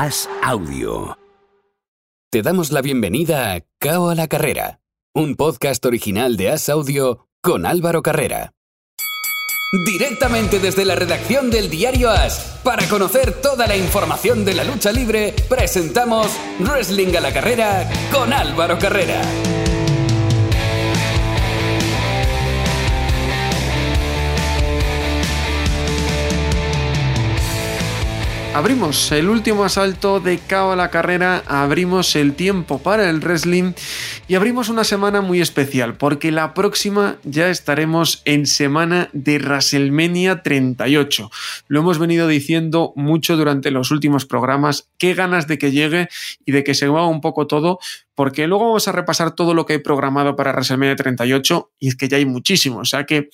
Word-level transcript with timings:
As 0.00 0.28
Audio. 0.44 1.18
Te 2.30 2.42
damos 2.42 2.70
la 2.70 2.82
bienvenida 2.82 3.52
a 3.52 3.62
Cao 3.80 4.10
a 4.10 4.14
la 4.14 4.28
Carrera, 4.28 4.78
un 5.12 5.34
podcast 5.34 5.84
original 5.86 6.36
de 6.36 6.50
As 6.50 6.68
Audio 6.68 7.26
con 7.42 7.66
Álvaro 7.66 8.00
Carrera. 8.00 8.52
Directamente 9.84 10.60
desde 10.60 10.84
la 10.84 10.94
redacción 10.94 11.50
del 11.50 11.68
diario 11.68 12.10
As, 12.10 12.60
para 12.62 12.88
conocer 12.88 13.42
toda 13.42 13.66
la 13.66 13.76
información 13.76 14.44
de 14.44 14.54
la 14.54 14.62
lucha 14.62 14.92
libre, 14.92 15.34
presentamos 15.48 16.28
Wrestling 16.60 17.16
a 17.16 17.20
la 17.20 17.32
Carrera 17.32 17.90
con 18.12 18.32
Álvaro 18.32 18.78
Carrera. 18.78 19.20
Abrimos 28.58 29.12
el 29.12 29.28
último 29.28 29.62
asalto 29.62 30.18
de 30.18 30.40
Cao 30.40 30.72
a 30.72 30.76
la 30.76 30.90
carrera, 30.90 31.44
abrimos 31.46 32.16
el 32.16 32.34
tiempo 32.34 32.80
para 32.80 33.08
el 33.08 33.20
wrestling 33.20 33.72
y 34.26 34.34
abrimos 34.34 34.68
una 34.68 34.82
semana 34.82 35.20
muy 35.20 35.40
especial 35.40 35.96
porque 35.96 36.32
la 36.32 36.54
próxima 36.54 37.18
ya 37.22 37.50
estaremos 37.50 38.20
en 38.24 38.46
semana 38.46 39.10
de 39.12 39.38
WrestleMania 39.38 40.42
38. 40.42 41.30
Lo 41.68 41.78
hemos 41.78 42.00
venido 42.00 42.26
diciendo 42.26 42.92
mucho 42.96 43.36
durante 43.36 43.70
los 43.70 43.92
últimos 43.92 44.26
programas, 44.26 44.88
qué 44.98 45.14
ganas 45.14 45.46
de 45.46 45.56
que 45.56 45.70
llegue 45.70 46.08
y 46.44 46.50
de 46.50 46.64
que 46.64 46.74
se 46.74 46.88
mueva 46.88 47.06
un 47.06 47.20
poco 47.20 47.46
todo, 47.46 47.78
porque 48.18 48.48
luego 48.48 48.64
vamos 48.64 48.88
a 48.88 48.90
repasar 48.90 49.36
todo 49.36 49.54
lo 49.54 49.64
que 49.64 49.74
he 49.74 49.78
programado 49.78 50.34
para 50.34 50.50
WrestleMania 50.50 50.96
38 50.96 51.70
y 51.78 51.86
es 51.86 51.94
que 51.94 52.08
ya 52.08 52.16
hay 52.16 52.26
muchísimo, 52.26 52.80
o 52.80 52.84
sea 52.84 53.06
que 53.06 53.28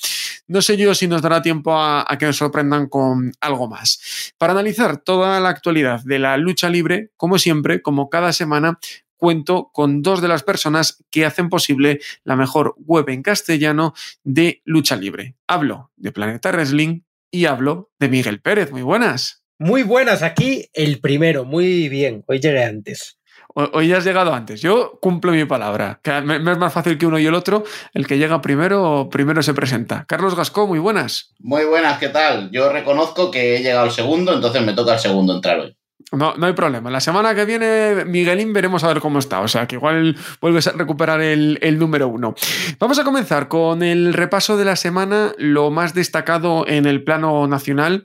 no 0.47 0.61
sé 0.61 0.77
yo 0.77 0.95
si 0.95 1.09
nos 1.09 1.23
dará 1.23 1.41
tiempo 1.41 1.75
a, 1.75 2.05
a, 2.07 2.19
que 2.19 2.27
nos 2.27 2.37
sorprendan 2.37 2.91
con 2.91 3.33
algo 3.41 3.67
más. 3.67 4.35
Para 4.37 4.53
analizar 4.53 4.99
toda 4.99 5.41
la 5.41 5.49
actualidad 5.49 6.03
de 6.05 6.19
la 6.19 6.37
lucha 6.37 6.69
libre, 6.69 7.13
como 7.17 7.39
siempre, 7.39 7.81
como 7.81 8.11
cada 8.11 8.35
semana, 8.35 8.79
cuento 9.17 9.71
con 9.73 10.03
dos 10.03 10.21
de 10.21 10.29
las 10.29 10.43
personas 10.43 11.03
que 11.11 11.25
hacen 11.25 11.49
posible 11.49 12.01
la 12.23 12.37
mejor 12.37 12.75
web 12.77 13.09
en 13.09 13.23
castellano 13.23 13.95
de 14.23 14.61
lucha 14.67 14.97
libre. 14.97 15.35
Hablo 15.47 15.93
de 15.97 16.13
Planeta 16.13 16.53
Wrestling 16.53 17.01
y 17.31 17.47
hablo 17.47 17.91
de 17.99 18.11
Miguel 18.11 18.43
Pérez. 18.43 18.71
Muy 18.71 18.83
buenas. 18.83 19.45
Muy 19.59 19.83
buenas, 19.83 20.23
aquí 20.23 20.69
el 20.75 21.01
primero, 21.01 21.47
muy 21.47 21.89
bien, 21.89 22.23
hoy 22.27 22.39
llegué 22.39 22.65
antes. 22.65 23.19
Hoy 23.55 23.93
has 23.93 24.05
llegado 24.05 24.35
antes. 24.35 24.61
Yo 24.61 24.99
cumplo 25.01 25.31
mi 25.31 25.45
palabra. 25.45 26.01
Me 26.25 26.37
es 26.37 26.59
más 26.59 26.73
fácil 26.73 26.99
que 26.99 27.07
uno 27.07 27.21
y 27.21 27.27
el 27.27 27.35
otro. 27.35 27.63
El 27.93 28.05
que 28.07 28.19
llega 28.19 28.41
primero, 28.41 29.09
primero 29.11 29.43
se 29.45 29.55
presenta. 29.55 30.05
Carlos 30.09 30.35
Gascó, 30.35 30.67
muy 30.67 30.81
buenas. 30.81 31.33
Muy 31.39 31.65
buenas, 31.65 31.99
¿qué 31.99 32.09
tal? 32.09 32.51
Yo 32.51 32.73
reconozco 32.73 33.31
que 33.31 33.57
he 33.57 33.63
llegado 33.63 33.85
al 33.85 33.93
segundo, 33.93 34.35
entonces 34.35 34.61
me 34.63 34.73
toca 34.73 34.95
el 34.95 34.99
segundo 34.99 35.35
entrar 35.35 35.61
hoy. 35.61 35.77
No, 36.11 36.35
no 36.37 36.47
hay 36.47 36.53
problema. 36.53 36.91
La 36.91 37.01
semana 37.01 37.35
que 37.35 37.45
viene, 37.45 38.05
Miguelín, 38.05 38.53
veremos 38.53 38.83
a 38.83 38.89
ver 38.89 39.01
cómo 39.01 39.21
está. 39.21 39.41
O 39.41 39.49
sea, 39.49 39.67
que 39.67 39.77
igual 39.77 40.17
vuelves 40.41 40.67
a 40.67 40.73
recuperar 40.73 41.21
el, 41.21 41.59
el, 41.63 41.79
número 41.79 42.09
uno. 42.09 42.35
Vamos 42.81 42.99
a 42.99 43.05
comenzar 43.05 43.49
con 43.49 43.83
el 43.83 44.15
repaso 44.15 44.57
de 44.57 44.65
la 44.65 44.77
semana, 44.77 45.33
lo 45.39 45.71
más 45.71 45.95
destacado 45.95 46.67
en 46.67 46.87
el 46.87 47.05
plano 47.05 47.47
nacional. 47.47 48.05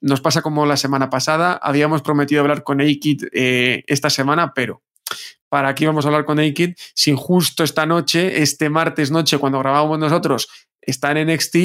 Nos 0.00 0.20
pasa 0.20 0.42
como 0.42 0.66
la 0.66 0.76
semana 0.76 1.10
pasada. 1.10 1.58
Habíamos 1.62 2.02
prometido 2.02 2.42
hablar 2.42 2.62
con 2.62 2.80
Aikid 2.80 3.24
eh, 3.32 3.84
esta 3.86 4.10
semana, 4.10 4.52
pero 4.54 4.82
para 5.54 5.68
aquí 5.68 5.86
vamos 5.86 6.04
a 6.04 6.08
hablar 6.08 6.24
con 6.24 6.40
Aikid. 6.40 6.74
Si 6.96 7.14
justo 7.16 7.62
esta 7.62 7.86
noche, 7.86 8.42
este 8.42 8.68
martes 8.70 9.12
noche, 9.12 9.38
cuando 9.38 9.60
grabamos 9.60 10.00
nosotros, 10.00 10.48
está 10.80 11.12
en 11.12 11.32
NXT 11.32 11.56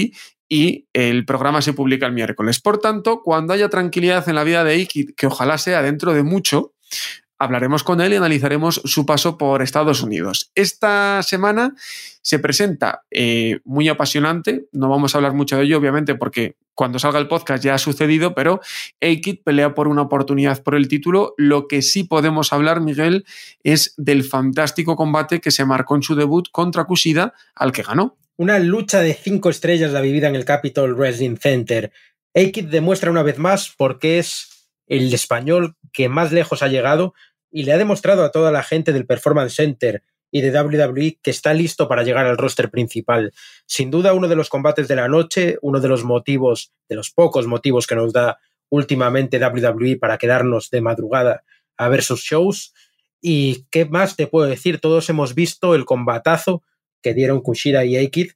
y 0.47 0.85
el 0.93 1.25
programa 1.25 1.63
se 1.63 1.73
publica 1.73 2.05
el 2.05 2.13
miércoles. 2.13 2.59
Por 2.59 2.77
tanto, 2.77 3.23
cuando 3.23 3.51
haya 3.51 3.67
tranquilidad 3.67 4.29
en 4.29 4.35
la 4.35 4.43
vida 4.43 4.63
de 4.63 4.73
Aikid, 4.73 5.15
que 5.17 5.25
ojalá 5.25 5.57
sea 5.57 5.81
dentro 5.81 6.13
de 6.13 6.21
mucho, 6.21 6.75
hablaremos 7.39 7.83
con 7.83 7.99
él 7.99 8.13
y 8.13 8.17
analizaremos 8.17 8.79
su 8.85 9.07
paso 9.07 9.39
por 9.39 9.63
Estados 9.63 10.03
Unidos. 10.03 10.51
Esta 10.53 11.23
semana 11.23 11.73
se 12.29 12.37
presenta 12.37 13.05
eh, 13.09 13.59
muy 13.63 13.89
apasionante, 13.89 14.67
no 14.71 14.87
vamos 14.87 15.15
a 15.15 15.17
hablar 15.17 15.33
mucho 15.33 15.57
de 15.57 15.63
ello 15.63 15.79
obviamente 15.79 16.13
porque 16.13 16.57
cuando 16.75 16.99
salga 16.99 17.17
el 17.17 17.27
podcast 17.27 17.63
ya 17.63 17.73
ha 17.73 17.79
sucedido, 17.79 18.35
pero 18.35 18.61
Aikid 19.01 19.39
pelea 19.43 19.73
por 19.73 19.87
una 19.87 20.03
oportunidad 20.03 20.61
por 20.61 20.75
el 20.75 20.87
título. 20.87 21.33
Lo 21.37 21.67
que 21.67 21.81
sí 21.81 22.03
podemos 22.03 22.53
hablar, 22.53 22.81
Miguel, 22.81 23.25
es 23.63 23.95
del 23.97 24.23
fantástico 24.23 24.95
combate 24.95 25.41
que 25.41 25.49
se 25.49 25.65
marcó 25.65 25.95
en 25.95 26.03
su 26.03 26.13
debut 26.13 26.47
contra 26.51 26.83
Kushida, 26.83 27.33
al 27.55 27.71
que 27.71 27.81
ganó. 27.81 28.19
Una 28.37 28.59
lucha 28.59 28.99
de 28.99 29.15
cinco 29.15 29.49
estrellas 29.49 29.91
la 29.91 30.01
vivida 30.01 30.27
en 30.27 30.35
el 30.35 30.45
Capitol 30.45 30.93
Wrestling 30.93 31.37
Center. 31.37 31.91
Aikid 32.35 32.65
demuestra 32.65 33.09
una 33.09 33.23
vez 33.23 33.39
más 33.39 33.73
por 33.75 33.97
qué 33.97 34.19
es 34.19 34.69
el 34.85 35.11
español 35.11 35.77
que 35.91 36.09
más 36.09 36.31
lejos 36.31 36.61
ha 36.61 36.67
llegado 36.67 37.15
y 37.49 37.63
le 37.63 37.73
ha 37.73 37.79
demostrado 37.79 38.23
a 38.23 38.31
toda 38.31 38.51
la 38.51 38.61
gente 38.61 38.93
del 38.93 39.07
Performance 39.07 39.55
Center 39.55 40.03
y 40.31 40.41
de 40.41 40.51
WWE 40.51 41.19
que 41.21 41.31
está 41.31 41.53
listo 41.53 41.87
para 41.87 42.03
llegar 42.03 42.25
al 42.25 42.37
roster 42.37 42.69
principal. 42.69 43.33
Sin 43.65 43.91
duda 43.91 44.13
uno 44.13 44.27
de 44.27 44.35
los 44.35 44.49
combates 44.49 44.87
de 44.87 44.95
la 44.95 45.07
noche, 45.07 45.57
uno 45.61 45.79
de 45.79 45.87
los 45.87 46.03
motivos, 46.03 46.71
de 46.87 46.95
los 46.95 47.11
pocos 47.11 47.47
motivos 47.47 47.87
que 47.87 47.95
nos 47.95 48.13
da 48.13 48.39
últimamente 48.69 49.39
WWE 49.39 49.97
para 49.97 50.17
quedarnos 50.17 50.69
de 50.69 50.81
madrugada 50.81 51.43
a 51.77 51.89
ver 51.89 52.03
sus 52.03 52.21
shows. 52.21 52.73
Y 53.21 53.65
qué 53.71 53.85
más 53.85 54.15
te 54.15 54.27
puedo 54.27 54.47
decir, 54.47 54.79
todos 54.79 55.09
hemos 55.09 55.35
visto 55.35 55.75
el 55.75 55.85
combatazo 55.85 56.63
que 57.01 57.13
dieron 57.13 57.41
Kushida 57.41 57.85
y 57.85 57.95
Aikid 57.95 58.31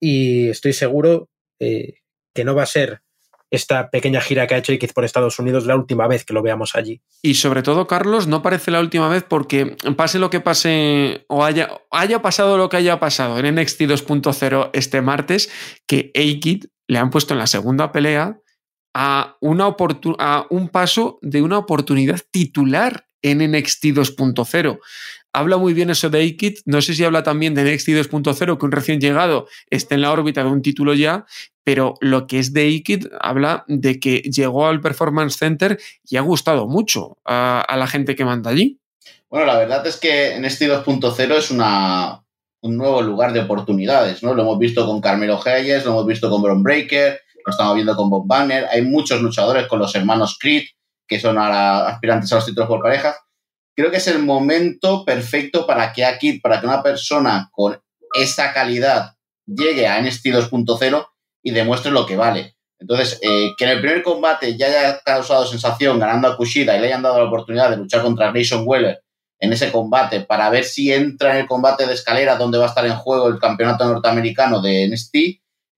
y 0.00 0.48
estoy 0.48 0.72
seguro 0.72 1.28
eh, 1.58 2.00
que 2.34 2.44
no 2.44 2.54
va 2.54 2.64
a 2.64 2.66
ser 2.66 3.02
esta 3.50 3.90
pequeña 3.90 4.20
gira 4.20 4.46
que 4.46 4.54
ha 4.54 4.58
hecho 4.58 4.72
X 4.72 4.92
por 4.92 5.04
Estados 5.04 5.38
Unidos 5.38 5.66
la 5.66 5.76
última 5.76 6.08
vez 6.08 6.24
que 6.24 6.34
lo 6.34 6.42
veamos 6.42 6.74
allí. 6.74 7.00
Y 7.22 7.34
sobre 7.34 7.62
todo, 7.62 7.86
Carlos, 7.86 8.26
no 8.26 8.42
parece 8.42 8.70
la 8.70 8.80
última 8.80 9.08
vez 9.08 9.24
porque 9.28 9.76
pase 9.96 10.18
lo 10.18 10.30
que 10.30 10.40
pase 10.40 11.24
o 11.28 11.44
haya, 11.44 11.70
haya 11.90 12.22
pasado 12.22 12.58
lo 12.58 12.68
que 12.68 12.78
haya 12.78 12.98
pasado 12.98 13.38
en 13.38 13.54
NXT 13.54 13.82
2.0 13.82 14.70
este 14.72 15.00
martes, 15.00 15.50
que 15.86 16.10
A-Kid 16.14 16.66
le 16.88 16.98
han 16.98 17.10
puesto 17.10 17.34
en 17.34 17.38
la 17.38 17.46
segunda 17.46 17.92
pelea 17.92 18.38
a, 18.94 19.36
una 19.40 19.76
a 20.18 20.46
un 20.50 20.68
paso 20.68 21.18
de 21.22 21.42
una 21.42 21.58
oportunidad 21.58 22.20
titular 22.30 23.06
en 23.22 23.38
NXT 23.38 23.84
2.0 23.86 24.78
habla 25.36 25.58
muy 25.58 25.74
bien 25.74 25.90
eso 25.90 26.08
de 26.08 26.20
Aikid. 26.20 26.60
No 26.64 26.80
sé 26.80 26.94
si 26.94 27.04
habla 27.04 27.22
también 27.22 27.54
de 27.54 27.62
NXT 27.62 27.88
2.0, 27.88 28.58
que 28.58 28.64
un 28.64 28.72
recién 28.72 29.00
llegado 29.00 29.46
esté 29.68 29.94
en 29.94 30.00
la 30.00 30.10
órbita 30.10 30.42
de 30.42 30.48
un 30.48 30.62
título 30.62 30.94
ya, 30.94 31.26
pero 31.62 31.94
lo 32.00 32.26
que 32.26 32.38
es 32.38 32.54
de 32.54 32.62
Aikid 32.62 33.08
habla 33.20 33.64
de 33.68 34.00
que 34.00 34.22
llegó 34.22 34.66
al 34.66 34.80
Performance 34.80 35.36
Center 35.36 35.78
y 36.08 36.16
ha 36.16 36.22
gustado 36.22 36.66
mucho 36.66 37.18
a, 37.26 37.60
a 37.60 37.76
la 37.76 37.86
gente 37.86 38.16
que 38.16 38.24
manda 38.24 38.50
allí. 38.50 38.80
Bueno, 39.28 39.46
la 39.46 39.58
verdad 39.58 39.86
es 39.86 39.98
que 39.98 40.38
NXT 40.40 40.62
2.0 40.62 41.32
es 41.32 41.50
una, 41.50 42.24
un 42.62 42.76
nuevo 42.78 43.02
lugar 43.02 43.34
de 43.34 43.40
oportunidades, 43.40 44.22
¿no? 44.22 44.32
Lo 44.32 44.40
hemos 44.40 44.58
visto 44.58 44.86
con 44.86 45.02
Carmelo 45.02 45.38
Hayes, 45.44 45.84
lo 45.84 45.90
hemos 45.90 46.06
visto 46.06 46.30
con 46.30 46.40
Bron 46.40 46.62
Breaker, 46.62 47.20
lo 47.44 47.50
estamos 47.50 47.74
viendo 47.74 47.94
con 47.94 48.08
Bob 48.08 48.26
Banner. 48.26 48.66
Hay 48.72 48.80
muchos 48.80 49.20
luchadores 49.20 49.66
con 49.66 49.80
los 49.80 49.94
hermanos 49.94 50.38
Creed, 50.40 50.64
que 51.06 51.20
son 51.20 51.36
ahora 51.36 51.88
aspirantes 51.88 52.32
a 52.32 52.36
los 52.36 52.46
títulos 52.46 52.68
por 52.68 52.80
parejas 52.80 53.16
creo 53.76 53.90
que 53.90 53.98
es 53.98 54.08
el 54.08 54.20
momento 54.20 55.04
perfecto 55.04 55.66
para 55.66 55.92
que 55.92 56.04
aquí, 56.04 56.40
para 56.40 56.60
que 56.60 56.66
una 56.66 56.82
persona 56.82 57.50
con 57.52 57.78
esa 58.14 58.52
calidad 58.52 59.14
llegue 59.46 59.86
a 59.86 60.00
NXT 60.00 60.26
2.0 60.26 61.06
y 61.42 61.50
demuestre 61.50 61.92
lo 61.92 62.06
que 62.06 62.16
vale. 62.16 62.56
Entonces, 62.78 63.18
eh, 63.22 63.52
que 63.56 63.64
en 63.64 63.70
el 63.70 63.80
primer 63.80 64.02
combate 64.02 64.56
ya 64.56 64.66
haya 64.66 65.00
causado 65.04 65.46
sensación 65.46 65.98
ganando 65.98 66.28
a 66.28 66.36
Kushida 66.36 66.76
y 66.76 66.80
le 66.80 66.88
hayan 66.88 67.02
dado 67.02 67.18
la 67.18 67.28
oportunidad 67.28 67.70
de 67.70 67.76
luchar 67.76 68.02
contra 68.02 68.30
Grayson 68.30 68.64
Weller 68.66 69.02
en 69.38 69.52
ese 69.52 69.70
combate 69.70 70.20
para 70.20 70.48
ver 70.50 70.64
si 70.64 70.92
entra 70.92 71.32
en 71.32 71.42
el 71.42 71.46
combate 71.46 71.86
de 71.86 71.92
escalera 71.92 72.36
donde 72.36 72.58
va 72.58 72.64
a 72.64 72.68
estar 72.68 72.86
en 72.86 72.96
juego 72.96 73.28
el 73.28 73.38
campeonato 73.38 73.84
norteamericano 73.84 74.60
de 74.60 74.88
NXT, 74.88 75.16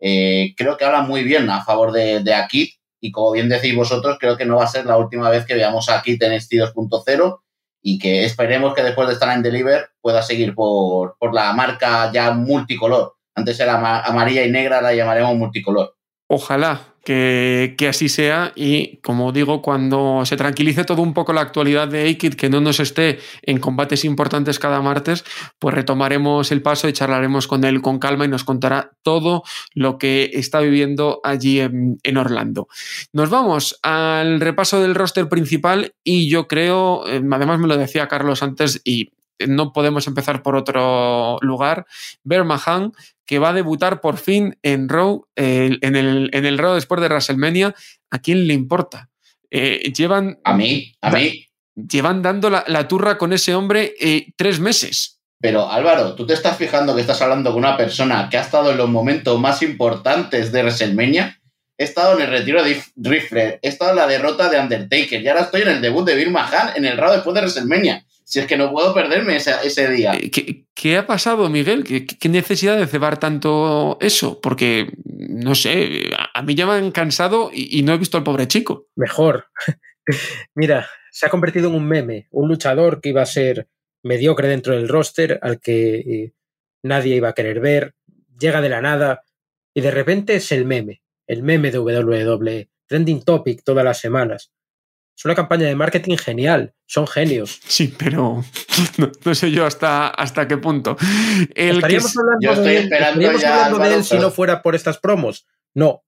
eh, 0.01 0.55
creo 0.57 0.77
que 0.77 0.85
habla 0.85 1.03
muy 1.03 1.25
bien 1.25 1.51
a 1.51 1.65
favor 1.65 1.91
de, 1.91 2.21
de 2.21 2.35
Akit 2.35 2.75
y 3.01 3.11
como 3.11 3.33
bien 3.33 3.49
decís 3.49 3.75
vosotros, 3.75 4.17
creo 4.21 4.37
que 4.37 4.45
no 4.45 4.57
va 4.57 4.65
a 4.65 4.69
ser 4.69 4.87
la 4.87 4.97
última 4.97 5.29
vez 5.29 5.45
que 5.45 5.55
veamos 5.55 5.89
a 5.89 5.99
Akit 5.99 6.23
en 6.23 6.37
NXT 6.37 6.53
2.0 6.53 7.41
y 7.91 7.99
que 7.99 8.27
esperemos 8.27 8.75
que 8.75 8.83
después 8.83 9.09
de 9.09 9.15
estar 9.15 9.35
en 9.35 9.43
Deliver 9.43 9.89
pueda 10.03 10.21
seguir 10.23 10.55
por, 10.55 11.17
por 11.19 11.33
la 11.33 11.55
marca 11.55 12.13
ya 12.13 12.33
multicolor. 12.33 13.15
Antes 13.35 13.59
era 13.61 14.03
amarilla 14.05 14.45
y 14.45 14.51
negra, 14.51 14.83
la 14.83 14.93
llamaremos 14.93 15.35
multicolor. 15.37 15.97
Ojalá 16.31 16.95
que, 17.05 17.75
que, 17.79 17.89
así 17.89 18.11
sea 18.11 18.53
y 18.55 18.99
como 18.99 19.33
digo, 19.33 19.63
cuando 19.63 20.27
se 20.27 20.37
tranquilice 20.37 20.85
todo 20.85 21.01
un 21.01 21.15
poco 21.15 21.33
la 21.33 21.41
actualidad 21.41 21.89
de 21.89 22.03
Aikid, 22.03 22.35
que 22.35 22.51
no 22.51 22.61
nos 22.61 22.81
esté 22.81 23.19
en 23.41 23.61
combates 23.61 24.05
importantes 24.05 24.59
cada 24.59 24.83
martes, 24.83 25.25
pues 25.59 25.75
retomaremos 25.75 26.53
el 26.53 26.61
paso 26.61 26.87
y 26.87 26.93
charlaremos 26.93 27.47
con 27.47 27.65
él 27.65 27.81
con 27.81 27.99
calma 27.99 28.27
y 28.27 28.29
nos 28.29 28.45
contará 28.45 28.91
todo 29.03 29.43
lo 29.75 29.97
que 29.97 30.31
está 30.35 30.61
viviendo 30.61 31.21
allí 31.25 31.61
en, 31.61 31.97
en 32.03 32.17
Orlando. 32.19 32.69
Nos 33.15 33.31
vamos 33.31 33.79
al 33.83 34.39
repaso 34.39 34.83
del 34.83 34.95
roster 34.95 35.31
principal 35.31 35.95
y 36.05 36.29
yo 36.29 36.47
creo, 36.47 37.09
eh, 37.09 37.23
además 37.33 37.59
me 37.59 37.69
lo 37.69 37.79
decía 37.79 38.07
Carlos 38.07 38.43
antes 38.43 38.83
y 38.85 39.13
no 39.47 39.73
podemos 39.73 40.07
empezar 40.07 40.43
por 40.43 40.57
otro 40.57 41.39
lugar. 41.41 41.87
Bermahan, 42.25 42.93
que 43.29 43.39
va 43.39 43.51
a 43.51 43.53
debutar 43.53 44.01
por 44.01 44.17
fin 44.17 44.59
en 44.63 44.89
Raw, 44.89 45.29
eh, 45.37 45.77
en, 45.83 45.97
el, 45.97 46.31
en 46.33 46.47
el 46.47 46.57
Raw 46.57 46.75
después 46.75 46.99
de 47.03 47.09
WrestleMania. 47.09 47.75
¿A 48.11 48.19
quién 48.21 48.49
le 48.49 48.55
importa? 48.55 49.11
Eh, 49.51 49.93
llevan. 49.95 50.41
A 50.45 50.55
mí, 50.55 50.95
a 51.03 51.11
mí. 51.11 51.47
llevan 51.75 52.23
dando 52.23 52.49
la, 52.49 52.89
turra 52.89 53.19
con 53.19 53.35
ese 53.35 53.55
hombre 53.55 53.95
eh, 54.01 54.29
tres 54.35 54.61
meses. 54.61 55.21
Pero 55.41 55.71
Álvaro, 55.71 56.15
tú 56.15 56.27
te 56.27 56.33
estás 56.33 56.57
fijando 56.57 56.95
que 56.95 57.03
estás 57.03 57.21
hablando 57.21 57.51
con 57.51 57.59
una 57.59 57.77
persona 57.77 58.29
que 58.31 58.39
ha 58.39 58.41
estado 58.41 58.71
en 58.73 58.79
los 58.79 58.89
momentos 58.89 59.39
más 59.39 59.63
importantes 59.63 60.51
de 60.51 60.63
WrestleMania. 60.63 61.39
He 61.77 61.85
estado 61.85 62.17
en 62.17 62.23
el 62.23 62.31
retiro 62.31 62.65
de 62.65 62.83
Rifler, 62.97 63.61
he 63.61 63.69
estado 63.69 63.91
en 63.91 63.99
la 63.99 64.07
derrota 64.07 64.49
de 64.49 64.59
Undertaker 64.59 65.21
y 65.21 65.29
ahora 65.29 65.43
estoy 65.43 65.63
en 65.63 65.69
el 65.69 65.81
debut 65.83 66.05
de 66.07 66.17
Bill 66.17 66.31
Mahan 66.31 66.73
en 66.77 66.87
el 66.87 66.97
Raw 66.97 67.13
después 67.13 67.35
de 67.35 67.43
WrestleMania. 67.43 68.05
Si 68.29 68.41
es 68.41 68.47
que 68.47 68.59
no 68.59 68.71
puedo 68.71 68.93
perderme 68.93 69.37
ese, 69.37 69.91
día. 69.91 70.13
Eh, 70.13 70.67
¿Qué, 70.75 70.97
ha 70.99 71.07
pasado, 71.07 71.49
Miguel? 71.49 71.83
¿Qué, 71.83 72.29
necesidad 72.29 72.77
de 72.77 72.87
cebar 72.87 73.19
tanto 73.19 73.97
eso? 74.03 74.39
Porque, 74.43 74.93
no 75.07 75.55
sé, 75.55 76.11
a 76.35 76.43
mí 76.43 76.55
ya 76.55 76.67
me 76.67 76.73
han 76.73 76.91
cansado 76.91 77.51
y, 77.51 77.83
no 77.85 77.95
he 77.95 77.97
visto 77.97 78.19
al 78.19 78.25
pobre 78.25 78.47
chico. 78.47 78.87
Mejor. 78.97 79.47
Mira, 80.55 80.87
se 81.11 81.25
ha 81.25 81.31
convertido 81.31 81.71
en 81.71 81.77
un 81.77 81.89
meme, 81.89 82.29
un 82.31 82.49
luchador 82.49 83.01
que 83.01 83.09
iba 83.09 83.23
a 83.23 83.27
ser 83.27 83.67
mediocre 84.03 84.47
dentro 84.47 84.75
del 84.75 84.91
roster, 84.91 85.39
al 85.41 85.59
que 85.59 85.95
eh, 85.97 86.33
nadie 86.83 87.17
iba 87.17 87.31
a 87.31 87.35
querer 87.35 87.61
ver, 87.61 87.95
llega 88.39 88.61
de 88.61 88.69
la 88.69 88.83
nada 88.83 89.23
y 89.73 89.81
de 89.81 89.91
repente 89.91 90.37
es 90.37 90.53
el 90.53 90.67
meme, 90.67 91.01
el 91.27 91.43
meme 91.43 91.71
de 91.71 91.79
WWE, 91.79 92.69
trending 92.87 93.23
topic 93.23 93.63
todas 93.65 93.87
las 93.87 93.99
semanas. 93.99 94.53
Es 95.19 95.25
una 95.25 95.35
campaña 95.35 95.67
de 95.67 95.75
marketing 95.75 96.17
genial, 96.17 96.75
son 96.87 97.09
genios. 97.09 97.59
Sí, 97.67 97.93
pero 97.99 98.45
no, 99.25 99.35
sé 99.35 99.51
yo 99.51 99.67
hasta, 99.67 100.07
hasta 100.07 100.47
qué 100.47 100.59
punto. 100.59 100.97
estaríamos 101.57 102.17
hablando, 102.17 102.63
de, 102.63 103.95
él 103.95 104.05
si 104.05 104.17
no 104.17 104.31
fuera 104.31 104.63
por 104.63 104.77
estas 104.77 104.99
promos. 104.99 105.49
No, 105.75 106.05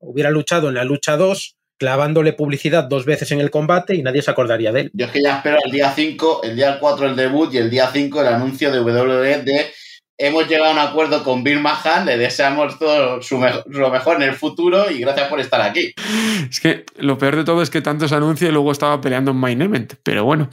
hubiera 0.00 0.30
luchado 0.30 0.68
en 0.68 0.74
la 0.74 0.84
lucha 0.84 1.16
2 1.16 1.56
clavándole 1.78 2.34
publicidad 2.34 2.84
dos 2.84 3.06
veces 3.06 3.32
en 3.32 3.40
el 3.40 3.50
combate 3.50 3.96
y 3.96 4.02
nadie 4.02 4.20
se 4.20 4.30
acordaría 4.30 4.70
de 4.70 4.82
él. 4.82 4.90
Yo 4.92 5.06
es 5.06 5.12
que 5.12 5.22
ya 5.22 5.38
espero 5.38 5.56
el 5.64 5.72
día 5.72 5.90
5, 5.90 6.42
el 6.44 6.54
día 6.54 6.78
4 6.78 7.06
el 7.06 7.16
debut 7.16 7.54
y 7.54 7.56
el 7.56 7.70
día 7.70 7.90
5 7.90 8.20
el 8.20 8.26
anuncio 8.28 8.70
de 8.70 8.80
WWE 8.80 9.42
de 9.44 9.72
hemos 10.18 10.48
llegado 10.48 10.70
a 10.70 10.72
un 10.72 10.78
acuerdo 10.78 11.24
con 11.24 11.42
Bill 11.42 11.60
Mahan, 11.60 12.06
le 12.06 12.16
deseamos 12.16 12.78
todo 12.78 13.20
lo 13.66 13.90
mejor 13.90 14.16
en 14.16 14.22
el 14.22 14.34
futuro 14.34 14.90
y 14.90 14.98
gracias 14.98 15.28
por 15.28 15.40
estar 15.40 15.60
aquí. 15.60 15.94
Es 16.48 16.60
que 16.60 16.84
lo 16.96 17.18
peor 17.18 17.36
de 17.36 17.44
todo 17.44 17.62
es 17.62 17.70
que 17.70 17.80
tanto 17.80 18.08
se 18.08 18.14
anuncia 18.14 18.48
y 18.48 18.52
luego 18.52 18.72
estaba 18.72 19.00
peleando 19.00 19.30
en 19.30 19.38
Main 19.38 19.62
Event. 19.62 19.94
Pero 20.02 20.24
bueno, 20.24 20.48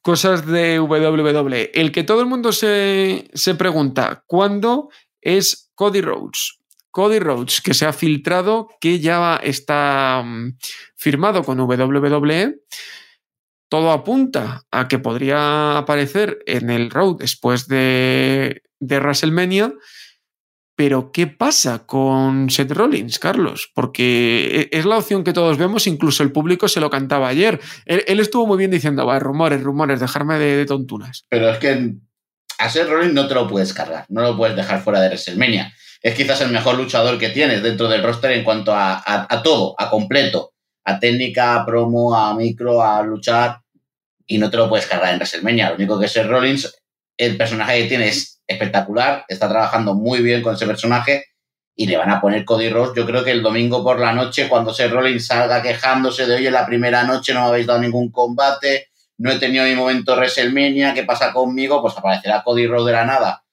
cosas 0.00 0.46
de 0.46 0.80
WWE. 0.80 1.70
El 1.74 1.92
que 1.92 2.04
todo 2.04 2.20
el 2.20 2.26
mundo 2.26 2.52
se, 2.52 3.28
se 3.32 3.54
pregunta, 3.54 4.24
¿cuándo 4.26 4.88
es 5.20 5.70
Cody 5.74 6.00
Rhodes? 6.00 6.58
Cody 6.90 7.18
Rhodes, 7.18 7.60
que 7.60 7.74
se 7.74 7.86
ha 7.86 7.92
filtrado 7.92 8.68
que 8.80 9.00
ya 9.00 9.40
está 9.42 10.22
mm, 10.24 10.58
firmado 10.96 11.42
con 11.42 11.58
WWE 11.58 12.54
todo 13.72 13.90
apunta 13.90 14.64
a 14.70 14.86
que 14.86 14.98
podría 14.98 15.78
aparecer 15.78 16.40
en 16.44 16.68
el 16.68 16.90
Road 16.90 17.16
después 17.20 17.68
de, 17.68 18.64
de 18.82 18.98
WrestleMania. 18.98 19.72
Pero, 20.74 21.12
¿qué 21.12 21.26
pasa 21.26 21.86
con 21.86 22.50
Seth 22.50 22.72
Rollins, 22.72 23.18
Carlos? 23.18 23.70
Porque 23.74 24.68
e, 24.72 24.78
es 24.78 24.84
la 24.84 24.96
opción 24.96 25.22
que 25.22 25.32
todos 25.32 25.58
vemos, 25.58 25.86
incluso 25.86 26.22
el 26.22 26.32
público 26.32 26.66
se 26.66 26.80
lo 26.80 26.90
cantaba 26.90 27.28
ayer. 27.28 27.60
Él, 27.86 28.20
estuvo 28.20 28.46
muy 28.46 28.58
bien 28.58 28.70
diciendo, 28.70 29.06
va, 29.06 29.18
rumores, 29.18 29.62
rumores, 29.62 30.00
dejarme 30.00 30.38
de, 30.38 30.64
tontunas. 30.66 31.24
Pero 31.28 31.50
es 31.50 31.58
que 31.58 31.94
a 32.58 32.68
Seth 32.68 32.88
Rollins 32.88 33.14
no 33.14 33.28
te 33.28 33.34
lo 33.34 33.46
puedes 33.48 33.72
cargar, 33.72 34.06
no 34.08 34.22
lo 34.22 34.36
puedes 34.36 34.56
dejar 34.56 34.82
fuera 34.82 35.00
de 35.00 35.08
WrestleMania. 35.08 35.72
Es 36.02 36.14
quizás 36.14 36.40
el 36.40 36.50
mejor 36.50 36.76
luchador 36.76 37.18
que 37.18 37.28
tienes 37.28 37.62
dentro 37.62 37.86
del 37.88 38.02
roster 38.02 38.32
en 38.32 38.42
cuanto 38.42 38.74
a, 38.74 39.02
a 39.06 39.42
todo, 39.42 39.76
a 39.78 39.88
completo, 39.88 40.52
a 40.84 40.98
técnica, 40.98 41.54
a 41.54 41.66
promo, 41.66 42.16
a 42.16 42.34
micro, 42.34 42.82
a 42.82 43.02
luchar 43.02 43.60
y 44.26 44.38
no 44.38 44.50
te 44.50 44.56
lo 44.56 44.68
puedes 44.68 44.86
cargar 44.86 45.12
en 45.12 45.18
WrestleMania. 45.18 45.70
Lo 45.70 45.76
único 45.76 46.00
que 46.00 46.06
es 46.06 46.26
Rollins, 46.26 46.81
el 47.16 47.36
personaje 47.36 47.82
que 47.82 47.88
tiene 47.88 48.08
es 48.08 48.42
espectacular, 48.46 49.24
está 49.28 49.48
trabajando 49.48 49.94
muy 49.94 50.20
bien 50.20 50.42
con 50.42 50.54
ese 50.54 50.66
personaje 50.66 51.26
y 51.74 51.86
le 51.86 51.96
van 51.96 52.10
a 52.10 52.20
poner 52.20 52.44
Cody 52.44 52.68
Ross. 52.68 52.92
Yo 52.94 53.06
creo 53.06 53.24
que 53.24 53.30
el 53.30 53.42
domingo 53.42 53.82
por 53.82 53.98
la 53.98 54.12
noche, 54.12 54.48
cuando 54.48 54.74
Seth 54.74 54.92
Rollins 54.92 55.26
salga 55.26 55.62
quejándose 55.62 56.26
de, 56.26 56.36
oye, 56.36 56.50
la 56.50 56.66
primera 56.66 57.04
noche 57.04 57.32
no 57.32 57.42
me 57.42 57.46
habéis 57.48 57.66
dado 57.66 57.80
ningún 57.80 58.10
combate, 58.10 58.88
no 59.18 59.30
he 59.30 59.38
tenido 59.38 59.64
mi 59.64 59.74
momento 59.74 60.14
WrestleMania, 60.14 60.94
¿qué 60.94 61.04
pasa 61.04 61.32
conmigo? 61.32 61.80
Pues 61.80 61.96
aparecerá 61.96 62.42
Cody 62.42 62.66
Ross 62.66 62.86
de 62.86 62.92
la 62.92 63.04
nada. 63.04 63.44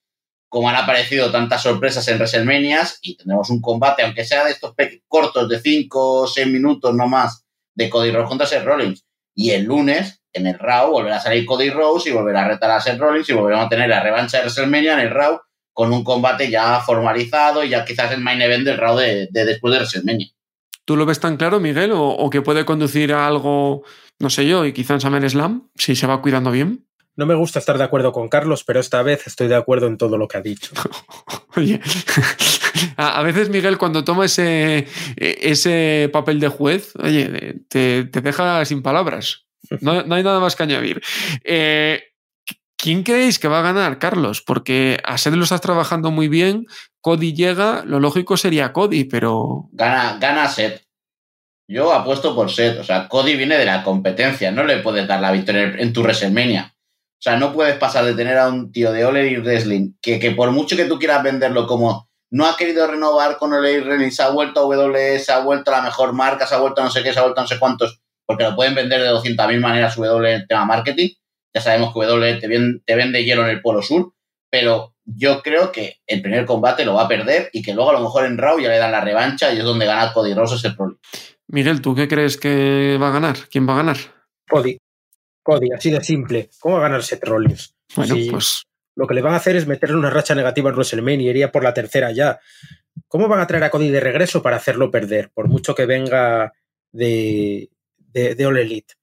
Como 0.50 0.68
han 0.68 0.76
aparecido 0.76 1.32
tantas 1.32 1.62
sorpresas 1.62 2.08
en 2.08 2.18
WrestleMania 2.18 2.82
y 3.02 3.16
tendremos 3.16 3.50
un 3.52 3.62
combate, 3.62 4.04
aunque 4.04 4.26
sea 4.26 4.44
de 4.44 4.52
estos 4.52 4.74
cortos 5.08 5.48
de 5.48 5.60
5 5.60 6.22
o 6.22 6.28
6 6.28 6.48
minutos 6.48 6.96
no 6.96 7.08
más, 7.08 7.46
de 7.76 7.90
Cody 7.90 8.12
Ross 8.12 8.28
contra 8.28 8.48
Seth 8.48 8.64
Rollins. 8.64 9.06
Y 9.36 9.52
el 9.52 9.64
lunes 9.64 10.19
en 10.40 10.48
el 10.48 10.60
Raw 10.60 10.92
volverá 10.92 11.18
a 11.18 11.22
salir 11.22 11.46
Cody 11.46 11.70
Rose 11.70 12.10
y 12.10 12.14
volverá 12.14 12.46
a 12.46 12.48
retar 12.48 12.72
a 12.72 12.82
Seth 12.82 13.00
Rollins 13.00 13.30
y 13.30 13.34
volveremos 13.34 13.66
a 13.66 13.70
tener 13.70 13.90
la 13.90 14.02
revancha 14.02 14.38
de 14.38 14.44
WrestleMania 14.44 14.94
en 14.94 15.00
el 15.00 15.10
Raw 15.12 15.40
con 15.74 15.94
un 15.94 16.04
combate 16.04 16.50
ya 16.50 16.80
formalizado 16.82 17.64
y 17.64 17.70
ya 17.70 17.86
quizás 17.86 18.12
el 18.12 18.22
main 18.22 18.42
event 18.42 18.66
del 18.66 18.78
Raw 18.78 18.98
de, 18.98 19.30
después 19.32 19.72
de 19.72 19.78
WrestleMania. 19.80 20.28
¿Tú 20.86 20.98
lo 20.98 21.06
ves 21.06 21.20
tan 21.20 21.38
claro, 21.38 21.60
Miguel? 21.60 21.92
¿O, 21.94 22.30
que 22.30 22.42
puede 22.42 22.66
conducir 22.66 23.14
a 23.14 23.28
algo, 23.28 23.84
no 24.18 24.30
sé 24.30 24.48
yo, 24.48 24.66
y 24.66 24.74
quizás 24.74 25.06
en 25.06 25.30
Slam, 25.30 25.70
si 25.76 25.96
se 25.96 26.08
va 26.08 26.22
cuidando 26.22 26.52
bien? 26.52 26.86
No 27.16 27.26
me 27.26 27.36
gusta 27.36 27.60
estar 27.60 27.78
de 27.78 27.84
acuerdo 27.84 28.12
con 28.12 28.28
Carlos, 28.28 28.64
pero 28.64 28.80
esta 28.80 29.04
vez 29.04 29.28
estoy 29.28 29.48
de 29.50 29.56
acuerdo 29.56 29.88
en 29.88 29.98
todo 29.98 30.18
lo 30.18 30.28
que 30.28 30.38
ha 30.38 30.42
dicho. 30.42 30.72
Oye, 31.56 31.80
a, 32.98 33.22
veces 33.24 33.50
Miguel 33.50 33.78
cuando 33.78 34.04
toma 34.04 34.26
ese, 34.26 34.88
ese 35.18 36.10
papel 36.14 36.40
de 36.40 36.48
juez, 36.48 36.94
oye, 36.96 37.56
te, 37.68 38.06
te 38.06 38.22
deja 38.22 38.64
sin 38.66 38.82
palabras. 38.82 39.49
No, 39.82 39.92
hay 39.92 40.24
nada 40.24 40.40
más 40.40 40.56
que 40.56 40.64
añadir. 40.64 41.02
Eh, 41.44 42.02
¿Quién 42.78 43.04
creéis 43.04 43.40
que 43.40 43.50
va 43.50 43.60
a 43.60 43.64
ganar, 43.64 44.00
Carlos? 44.00 44.42
Porque 44.42 45.00
a 45.04 45.18
Seth 45.18 45.34
lo 45.34 45.44
estás 45.44 45.60
trabajando 45.60 46.12
muy 46.12 46.30
bien. 46.30 46.66
Cody 47.02 47.34
llega, 47.34 47.84
lo 47.86 48.00
lógico 48.00 48.38
sería 48.38 48.72
Cody, 48.72 49.04
pero. 49.04 49.68
Gana, 49.74 50.18
gana 50.20 50.48
Seth. 50.48 50.84
Yo 51.68 51.94
apuesto 51.94 52.34
por 52.34 52.50
Seth. 52.50 52.80
O 52.80 52.84
sea, 52.84 53.10
Cody 53.10 53.36
viene 53.36 53.58
de 53.58 53.66
la 53.66 53.84
competencia. 53.84 54.52
No 54.52 54.64
le 54.64 54.78
puedes 54.78 55.06
dar 55.08 55.20
la 55.20 55.32
victoria 55.32 55.76
en 55.78 55.92
tu 55.92 56.02
WrestleMania. 56.02 56.74
O 57.20 57.22
sea, 57.22 57.36
no 57.36 57.52
puedes 57.52 57.76
pasar 57.76 58.06
de 58.06 58.16
tener 58.16 58.38
a 58.38 58.48
un 58.48 58.72
tío 58.72 58.94
de 58.94 59.04
Ole 59.04 59.28
y 59.28 59.38
Wrestling 59.38 59.96
que, 60.02 60.18
que, 60.18 60.32
por 60.32 60.52
mucho 60.52 60.78
que 60.78 60.86
tú 60.86 60.98
quieras 60.98 61.22
venderlo 61.22 61.68
como 61.68 62.08
no 62.32 62.46
ha 62.46 62.56
querido 62.56 62.88
renovar 62.88 63.38
con 63.38 63.52
Ole 63.52 63.74
y 63.74 63.80
Wrestling, 63.82 64.12
se 64.12 64.24
ha 64.24 64.30
vuelto 64.30 64.62
a 64.62 64.66
WWE, 64.66 65.20
se 65.20 65.34
ha 65.34 65.40
vuelto 65.40 65.72
a 65.72 65.78
la 65.78 65.84
mejor 65.84 66.14
marca, 66.14 66.48
se 66.48 66.56
ha 66.56 66.60
vuelto 66.60 66.80
a 66.80 66.86
no 66.86 66.92
sé 66.92 67.04
qué, 67.04 67.12
se 67.12 67.20
ha 67.20 67.24
vuelto 67.24 67.42
a 67.42 67.44
no 67.44 67.48
sé 67.50 67.60
cuántos 67.60 67.99
porque 68.30 68.44
lo 68.44 68.56
pueden 68.56 68.76
vender 68.76 69.02
de 69.02 69.09
200.000 69.09 69.59
maneras 69.59 69.95
W 69.95 70.31
en 70.31 70.45
tema 70.45 70.64
marketing. 70.64 71.09
Ya 71.52 71.62
sabemos 71.62 71.92
que 71.92 72.06
W 72.06 72.40
te, 72.86 72.95
vende 72.95 73.26
hielo 73.26 73.42
en 73.42 73.50
el 73.50 73.59
Polo 73.59 73.81
Sur, 73.81 74.14
pero 74.52 74.94
yo 75.04 75.42
creo 75.42 75.71
que 75.71 75.95
el 76.06 76.21
primer 76.21 76.45
combate 76.45 76.86
lo 76.86 76.94
va 76.94 77.06
a 77.06 77.07
perder 77.07 77.50
y 77.54 77.64
que 77.64 77.74
luego 77.74 77.90
a 77.90 77.94
lo 77.94 78.02
mejor 78.02 78.28
en 78.28 78.38
Raw 78.38 78.59
ya 78.59 78.69
le 78.69 78.78
dan 78.78 78.92
la 78.92 79.02
revancha 79.02 79.52
y 79.52 79.57
es 79.57 79.64
donde 79.64 79.88
gana 79.88 80.14
Cody 80.14 80.36
Rose 80.36 80.57
ese 80.57 80.69
problema. 80.69 81.00
Miguel, 81.48 81.81
¿tú 81.81 81.95
qué 81.95 82.07
crees 82.07 82.38
que 82.38 83.00
va 83.02 83.07
a 83.07 83.14
ganar? 83.14 83.36
¿Quién 83.50 83.68
va 83.68 83.74
a 83.74 83.78
ganar? 83.78 83.98
Cody. 84.48 84.78
Cody, 85.42 85.71
así 85.76 85.90
de 85.90 86.04
simple. 86.04 86.52
¿Cómo 86.59 86.76
va 86.76 86.81
a 86.81 86.83
ganar 86.83 87.02
Seth 87.02 87.24
Rollins? 87.24 87.74
Bueno, 87.95 88.16
pues. 88.30 88.62
Lo 88.95 89.07
que 89.07 89.16
le 89.16 89.24
van 89.24 89.33
a 89.33 89.38
hacer 89.38 89.56
es 89.56 89.66
meterle 89.66 89.98
una 89.98 90.12
racha 90.12 90.36
negativa 90.36 90.69
en 90.69 90.76
WrestleMania 90.76 91.26
y 91.26 91.30
iría 91.31 91.52
por 91.52 91.64
la 91.64 91.74
tercera 91.74 92.12
ya. 92.12 92.40
¿Cómo 93.07 93.28
van 93.28 93.40
a 93.40 93.48
traer 93.48 93.64
a 93.64 93.71
Cody 93.71 93.90
de 93.90 94.00
regreso 94.00 94.44
para 94.44 94.57
hacerlo 94.57 94.92
perder? 94.92 95.31
Por 95.33 95.48
mucho 95.48 95.74
que 95.74 95.88
venga 95.88 96.54
de, 96.92 97.71
de, 98.13 98.45
All 98.45 98.57
Elite. 98.57 98.95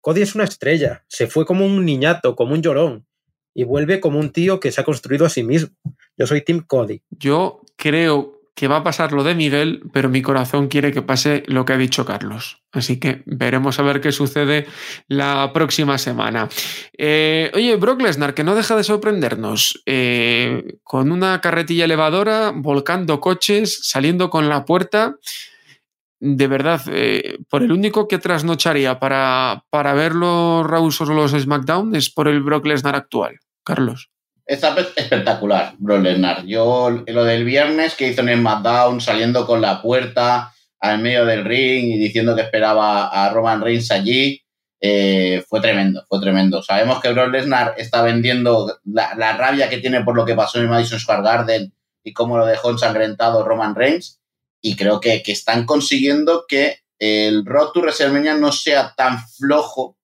Cody 0.00 0.22
es 0.22 0.34
una 0.34 0.44
estrella, 0.44 1.04
se 1.08 1.26
fue 1.26 1.46
como 1.46 1.64
un 1.64 1.84
niñato, 1.84 2.36
como 2.36 2.54
un 2.54 2.62
llorón, 2.62 3.06
y 3.54 3.64
vuelve 3.64 4.00
como 4.00 4.18
un 4.18 4.30
tío 4.30 4.60
que 4.60 4.72
se 4.72 4.80
ha 4.80 4.84
construido 4.84 5.24
a 5.24 5.30
sí 5.30 5.42
mismo. 5.42 5.74
Yo 6.16 6.26
soy 6.26 6.42
Tim 6.42 6.60
Cody. 6.60 7.02
Yo 7.10 7.62
creo 7.76 8.34
que 8.54 8.68
va 8.68 8.76
a 8.76 8.84
pasar 8.84 9.12
lo 9.12 9.24
de 9.24 9.34
Miguel, 9.34 9.82
pero 9.92 10.08
mi 10.08 10.22
corazón 10.22 10.68
quiere 10.68 10.92
que 10.92 11.02
pase 11.02 11.42
lo 11.46 11.64
que 11.64 11.72
ha 11.72 11.76
dicho 11.76 12.04
Carlos. 12.04 12.62
Así 12.70 13.00
que 13.00 13.22
veremos 13.26 13.78
a 13.78 13.82
ver 13.82 14.00
qué 14.00 14.12
sucede 14.12 14.66
la 15.08 15.50
próxima 15.52 15.98
semana. 15.98 16.48
Eh, 16.96 17.50
oye, 17.54 17.74
Brock 17.76 18.00
Lesnar, 18.00 18.34
que 18.34 18.44
no 18.44 18.54
deja 18.54 18.76
de 18.76 18.84
sorprendernos, 18.84 19.82
eh, 19.86 20.78
con 20.84 21.10
una 21.10 21.40
carretilla 21.40 21.86
elevadora, 21.86 22.52
volcando 22.54 23.20
coches, 23.20 23.80
saliendo 23.82 24.30
con 24.30 24.48
la 24.48 24.64
puerta 24.64 25.16
de 26.20 26.46
verdad, 26.46 26.80
eh, 26.90 27.38
por 27.50 27.62
el 27.62 27.72
único 27.72 28.08
que 28.08 28.18
trasnocharía 28.18 28.98
para, 28.98 29.64
para 29.70 29.92
ver 29.94 30.14
los 30.14 30.66
Raws 30.66 31.00
o 31.00 31.04
los 31.06 31.32
SmackDown 31.32 31.94
es 31.94 32.10
por 32.10 32.28
el 32.28 32.42
Brock 32.42 32.66
Lesnar 32.66 32.94
actual. 32.94 33.38
Carlos. 33.64 34.10
Está 34.46 34.76
espectacular, 34.96 35.74
Brock 35.78 36.02
Lesnar. 36.02 36.44
Yo, 36.44 36.90
lo 37.06 37.24
del 37.24 37.44
viernes 37.44 37.94
que 37.94 38.08
hizo 38.08 38.20
en 38.20 38.28
el 38.28 38.38
SmackDown, 38.40 39.00
saliendo 39.00 39.46
con 39.46 39.60
la 39.60 39.80
puerta 39.80 40.52
al 40.80 40.98
medio 41.00 41.24
del 41.24 41.44
ring 41.44 41.94
y 41.94 41.98
diciendo 41.98 42.36
que 42.36 42.42
esperaba 42.42 43.08
a 43.08 43.30
Roman 43.30 43.62
Reigns 43.62 43.90
allí, 43.90 44.42
eh, 44.80 45.42
fue 45.48 45.62
tremendo, 45.62 46.04
fue 46.08 46.20
tremendo. 46.20 46.62
Sabemos 46.62 47.00
que 47.00 47.10
Brock 47.10 47.30
Lesnar 47.30 47.74
está 47.78 48.02
vendiendo 48.02 48.80
la, 48.84 49.14
la, 49.16 49.34
rabia 49.34 49.70
que 49.70 49.78
tiene 49.78 50.04
por 50.04 50.14
lo 50.14 50.26
que 50.26 50.34
pasó 50.34 50.60
en 50.60 50.68
Madison 50.68 51.00
Square 51.00 51.22
Garden 51.22 51.72
y 52.02 52.12
cómo 52.12 52.36
lo 52.36 52.44
dejó 52.44 52.70
ensangrentado 52.70 53.44
Roman 53.44 53.74
Reigns 53.74 54.20
y 54.64 54.76
creo 54.76 54.98
que, 54.98 55.22
están 55.26 55.66
consiguiendo 55.66 56.46
que 56.48 56.78
el 56.98 57.44
Road 57.44 57.72
to 57.72 57.80
WrestleMania 57.80 58.34
no 58.34 58.50
sea 58.50 58.94
tan 58.96 59.18
flojo 59.28 59.98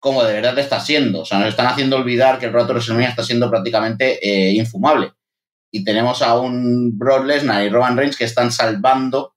como 0.00 0.24
de 0.24 0.32
verdad 0.32 0.58
está 0.58 0.80
siendo. 0.80 1.20
O 1.20 1.24
sea, 1.24 1.38
nos 1.38 1.48
están 1.48 1.68
haciendo 1.68 1.96
olvidar 1.96 2.40
que 2.40 2.46
el 2.46 2.52
Road 2.52 2.66
to 2.66 2.72
WrestleMania 2.72 3.10
está 3.10 3.22
siendo 3.22 3.48
prácticamente 3.48 4.18
eh, 4.20 4.50
infumable. 4.50 5.12
Y 5.70 5.84
tenemos 5.84 6.22
a 6.22 6.36
un 6.40 6.98
Brock 6.98 7.24
Lesnar 7.24 7.64
y 7.64 7.68
Roman 7.68 7.96
Reigns 7.96 8.16
que 8.16 8.24
están 8.24 8.50
salvando 8.50 9.34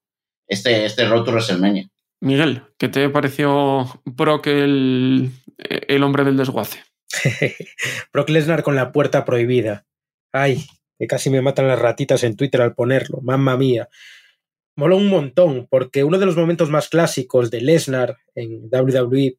este, 0.48 0.84
este 0.84 1.06
Road 1.06 1.22
to 1.22 1.30
WrestleMania. 1.30 1.88
Miguel, 2.20 2.64
¿qué 2.78 2.88
te 2.88 3.08
pareció 3.10 4.02
Brock 4.04 4.48
el, 4.48 5.30
el 5.56 6.02
hombre 6.02 6.24
del 6.24 6.36
desguace? 6.36 6.82
Brock 8.12 8.28
Lesnar 8.28 8.64
con 8.64 8.74
la 8.74 8.90
puerta 8.90 9.24
prohibida. 9.24 9.86
Ay, 10.32 10.66
que 10.98 11.06
casi 11.06 11.30
me 11.30 11.42
matan 11.42 11.68
las 11.68 11.78
ratitas 11.78 12.24
en 12.24 12.34
Twitter 12.34 12.60
al 12.60 12.74
ponerlo. 12.74 13.20
Mamma 13.22 13.56
mía. 13.56 13.88
Moló 14.78 14.96
un 14.96 15.08
montón, 15.08 15.66
porque 15.68 16.04
uno 16.04 16.20
de 16.20 16.26
los 16.26 16.36
momentos 16.36 16.70
más 16.70 16.88
clásicos 16.88 17.50
de 17.50 17.60
Lesnar 17.60 18.16
en 18.36 18.70
WWE 18.70 19.36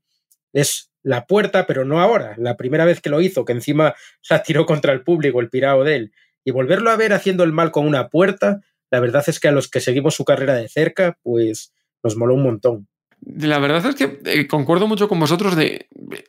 es 0.52 0.92
la 1.02 1.28
puerta, 1.28 1.66
pero 1.66 1.86
no 1.86 2.02
ahora. 2.02 2.36
La 2.38 2.58
primera 2.58 2.84
vez 2.84 3.00
que 3.00 3.10
lo 3.10 3.22
hizo, 3.22 3.46
que 3.46 3.54
encima 3.54 3.96
la 4.30 4.44
tiró 4.44 4.66
contra 4.66 4.92
el 4.92 5.02
público, 5.02 5.40
el 5.40 5.50
pirado 5.50 5.86
de 5.86 5.96
él. 5.96 6.12
Y 6.44 6.52
volverlo 6.52 6.92
a 6.92 6.98
ver 6.98 7.14
haciendo 7.14 7.46
el 7.46 7.54
mal 7.54 7.72
con 7.72 7.88
una 7.88 8.10
puerta, 8.10 8.60
la 8.92 9.00
verdad 9.00 9.24
es 9.28 9.40
que 9.40 9.48
a 9.48 9.54
los 9.54 9.70
que 9.70 9.80
seguimos 9.80 10.14
su 10.14 10.26
carrera 10.26 10.56
de 10.56 10.68
cerca, 10.68 11.18
pues 11.24 11.72
nos 12.04 12.18
moló 12.18 12.36
un 12.36 12.44
montón. 12.44 12.90
La 13.22 13.60
verdad 13.60 13.86
es 13.86 13.96
que 13.96 14.20
eh, 14.26 14.46
concuerdo 14.46 14.90
mucho 14.90 15.08
con 15.08 15.22
vosotros 15.22 15.56
de 15.56 15.88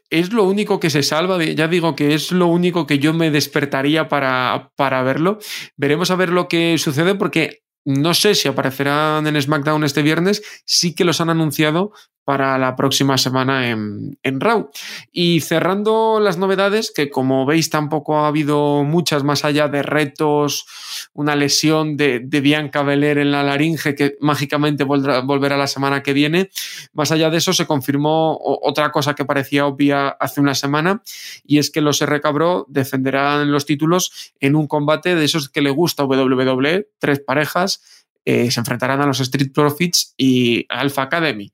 es 0.09 0.33
lo 0.33 0.45
único 0.45 0.79
que 0.79 0.90
se 0.90 1.02
salva, 1.02 1.43
ya 1.43 1.67
digo 1.67 1.97
que 1.97 2.14
es 2.14 2.31
lo 2.31 2.47
único 2.47 2.87
que 2.87 3.00
yo 3.00 3.12
me 3.12 3.33
despertaría 3.33 4.09
para, 4.09 4.71
para 4.76 5.02
verlo. 5.02 5.40
Veremos 5.76 6.12
a 6.12 6.17
ver 6.17 6.29
lo 6.29 6.47
que 6.47 6.79
sucede 6.79 7.17
porque 7.17 7.64
no 7.84 8.14
sé 8.14 8.34
si 8.34 8.49
aparecerán 8.49 9.26
en 9.26 9.40
SmackDown 9.40 9.84
este 9.84 10.02
viernes, 10.02 10.42
sí 10.64 10.94
que 10.94 11.04
los 11.04 11.20
han 11.20 11.30
anunciado 11.30 11.92
para 12.25 12.59
la 12.59 12.77
próxima 12.77 13.19
semana 13.19 13.71
en, 13.71 14.19
en, 14.23 14.41
Raw. 14.41 14.71
Y 15.11 15.41
cerrando 15.41 16.21
las 16.21 16.39
novedades, 16.39 16.93
que 16.95 17.11
como 17.11 17.47
veis 17.47 17.71
tampoco 17.71 18.19
ha 18.19 18.29
habido 18.29 18.85
muchas 18.85 19.25
más 19.25 19.45
allá 19.45 19.69
de 19.69 19.83
retos, 19.83 20.67
una 21.12 21.35
lesión 21.35 21.97
de, 21.97 22.21
Bianca 22.21 22.83
Belair 22.83 23.19
en 23.19 23.33
la 23.33 23.43
laringe 23.43 23.95
que 23.95 24.17
mágicamente 24.21 24.85
volverá 24.85 25.57
la 25.57 25.67
semana 25.67 26.03
que 26.03 26.12
viene. 26.12 26.50
Más 26.93 27.11
allá 27.12 27.31
de 27.31 27.39
eso 27.39 27.53
se 27.53 27.67
confirmó 27.67 28.39
otra 28.41 28.93
cosa 28.93 29.15
que 29.15 29.25
parecía 29.25 29.67
obvia 29.67 30.09
hace 30.09 30.41
una 30.41 30.55
semana 30.55 31.03
y 31.45 31.59
es 31.59 31.71
que 31.71 31.81
los 31.81 32.05
RK 32.05 32.33
Bro 32.33 32.67
defenderán 32.69 33.50
los 33.50 33.67
títulos 33.67 34.33
en 34.41 34.57
un 34.57 34.67
combate 34.67 35.15
de 35.15 35.25
esos 35.25 35.49
que 35.49 35.61
le 35.61 35.71
gusta 35.71 36.05
WWE, 36.05 36.89
tres 36.99 37.21
parejas, 37.21 37.83
eh, 38.25 38.50
se 38.50 38.61
enfrentarán 38.61 39.00
a 39.00 39.07
los 39.07 39.21
Street 39.21 39.50
Profits 39.53 40.15
y 40.17 40.67
Alpha 40.69 41.03
Academy 41.03 41.53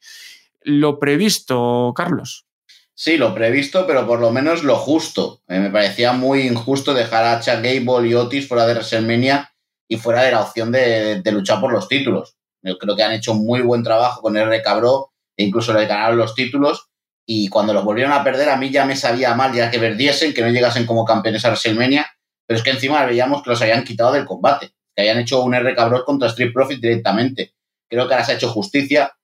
lo 0.67 0.99
previsto, 0.99 1.93
Carlos. 1.95 2.45
Sí, 2.93 3.17
lo 3.17 3.35
previsto, 3.35 3.87
pero 3.87 4.07
por 4.07 4.21
lo 4.21 4.33
menos 4.33 4.65
lo 4.65 4.77
justo. 4.77 5.43
Eh, 5.49 5.61
me 5.61 5.71
parecía 5.71 6.13
muy 6.13 6.41
injusto 6.41 6.93
dejar 6.93 7.25
a 7.25 7.41
Chuck 7.41 7.63
Gable 7.63 8.09
y 8.09 8.15
Otis 8.15 8.49
fuera 8.49 8.67
de 8.67 8.75
WrestleMania 8.75 9.53
y 9.89 9.97
fuera 9.97 10.23
de 10.23 10.33
la 10.33 10.41
opción 10.41 10.73
de, 10.73 11.23
luchar 11.31 11.61
por 11.61 11.73
los 11.73 11.89
títulos. 11.89 12.37
Yo 12.63 12.79
creo 12.79 12.97
que 12.97 13.05
han 13.05 13.13
hecho 13.13 13.35
muy 13.35 13.61
buen 13.61 13.85
trabajo 13.85 14.21
con 14.23 14.37
R. 14.37 14.61
Cabró 14.63 15.13
e 15.37 15.45
incluso 15.45 15.73
le 15.73 15.87
ganaron 15.87 16.19
los 16.19 16.35
títulos. 16.35 16.89
Y 17.25 17.49
cuando 17.49 17.73
los 17.73 17.85
volvieron 17.85 18.13
a 18.13 18.25
perder, 18.25 18.49
a 18.49 18.57
mí 18.57 18.71
ya 18.71 18.85
me 18.85 18.97
sabía 18.97 19.35
mal 19.35 19.53
ya 19.53 19.71
que 19.71 19.79
perdiesen, 19.79 20.35
que 20.35 20.43
no 20.43 20.49
llegasen 20.49 20.85
como 20.85 21.05
campeones 21.05 21.45
a 21.45 21.49
WrestleMania. 21.49 22.11
Pero 22.45 22.59
es 22.59 22.65
que 22.65 22.71
encima 22.71 23.05
veíamos 23.05 23.43
que 23.43 23.51
los 23.51 23.63
habían 23.63 23.85
quitado 23.85 24.13
del 24.13 24.25
combate, 24.25 24.73
que 24.95 25.03
habían 25.03 25.19
hecho 25.19 25.45
un 25.45 25.55
R. 25.55 25.77
Cabró 25.77 26.05
contra 26.05 26.29
Street 26.29 26.53
Profit 26.53 26.81
directamente. 26.81 27.55
Creo 27.89 28.09
que 28.09 28.15
ahora 28.15 28.27
se 28.27 28.33
ha 28.33 28.35
hecho 28.35 28.49
justicia 28.49 29.16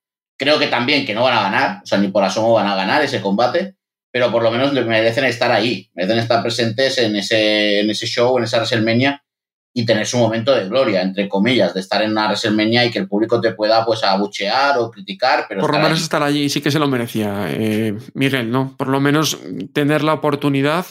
Creo 0.43 0.59
que 0.59 0.67
también 0.67 1.07
que 1.07 1.15
no 1.15 1.23
van 1.23 1.39
a 1.39 1.43
ganar, 1.43 1.81
o 1.85 1.87
sea, 1.87 1.99
ni 1.99 2.09
por 2.09 2.25
asomo 2.25 2.55
van 2.55 2.67
a 2.67 2.75
ganar 2.75 3.01
ese 3.01 3.21
combate, 3.21 3.77
pero 4.11 4.33
por 4.33 4.43
lo 4.43 4.51
menos 4.51 4.73
merecen 4.73 5.25
estar 5.25 5.53
ahí, 5.53 5.89
merecen 5.95 6.19
estar 6.19 6.43
presentes 6.43 6.99
en 6.99 7.15
ese, 7.15 7.79
en 7.79 7.89
ese 7.89 8.09
show, 8.09 8.37
en 8.37 8.43
esa 8.43 8.57
WrestleMania 8.57 9.23
y 9.73 9.87
tener 9.87 10.05
su 10.05 10.19
momento 10.19 10.53
de 10.53 10.69
gloria, 10.69 11.01
entre 11.01 11.29
comillas, 11.29 11.75
de 11.75 11.79
estar 11.79 12.03
en 12.03 12.11
una 12.11 12.25
WrestleMania 12.25 12.85
y 12.85 12.91
que 12.91 12.99
el 12.99 13.07
público 13.07 13.41
te 13.41 13.53
pueda 13.53 13.87
pues 13.87 14.03
abuchear 14.03 14.79
o 14.79 14.91
criticar. 14.91 15.47
Pero 15.49 15.61
por 15.61 15.75
lo 15.75 15.79
menos 15.79 16.03
estar 16.03 16.25
allí 16.25 16.49
sí 16.49 16.61
que 16.61 16.73
se 16.73 16.81
lo 16.81 16.89
merecía, 16.89 17.47
eh, 17.49 17.95
Miguel, 18.15 18.51
¿no? 18.51 18.75
Por 18.77 18.89
lo 18.89 18.99
menos 18.99 19.39
tener 19.73 20.03
la 20.03 20.15
oportunidad 20.15 20.87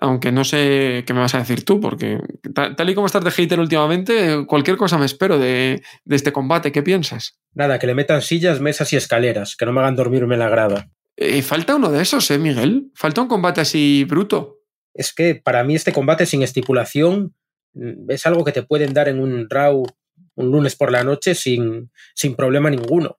aunque 0.00 0.30
no 0.32 0.44
sé 0.44 1.04
qué 1.06 1.14
me 1.14 1.20
vas 1.20 1.34
a 1.34 1.38
decir 1.38 1.64
tú, 1.64 1.80
porque 1.80 2.20
tal, 2.54 2.88
y 2.88 2.94
como 2.94 3.06
estás 3.06 3.24
de 3.24 3.30
hater 3.30 3.60
últimamente, 3.60 4.44
cualquier 4.46 4.76
cosa 4.76 4.98
me 4.98 5.06
espero 5.06 5.38
de, 5.38 5.82
este 6.08 6.32
combate. 6.32 6.72
¿Qué 6.72 6.82
piensas? 6.82 7.38
Nada, 7.54 7.78
que 7.78 7.86
le 7.86 7.94
metan 7.94 8.22
sillas, 8.22 8.60
mesas 8.60 8.92
y 8.92 8.96
escaleras, 8.96 9.56
que 9.56 9.64
no 9.64 9.72
me 9.72 9.80
hagan 9.80 9.96
dormirme 9.96 10.34
en 10.34 10.40
la 10.40 10.48
grada. 10.48 10.90
Eh, 11.16 11.40
falta 11.42 11.76
uno 11.76 11.90
de 11.90 12.02
esos, 12.02 12.30
¿eh, 12.30 12.38
Miguel? 12.38 12.90
Falta 12.94 13.22
un 13.22 13.28
combate 13.28 13.62
así 13.62 14.04
bruto. 14.04 14.60
Es 14.92 15.14
que 15.14 15.34
para 15.34 15.64
mí 15.64 15.74
este 15.74 15.92
combate 15.92 16.26
sin 16.26 16.42
estipulación 16.42 17.34
mm, 17.72 18.10
es 18.10 18.26
algo 18.26 18.44
que 18.44 18.52
te 18.52 18.62
pueden 18.62 18.92
dar 18.92 19.08
en 19.08 19.20
un 19.20 19.48
RAW 19.48 19.86
un 20.36 20.50
lunes 20.50 20.76
por 20.76 20.92
la 20.92 21.02
noche 21.02 21.34
sin, 21.34 21.90
sin 22.14 22.36
problema 22.36 22.70
ninguno. 22.70 23.18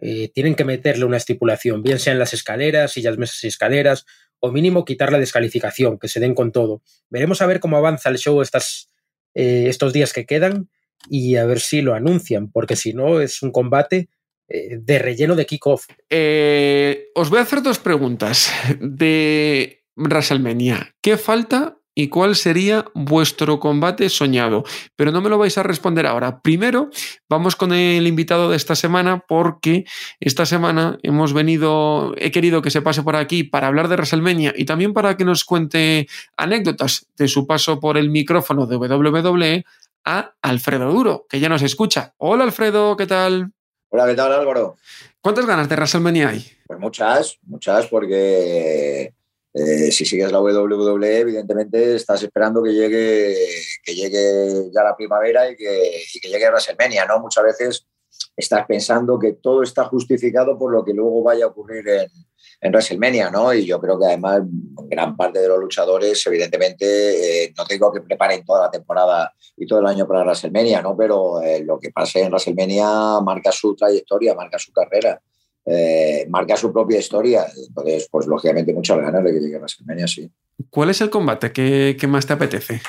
Eh, 0.00 0.30
tienen 0.34 0.54
que 0.54 0.64
meterle 0.64 1.04
una 1.04 1.16
estipulación, 1.16 1.82
bien 1.82 1.98
sean 1.98 2.18
las 2.18 2.34
escaleras, 2.34 2.92
sillas, 2.92 3.16
mesas 3.16 3.42
y 3.44 3.48
escaleras, 3.48 4.04
o 4.40 4.52
mínimo 4.52 4.84
quitar 4.84 5.12
la 5.12 5.18
descalificación, 5.18 5.98
que 5.98 6.08
se 6.08 6.20
den 6.20 6.34
con 6.34 6.52
todo. 6.52 6.82
Veremos 7.10 7.42
a 7.42 7.46
ver 7.46 7.60
cómo 7.60 7.76
avanza 7.76 8.08
el 8.08 8.18
show 8.18 8.40
estas, 8.42 8.92
eh, 9.34 9.66
estos 9.68 9.92
días 9.92 10.12
que 10.12 10.26
quedan 10.26 10.68
y 11.08 11.36
a 11.36 11.44
ver 11.46 11.60
si 11.60 11.82
lo 11.82 11.94
anuncian, 11.94 12.50
porque 12.50 12.76
si 12.76 12.92
no 12.92 13.20
es 13.20 13.42
un 13.42 13.52
combate 13.52 14.08
eh, 14.48 14.78
de 14.80 14.98
relleno 14.98 15.34
de 15.34 15.46
kickoff. 15.46 15.86
Eh, 16.10 17.08
os 17.14 17.30
voy 17.30 17.40
a 17.40 17.42
hacer 17.42 17.62
dos 17.62 17.78
preguntas 17.78 18.52
de 18.80 19.84
WrestleMania. 19.96 20.94
¿Qué 21.00 21.16
falta 21.16 21.78
y 21.98 22.08
cuál 22.08 22.36
sería 22.36 22.84
vuestro 22.94 23.58
combate 23.58 24.10
soñado. 24.10 24.64
Pero 24.94 25.10
no 25.10 25.22
me 25.22 25.30
lo 25.30 25.38
vais 25.38 25.56
a 25.56 25.62
responder 25.62 26.06
ahora. 26.06 26.40
Primero, 26.42 26.90
vamos 27.28 27.56
con 27.56 27.72
el 27.72 28.06
invitado 28.06 28.50
de 28.50 28.56
esta 28.56 28.76
semana 28.76 29.24
porque 29.26 29.86
esta 30.20 30.44
semana 30.44 30.98
hemos 31.02 31.32
venido, 31.32 32.14
he 32.18 32.30
querido 32.30 32.60
que 32.60 32.70
se 32.70 32.82
pase 32.82 33.02
por 33.02 33.16
aquí 33.16 33.44
para 33.44 33.66
hablar 33.66 33.88
de 33.88 33.96
WrestleMania 33.96 34.52
y 34.54 34.66
también 34.66 34.92
para 34.92 35.16
que 35.16 35.24
nos 35.24 35.44
cuente 35.44 36.06
anécdotas 36.36 37.08
de 37.16 37.28
su 37.28 37.46
paso 37.46 37.80
por 37.80 37.96
el 37.96 38.10
micrófono 38.10 38.66
de 38.66 38.76
WWE 38.76 39.64
a 40.04 40.34
Alfredo 40.42 40.92
Duro, 40.92 41.26
que 41.30 41.40
ya 41.40 41.48
nos 41.48 41.62
escucha. 41.62 42.14
Hola 42.18 42.44
Alfredo, 42.44 42.94
¿qué 42.96 43.06
tal? 43.06 43.52
Hola, 43.88 44.06
¿qué 44.06 44.14
tal 44.14 44.32
Álvaro? 44.32 44.76
¿Cuántas 45.22 45.46
ganas 45.46 45.68
de 45.68 45.76
WrestleMania 45.76 46.28
hay? 46.28 46.46
Pues 46.66 46.78
muchas, 46.78 47.38
muchas, 47.42 47.86
porque 47.86 49.14
eh, 49.58 49.90
si 49.90 50.04
sigues 50.04 50.30
la 50.30 50.40
WWE, 50.40 51.18
evidentemente 51.18 51.94
estás 51.94 52.22
esperando 52.22 52.62
que 52.62 52.74
llegue, 52.74 53.34
que 53.82 53.94
llegue 53.94 54.70
ya 54.70 54.82
la 54.82 54.94
primavera 54.94 55.50
y 55.50 55.56
que, 55.56 56.02
y 56.12 56.20
que 56.20 56.28
llegue 56.28 56.50
WrestleMania, 56.50 57.06
¿no? 57.06 57.20
Muchas 57.20 57.44
veces 57.44 57.86
estás 58.36 58.66
pensando 58.66 59.18
que 59.18 59.32
todo 59.32 59.62
está 59.62 59.84
justificado 59.84 60.58
por 60.58 60.72
lo 60.72 60.84
que 60.84 60.92
luego 60.92 61.22
vaya 61.22 61.46
a 61.46 61.48
ocurrir 61.48 61.88
en, 61.88 62.10
en 62.60 62.72
WrestleMania, 62.72 63.30
¿no? 63.30 63.52
Y 63.54 63.64
yo 63.64 63.80
creo 63.80 63.98
que 63.98 64.06
además 64.06 64.42
gran 64.88 65.16
parte 65.16 65.40
de 65.40 65.48
los 65.48 65.58
luchadores, 65.58 66.26
evidentemente, 66.26 67.44
eh, 67.44 67.54
no 67.56 67.64
tengo 67.64 67.92
que 67.92 68.00
preparen 68.00 68.44
toda 68.44 68.62
la 68.62 68.70
temporada 68.70 69.32
y 69.56 69.66
todo 69.66 69.80
el 69.80 69.86
año 69.86 70.06
para 70.06 70.22
WrestleMania, 70.22 70.82
¿no? 70.82 70.96
Pero 70.96 71.40
eh, 71.40 71.64
lo 71.64 71.78
que 71.78 71.90
pase 71.90 72.20
en 72.20 72.28
WrestleMania 72.28 73.20
marca 73.22 73.52
su 73.52 73.74
trayectoria, 73.74 74.34
marca 74.34 74.58
su 74.58 74.72
carrera. 74.72 75.20
Eh, 75.68 76.26
marca 76.28 76.56
su 76.56 76.72
propia 76.72 77.00
historia. 77.00 77.44
Entonces, 77.56 78.08
pues 78.08 78.26
lógicamente 78.26 78.72
muchas 78.72 78.98
ganas 78.98 79.24
de 79.24 79.32
que 79.32 79.40
llegue 79.40 79.56
a 79.56 79.58
WrestleMania, 79.58 80.06
sí. 80.06 80.30
¿Cuál 80.70 80.90
es 80.90 81.00
el 81.00 81.10
combate 81.10 81.52
que, 81.52 82.06
más 82.06 82.24
te 82.24 82.34
apetece? 82.34 82.80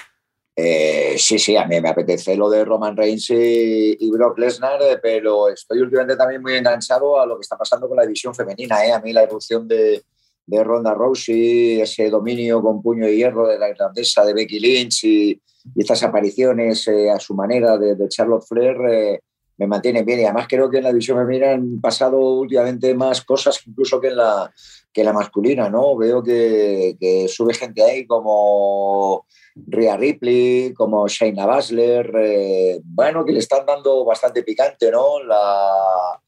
Eh, 0.55 1.15
sí, 1.17 1.39
sí, 1.39 1.55
a 1.55 1.65
mí 1.65 1.81
me 1.81 1.89
apetece 1.89 2.36
lo 2.36 2.50
de 2.50 2.63
Roman 2.63 2.96
Reigns 2.96 3.31
y, 3.31 4.10
Brock 4.12 4.38
Lesnar, 4.38 4.79
eh, 4.84 5.00
pero 5.01 5.50
estoy 5.50 5.79
últimamente 5.79 6.15
también 6.15 6.41
muy 6.41 6.53
enganchado 6.53 7.19
a 7.19 7.25
lo 7.25 7.38
que 7.38 7.41
está 7.41 7.57
pasando 7.57 7.88
con 7.88 7.98
la 7.98 8.03
división 8.03 8.36
femenina. 8.36 8.77
A 8.96 9.01
mí 9.01 9.12
la 9.12 9.24
erupción 9.24 9.67
de, 9.67 10.03
de 10.46 10.63
Ronda 10.63 10.93
Rousey, 10.93 11.81
ese 11.81 12.12
dominio 12.12 12.62
con 12.62 12.84
puño 12.84 13.05
de 13.07 13.15
hierro 13.15 13.48
de 13.48 13.57
la 13.57 13.69
irlandesa 13.69 14.24
de 14.24 14.34
Becky 14.34 14.60
Lynch 14.60 15.03
y, 15.03 15.41
estas 15.75 16.01
apariciones 16.01 16.88
a 16.88 17.19
su 17.19 17.36
manera 17.36 17.77
de, 17.77 17.96
de 17.96 18.07
Charlotte 18.07 18.46
Flair 18.48 19.19
me 19.58 19.68
mantiene 19.68 20.04
bien. 20.04 20.20
Y 20.20 20.24
además 20.24 20.48
creo 20.48 20.70
que 20.70 20.78
en 20.78 20.84
la 20.84 20.90
división 20.90 21.18
femenina 21.18 21.52
han 21.52 21.82
pasado 21.82 22.20
últimamente 22.20 22.94
más 22.94 23.22
cosas 23.24 23.60
incluso 23.66 24.00
que 24.00 24.08
en 24.08 24.18
la, 24.18 24.52
que 24.94 25.04
la 25.04 25.14
masculina, 25.14 25.70
¿no? 25.70 25.96
Veo 25.96 26.24
que, 26.24 27.26
sube 27.28 27.54
gente 27.54 27.84
ahí 27.84 28.06
como 28.06 29.26
Rhea 29.56 29.98
Ripley, 29.98 30.74
como 30.74 31.08
Shayna 31.08 31.46
Baszler, 31.46 32.12
eh, 32.20 32.80
bueno, 32.84 33.26
que 33.26 33.34
le 33.34 33.40
están 33.40 33.66
dando 33.66 34.06
bastante 34.06 34.44
picante, 34.44 34.92
¿no? 34.92 35.24
La, 35.24 36.20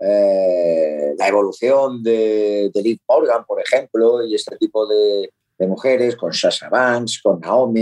eh, 0.00 1.14
la 1.18 1.28
evolución 1.28 2.02
de, 2.02 2.70
de 2.72 2.82
Liv 2.82 3.00
Morgan, 3.08 3.44
por 3.44 3.60
ejemplo, 3.60 4.22
y 4.24 4.34
este 4.34 4.56
tipo 4.56 4.86
de, 4.86 5.30
mujeres, 5.66 6.14
con 6.14 6.32
Sasha 6.32 6.68
Banks, 6.68 7.20
con 7.20 7.40
Naomi, 7.40 7.80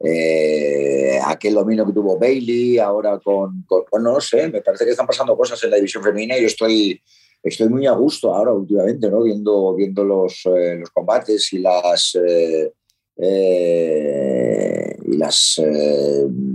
eh, 0.00 1.18
aquel 1.24 1.54
dominio 1.54 1.86
que 1.86 1.92
tuvo 1.92 2.18
Bailey, 2.18 2.78
ahora 2.78 3.18
con, 3.18 3.64
no 4.00 4.20
sé, 4.20 4.48
me 4.48 4.60
parece 4.60 4.84
que 4.84 4.90
están 4.90 5.06
pasando 5.06 5.36
cosas 5.36 5.62
en 5.64 5.70
la 5.70 5.76
división 5.76 6.02
femenina 6.02 6.36
y 6.36 6.44
estoy, 6.44 7.00
estoy 7.42 7.68
muy 7.68 7.86
a 7.86 7.92
gusto 7.92 8.34
ahora 8.34 8.52
últimamente, 8.52 9.10
¿no? 9.10 9.22
Viendo, 9.22 9.74
viendo 9.74 10.04
los, 10.04 10.42
eh, 10.46 10.76
los 10.76 10.90
combates 10.90 11.52
y 11.52 11.58
las 11.60 12.18
eh, 12.22 12.70
y 15.06 15.16
las 15.16 15.62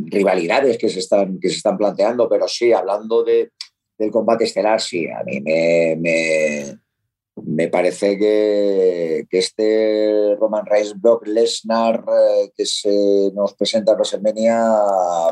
rivalidades 0.06 0.78
que 0.78 0.90
se 0.90 1.00
están 1.00 1.40
que 1.40 1.50
se 1.50 1.56
están 1.56 1.76
planteando, 1.78 2.30
pero 2.30 2.48
sí, 2.48 2.72
hablando 2.72 3.24
de, 3.24 3.52
del 3.98 4.12
combate 4.12 4.44
estelar, 4.44 4.80
sí, 4.80 5.08
a 5.08 5.24
mí 5.24 5.42
me, 5.42 6.78
me 7.36 7.68
parece 7.68 8.18
que, 8.18 9.26
que, 9.30 9.38
este 9.38 10.36
Roman 10.40 10.66
Reigns 10.66 11.00
Brock 11.00 11.28
Lesnar 11.28 12.04
que 12.56 12.66
se 12.66 13.32
nos 13.34 13.54
presenta 13.54 13.92
en 13.92 13.98
WrestleMania, 13.98 14.60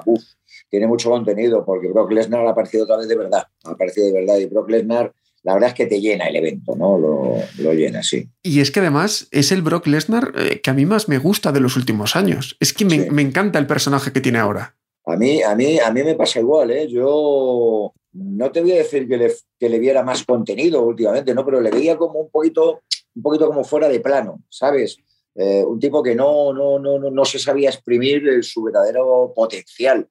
uf, 0.05 0.23
tiene 0.69 0.87
mucho 0.87 1.09
contenido, 1.09 1.65
porque 1.65 1.89
Brock 1.89 2.11
Lesnar 2.11 2.45
ha 2.45 2.51
aparecido 2.51 2.83
otra 2.83 2.97
vez 2.97 3.07
de 3.07 3.17
verdad, 3.17 3.43
ha 3.65 3.71
aparecido 3.71 4.07
de 4.07 4.13
verdad, 4.13 4.37
y 4.37 4.45
Brock 4.45 4.69
Lesnar 4.69 5.13
la 5.43 5.53
verdad 5.53 5.69
es 5.69 5.75
que 5.75 5.85
te 5.85 6.01
llena 6.01 6.27
el 6.27 6.35
evento, 6.35 6.75
¿no? 6.75 6.97
Lo, 6.97 7.73
llena, 7.73 8.03
sí. 8.03 8.29
Y 8.43 8.59
es 8.59 8.71
que 8.71 8.81
además 8.81 9.27
es 9.31 9.51
el 9.51 9.61
Brock 9.61 9.87
Lesnar 9.87 10.33
eh, 10.35 10.59
que 10.61 10.69
a 10.69 10.73
mí 10.73 10.85
más 10.85 11.07
me 11.07 11.17
gusta 11.17 11.51
de 11.51 11.61
los 11.61 11.77
últimos 11.77 12.15
años. 12.15 12.57
Es 12.59 12.73
que 12.73 12.85
me, 12.85 13.21
encanta 13.21 13.57
el 13.57 13.67
personaje 13.67 14.11
que 14.11 14.21
tiene 14.21 14.39
ahora. 14.39 14.75
A 15.05 15.15
mí, 15.15 15.41
a 15.41 15.55
mí, 15.55 15.79
a 15.79 15.91
mí 15.91 16.03
me 16.03 16.15
pasa 16.15 16.39
igual, 16.39 16.71
¿eh? 16.71 16.87
Yo 16.89 17.93
no 18.19 18.51
te 18.51 18.61
voy 18.61 18.73
a 18.73 18.77
decir 18.77 19.07
que 19.07 19.17
le, 19.17 19.33
que 19.59 19.69
le 19.69 19.79
viera 19.79 20.03
más 20.03 20.23
contenido 20.23 20.81
últimamente, 20.83 21.33
¿no? 21.33 21.45
Pero 21.45 21.61
le 21.61 21.71
veía 21.71 21.97
como 21.97 22.19
un 22.19 22.29
poquito, 22.29 22.81
un 23.15 23.21
poquito 23.21 23.47
como 23.47 23.63
fuera 23.63 23.87
de 23.87 23.99
plano, 23.99 24.41
¿sabes? 24.49 24.97
Eh, 25.35 25.63
un 25.63 25.79
tipo 25.79 26.03
que 26.03 26.15
no, 26.15 26.53
no, 26.53 26.79
no, 26.79 26.99
no 26.99 27.25
se 27.25 27.39
sabía 27.39 27.69
exprimir 27.69 28.43
su 28.43 28.63
verdadero 28.63 29.31
potencial 29.35 30.07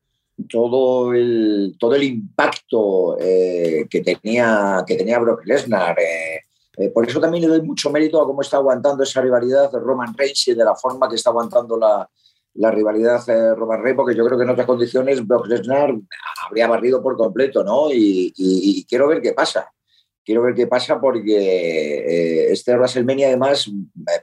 todo 0.46 1.12
el, 1.14 1.76
todo 1.78 1.94
el 1.94 2.04
impacto 2.04 3.16
eh, 3.18 3.86
que, 3.90 4.02
tenía, 4.02 4.84
que 4.86 4.94
tenía 4.94 5.18
Brock 5.18 5.44
Lesnar. 5.44 5.98
Eh, 5.98 6.40
eh, 6.76 6.90
por 6.90 7.08
eso 7.08 7.20
también 7.20 7.42
le 7.42 7.48
doy 7.48 7.62
mucho 7.62 7.90
mérito 7.90 8.20
a 8.20 8.26
cómo 8.26 8.42
está 8.42 8.58
aguantando 8.58 9.02
esa 9.02 9.20
rivalidad 9.20 9.70
de 9.72 9.80
Roman 9.80 10.14
Reigns 10.16 10.48
y 10.48 10.54
de 10.54 10.64
la 10.64 10.76
forma 10.76 11.08
que 11.08 11.16
está 11.16 11.30
aguantando 11.30 11.76
la, 11.76 12.08
la 12.58 12.70
rivalidad 12.70 13.24
de 13.26 13.54
Roman 13.54 13.82
Reigns, 13.82 13.96
porque 13.96 14.16
yo 14.16 14.24
creo 14.26 14.36
que 14.36 14.44
en 14.44 14.50
otras 14.50 14.66
condiciones 14.66 15.26
Brock 15.26 15.46
Lesnar 15.46 15.94
habría 16.46 16.68
barrido 16.68 17.02
por 17.02 17.16
completo, 17.16 17.64
¿no? 17.64 17.88
Y, 17.92 18.84
quiero 18.88 19.08
ver 19.08 19.22
qué 19.22 19.32
pasa. 19.32 19.72
Quiero 20.24 20.42
ver 20.42 20.54
qué 20.54 20.66
pasa 20.66 21.00
porque 21.00 22.52
este 22.52 22.76
WrestleMania 22.76 23.28
además 23.28 23.70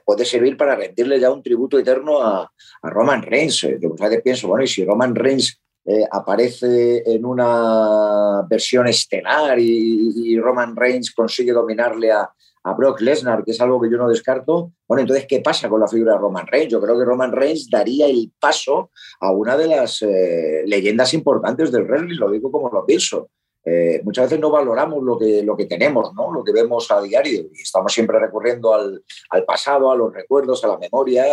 puede 0.04 0.24
servir 0.24 0.56
para 0.56 0.76
rendirle 0.76 1.18
ya 1.18 1.32
un 1.32 1.42
tributo 1.42 1.78
eterno 1.78 2.22
a, 2.22 2.52
a 2.82 2.90
Roman 2.90 3.22
Reigns. 3.22 3.62
Yo 3.80 3.88
muchas 3.88 4.10
veces 4.10 4.22
pienso, 4.22 4.48
bueno, 4.48 4.64
y 4.64 4.68
si 4.68 4.84
Roman 4.84 5.14
Reigns 5.14 5.60
eh, 5.88 6.04
aparece 6.10 7.04
en 7.06 7.24
una 7.24 8.42
versión 8.50 8.88
estelar 8.88 9.56
y, 9.60 10.36
Roman 10.36 10.74
Reigns 10.74 11.12
consigue 11.12 11.52
dominarle 11.52 12.10
a, 12.10 12.28
Brock 12.74 13.00
Lesnar, 13.00 13.44
que 13.44 13.52
es 13.52 13.60
algo 13.60 13.80
que 13.80 13.90
yo 13.90 13.96
no 13.96 14.08
descarto. 14.08 14.72
Bueno, 14.88 15.02
entonces, 15.02 15.26
¿qué 15.28 15.40
pasa 15.40 15.68
con 15.68 15.80
la 15.80 15.88
figura 15.88 16.14
de 16.14 16.18
Roman 16.18 16.46
Reigns? 16.46 16.72
Yo 16.72 16.80
creo 16.80 16.98
que 16.98 17.04
Roman 17.04 17.32
Reigns 17.32 17.68
daría 17.70 18.06
el 18.06 18.32
paso 18.40 18.90
a 19.20 19.30
una 19.30 19.56
de 19.56 19.68
las 19.68 20.02
eh, 20.02 20.62
leyendas 20.66 21.14
importantes 21.14 21.70
del 21.70 21.84
wrestling, 21.84 22.18
lo 22.18 22.30
digo 22.30 22.50
como 22.50 22.68
lo 22.70 22.84
pienso. 22.84 23.30
Eh, 23.68 24.00
muchas 24.04 24.26
veces 24.26 24.38
no 24.38 24.48
valoramos 24.48 25.02
lo 25.02 25.18
que, 25.18 25.42
lo 25.42 25.56
que 25.56 25.66
tenemos, 25.66 26.14
¿no? 26.14 26.32
lo 26.32 26.44
que 26.44 26.52
vemos 26.52 26.88
a 26.92 27.00
diario 27.02 27.48
y 27.52 27.62
estamos 27.62 27.92
siempre 27.92 28.16
recurriendo 28.20 28.72
al, 28.72 29.02
al 29.30 29.44
pasado, 29.44 29.90
a 29.90 29.96
los 29.96 30.14
recuerdos, 30.14 30.62
a 30.62 30.68
la 30.68 30.78
memoria 30.78 31.24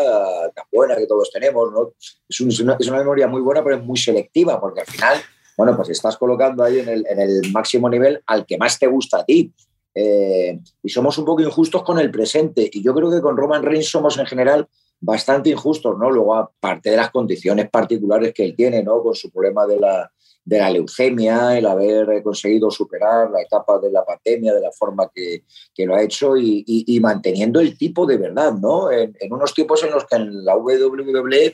tan 0.56 0.66
buena 0.72 0.96
que 0.96 1.06
todos 1.06 1.30
tenemos. 1.32 1.72
¿no? 1.72 1.94
Es, 2.28 2.60
una, 2.60 2.76
es, 2.80 2.88
una, 2.88 2.98
memoria 2.98 3.28
muy 3.28 3.42
buena, 3.42 3.64
pero 3.64 3.76
es 3.76 3.84
muy 3.84 3.98
selectiva 3.98 4.60
porque 4.60 4.82
al 4.82 4.88
final, 4.88 5.20
bueno, 5.56 5.76
pues 5.76 5.90
estás 5.90 6.18
colocando 6.18 6.64
ahí 6.64 6.80
en 6.80 6.90
el, 6.90 7.06
en 7.08 7.20
el 7.20 7.52
máximo 7.52 7.88
nivel 7.88 8.24
al 8.26 8.48
que 8.48 8.58
más 8.58 8.80
te 8.80 8.88
gusta 8.88 9.20
a 9.20 9.26
ti. 9.26 9.54
Eh, 9.96 10.60
y 10.82 10.90
somos 10.90 11.18
un 11.18 11.26
poco 11.26 11.42
injustos 11.42 11.84
con 11.84 12.00
el 12.00 12.10
presente 12.10 12.68
y 12.72 12.82
yo 12.84 12.96
creo 12.96 13.12
que 13.12 13.22
con 13.22 13.38
Roman 13.38 13.62
Reigns 13.62 13.90
somos 13.90 14.18
en 14.18 14.26
general 14.26 14.68
bastante 15.00 15.50
injustos, 15.50 15.98
¿no? 16.00 16.10
Luego, 16.10 16.36
aparte 16.36 16.90
de 16.90 16.98
las 16.98 17.12
condiciones 17.12 17.70
particulares 17.70 18.34
que 18.34 18.44
él 18.44 18.56
tiene, 18.56 18.82
¿no? 18.82 19.04
Con 19.04 19.14
su 19.14 19.30
problema 19.30 19.68
de 19.68 19.80
la, 19.80 20.12
de 20.46 20.58
la 20.58 20.70
leucemia, 20.70 21.58
el 21.58 21.66
haber 21.66 22.24
conseguido 22.24 22.72
superar 22.72 23.30
la 23.30 23.42
etapa 23.42 23.80
de 23.80 23.92
la 23.92 24.04
pandemia 24.04 24.54
de 24.54 24.62
la 24.62 24.72
forma 24.72 25.12
que, 25.14 25.44
lo 25.86 25.96
ha 25.96 26.02
hecho 26.02 26.38
y, 26.38 27.00
manteniendo 27.02 27.60
el 27.60 27.78
tipo 27.78 28.06
de 28.06 28.18
verdad, 28.18 28.54
¿no? 28.54 28.92
En, 28.92 29.14
unos 29.30 29.54
tiempos 29.54 29.84
en 29.84 29.92
los 29.92 30.06
que 30.06 30.16
en 30.16 30.44
la 30.46 30.56
WWE 30.58 31.54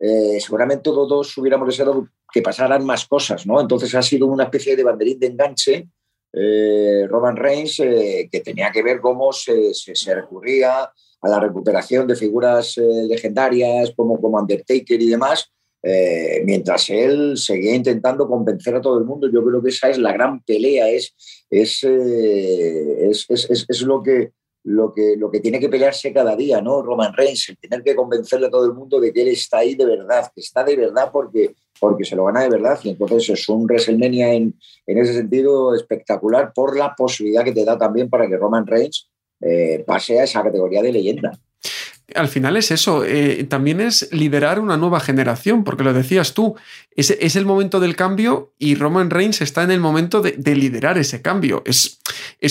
eh, 0.00 0.40
seguramente 0.40 0.82
todos 0.82 1.36
hubiéramos 1.38 1.68
deseado 1.68 2.08
que 2.32 2.42
pasaran 2.42 2.84
más 2.84 3.06
cosas, 3.06 3.46
¿no? 3.46 3.60
Entonces 3.60 3.94
ha 3.94 4.02
sido 4.02 4.26
una 4.26 4.44
especie 4.44 4.74
de 4.74 4.84
banderín 4.84 5.18
de 5.18 5.26
enganche. 5.28 5.88
Eh, 6.32 7.06
Roman 7.08 7.36
Reigns, 7.36 7.80
eh, 7.80 8.28
que 8.30 8.40
tenía 8.40 8.70
que 8.70 8.82
ver 8.82 9.00
cómo 9.00 9.32
se, 9.32 9.74
se, 9.74 10.14
recurría 10.14 10.82
a 10.82 11.28
la 11.28 11.38
recuperación 11.38 12.06
de 12.06 12.16
figuras 12.16 12.76
legendarias 12.76 13.92
como, 13.94 14.14
Undertaker 14.14 15.00
y 15.00 15.08
demás, 15.08 15.52
eh, 15.84 16.42
mientras 16.44 16.88
él 16.90 17.36
seguía 17.36 17.74
intentando 17.74 18.28
convencer 18.28 18.76
a 18.76 18.80
todo 18.80 18.98
el 18.98 19.04
mundo. 19.04 19.28
Yo 19.30 19.44
creo 19.44 19.62
que 19.62 19.70
esa 19.70 19.90
es 19.90 19.98
la 19.98 20.12
gran 20.12 20.42
pelea, 20.42 20.88
es, 20.88 21.14
es, 21.50 21.82
eh, 21.82 23.10
es, 23.10 23.26
es, 23.68 23.82
lo, 23.82 24.02
que, 24.02 24.30
lo, 24.64 24.92
que, 24.92 25.16
lo 25.16 25.30
que 25.30 25.40
tiene 25.40 25.58
que 25.58 25.68
pelearse 25.68 26.12
cada 26.12 26.36
día, 26.36 26.60
¿no? 26.60 26.82
Roman 26.82 27.12
Reigns, 27.12 27.48
el 27.48 27.58
tener 27.58 27.82
que 27.82 27.96
convencerle 27.96 28.46
a 28.46 28.50
todo 28.50 28.66
el 28.66 28.74
mundo 28.74 29.00
de 29.00 29.12
que 29.12 29.22
él 29.22 29.28
está 29.28 29.58
ahí 29.58 29.74
de 29.74 29.84
verdad, 29.84 30.30
que 30.34 30.40
está 30.40 30.62
de 30.64 30.76
verdad 30.76 31.10
porque, 31.12 31.54
porque 31.80 32.04
se 32.04 32.16
lo 32.16 32.24
gana 32.24 32.42
de 32.42 32.50
verdad. 32.50 32.78
Y 32.82 32.90
entonces 32.90 33.28
es 33.28 33.48
un 33.48 33.64
WrestleMania 33.64 34.32
en, 34.34 34.54
en 34.86 34.98
ese 34.98 35.14
sentido 35.14 35.74
espectacular 35.74 36.52
por 36.54 36.76
la 36.76 36.94
posibilidad 36.94 37.44
que 37.44 37.52
te 37.52 37.64
da 37.64 37.76
también 37.76 38.08
para 38.08 38.28
que 38.28 38.36
Roman 38.36 38.66
Reigns 38.66 39.10
eh, 39.40 39.82
pase 39.86 40.20
a 40.20 40.24
esa 40.24 40.42
categoría 40.42 40.82
de 40.82 40.92
leyenda 40.92 41.32
al 42.14 42.28
final 42.28 42.56
es 42.56 42.70
eso, 42.70 43.04
eh, 43.04 43.44
también 43.44 43.80
es 43.80 44.12
liderar 44.12 44.60
una 44.60 44.76
nueva 44.76 45.00
generación, 45.00 45.64
porque 45.64 45.84
lo 45.84 45.92
decías 45.92 46.34
tú, 46.34 46.54
es, 46.94 47.36
el 47.36 47.46
momento 47.46 47.80
del 47.80 47.96
cambio 47.96 48.52
y 48.58 48.74
Roman 48.74 49.10
Reigns 49.10 49.40
está 49.40 49.62
en 49.62 49.70
el 49.70 49.80
momento 49.80 50.20
de, 50.20 50.54
liderar 50.54 50.98
ese 50.98 51.22
cambio. 51.22 51.62
Es, 51.64 51.98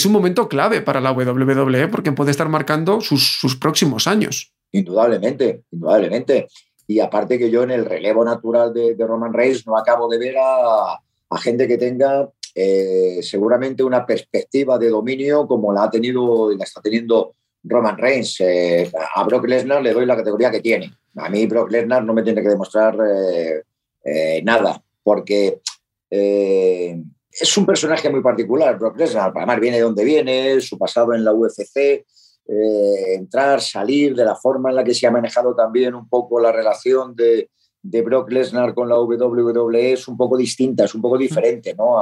un 0.06 0.12
momento 0.12 0.48
clave 0.48 0.82
para 0.82 1.02
la 1.02 1.12
WWE 1.12 1.88
porque 1.90 2.12
puede 2.12 2.32
estar 2.32 2.50
marcando 2.50 3.02
sus, 3.02 3.58
próximos 3.60 4.08
años. 4.08 4.52
Indudablemente, 4.72 5.64
indudablemente. 5.72 6.48
Y 6.88 7.00
aparte 7.00 7.38
que 7.38 7.52
yo 7.52 7.64
en 7.64 7.72
el 7.72 7.86
relevo 7.86 8.26
natural 8.26 8.74
de, 8.74 8.96
Roman 9.00 9.34
Reigns 9.34 9.66
no 9.68 9.78
acabo 9.78 10.08
de 10.10 10.18
ver 10.18 10.36
a, 10.38 11.00
gente 11.40 11.68
que 11.68 11.78
tenga 11.78 12.30
eh, 12.56 13.20
seguramente 13.22 13.84
una 13.84 14.06
perspectiva 14.06 14.78
de 14.78 14.90
dominio 14.90 15.48
como 15.48 15.72
la 15.72 15.84
ha 15.84 15.90
tenido 15.90 16.52
y 16.52 16.58
la 16.58 16.66
está 16.66 16.82
teniendo 16.82 17.36
Roman 17.63 17.97
Reigns. 17.97 18.39
Eh, 18.41 18.91
a 19.15 19.24
Brock 19.24 19.47
Lesnar 19.47 19.82
le 19.82 19.93
doy 19.93 20.06
la 20.06 20.15
categoría 20.15 20.52
que 20.52 20.62
tiene. 20.62 20.91
A 21.15 21.30
mí 21.30 21.45
Brock 21.45 21.71
Lesnar 21.71 22.04
no 22.04 22.13
me 22.13 22.24
tiene 22.24 22.41
que 22.41 22.50
demostrar 22.50 22.97
eh, 23.06 23.63
eh, 24.04 24.41
nada, 24.43 24.82
porque 25.04 25.62
es 26.10 27.58
un 27.58 27.65
personaje 27.65 28.10
muy 28.10 28.21
particular. 28.21 28.78
Brock 28.78 28.97
Lesnar, 28.97 29.32
además 29.36 29.60
viene 29.60 29.78
de 29.78 29.84
donde 29.84 30.04
viene, 30.04 30.60
su 30.60 30.78
pasado 30.78 31.13
en 31.13 31.24
la 31.24 31.34
UFC, 31.34 32.06
entrar, 32.45 33.62
salir, 33.62 34.13
de 34.13 34.26
la 34.26 34.36
forma 34.36 34.69
en 34.69 34.76
la 34.76 34.84
que 34.84 34.93
se 34.93 35.08
ha 35.08 35.12
manejado 35.12 35.56
también 35.56 35.95
un 35.95 36.10
poco 36.10 36.39
la 36.41 36.52
relación 36.52 37.15
de, 37.15 37.50
Brock 37.82 38.30
Lesnar 38.30 38.74
con 38.74 38.89
la 38.89 39.00
WWE 39.00 39.93
es 39.93 40.08
un 40.08 40.17
poco 40.17 40.38
distinta, 40.38 40.84
es 40.84 40.93
un 40.93 41.02
poco 41.02 41.17
diferente 41.17 41.74
¿no? 41.74 41.97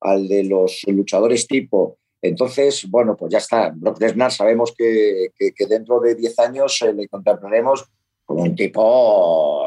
al 0.00 0.26
de 0.26 0.44
los 0.44 0.82
luchadores 0.86 1.46
tipo 1.46 1.98
entonces, 2.24 2.88
bueno, 2.88 3.14
pues 3.16 3.30
ya 3.32 3.38
está. 3.38 3.70
Brock 3.74 4.00
Lesnar 4.00 4.32
sabemos 4.32 4.72
que, 4.76 5.28
dentro 5.68 6.00
de 6.00 6.14
10 6.14 6.38
años 6.38 6.80
eh, 6.80 6.94
le 6.94 7.06
contemplaremos 7.06 7.84
como 8.24 8.44
un 8.44 8.56
tipo, 8.56 9.62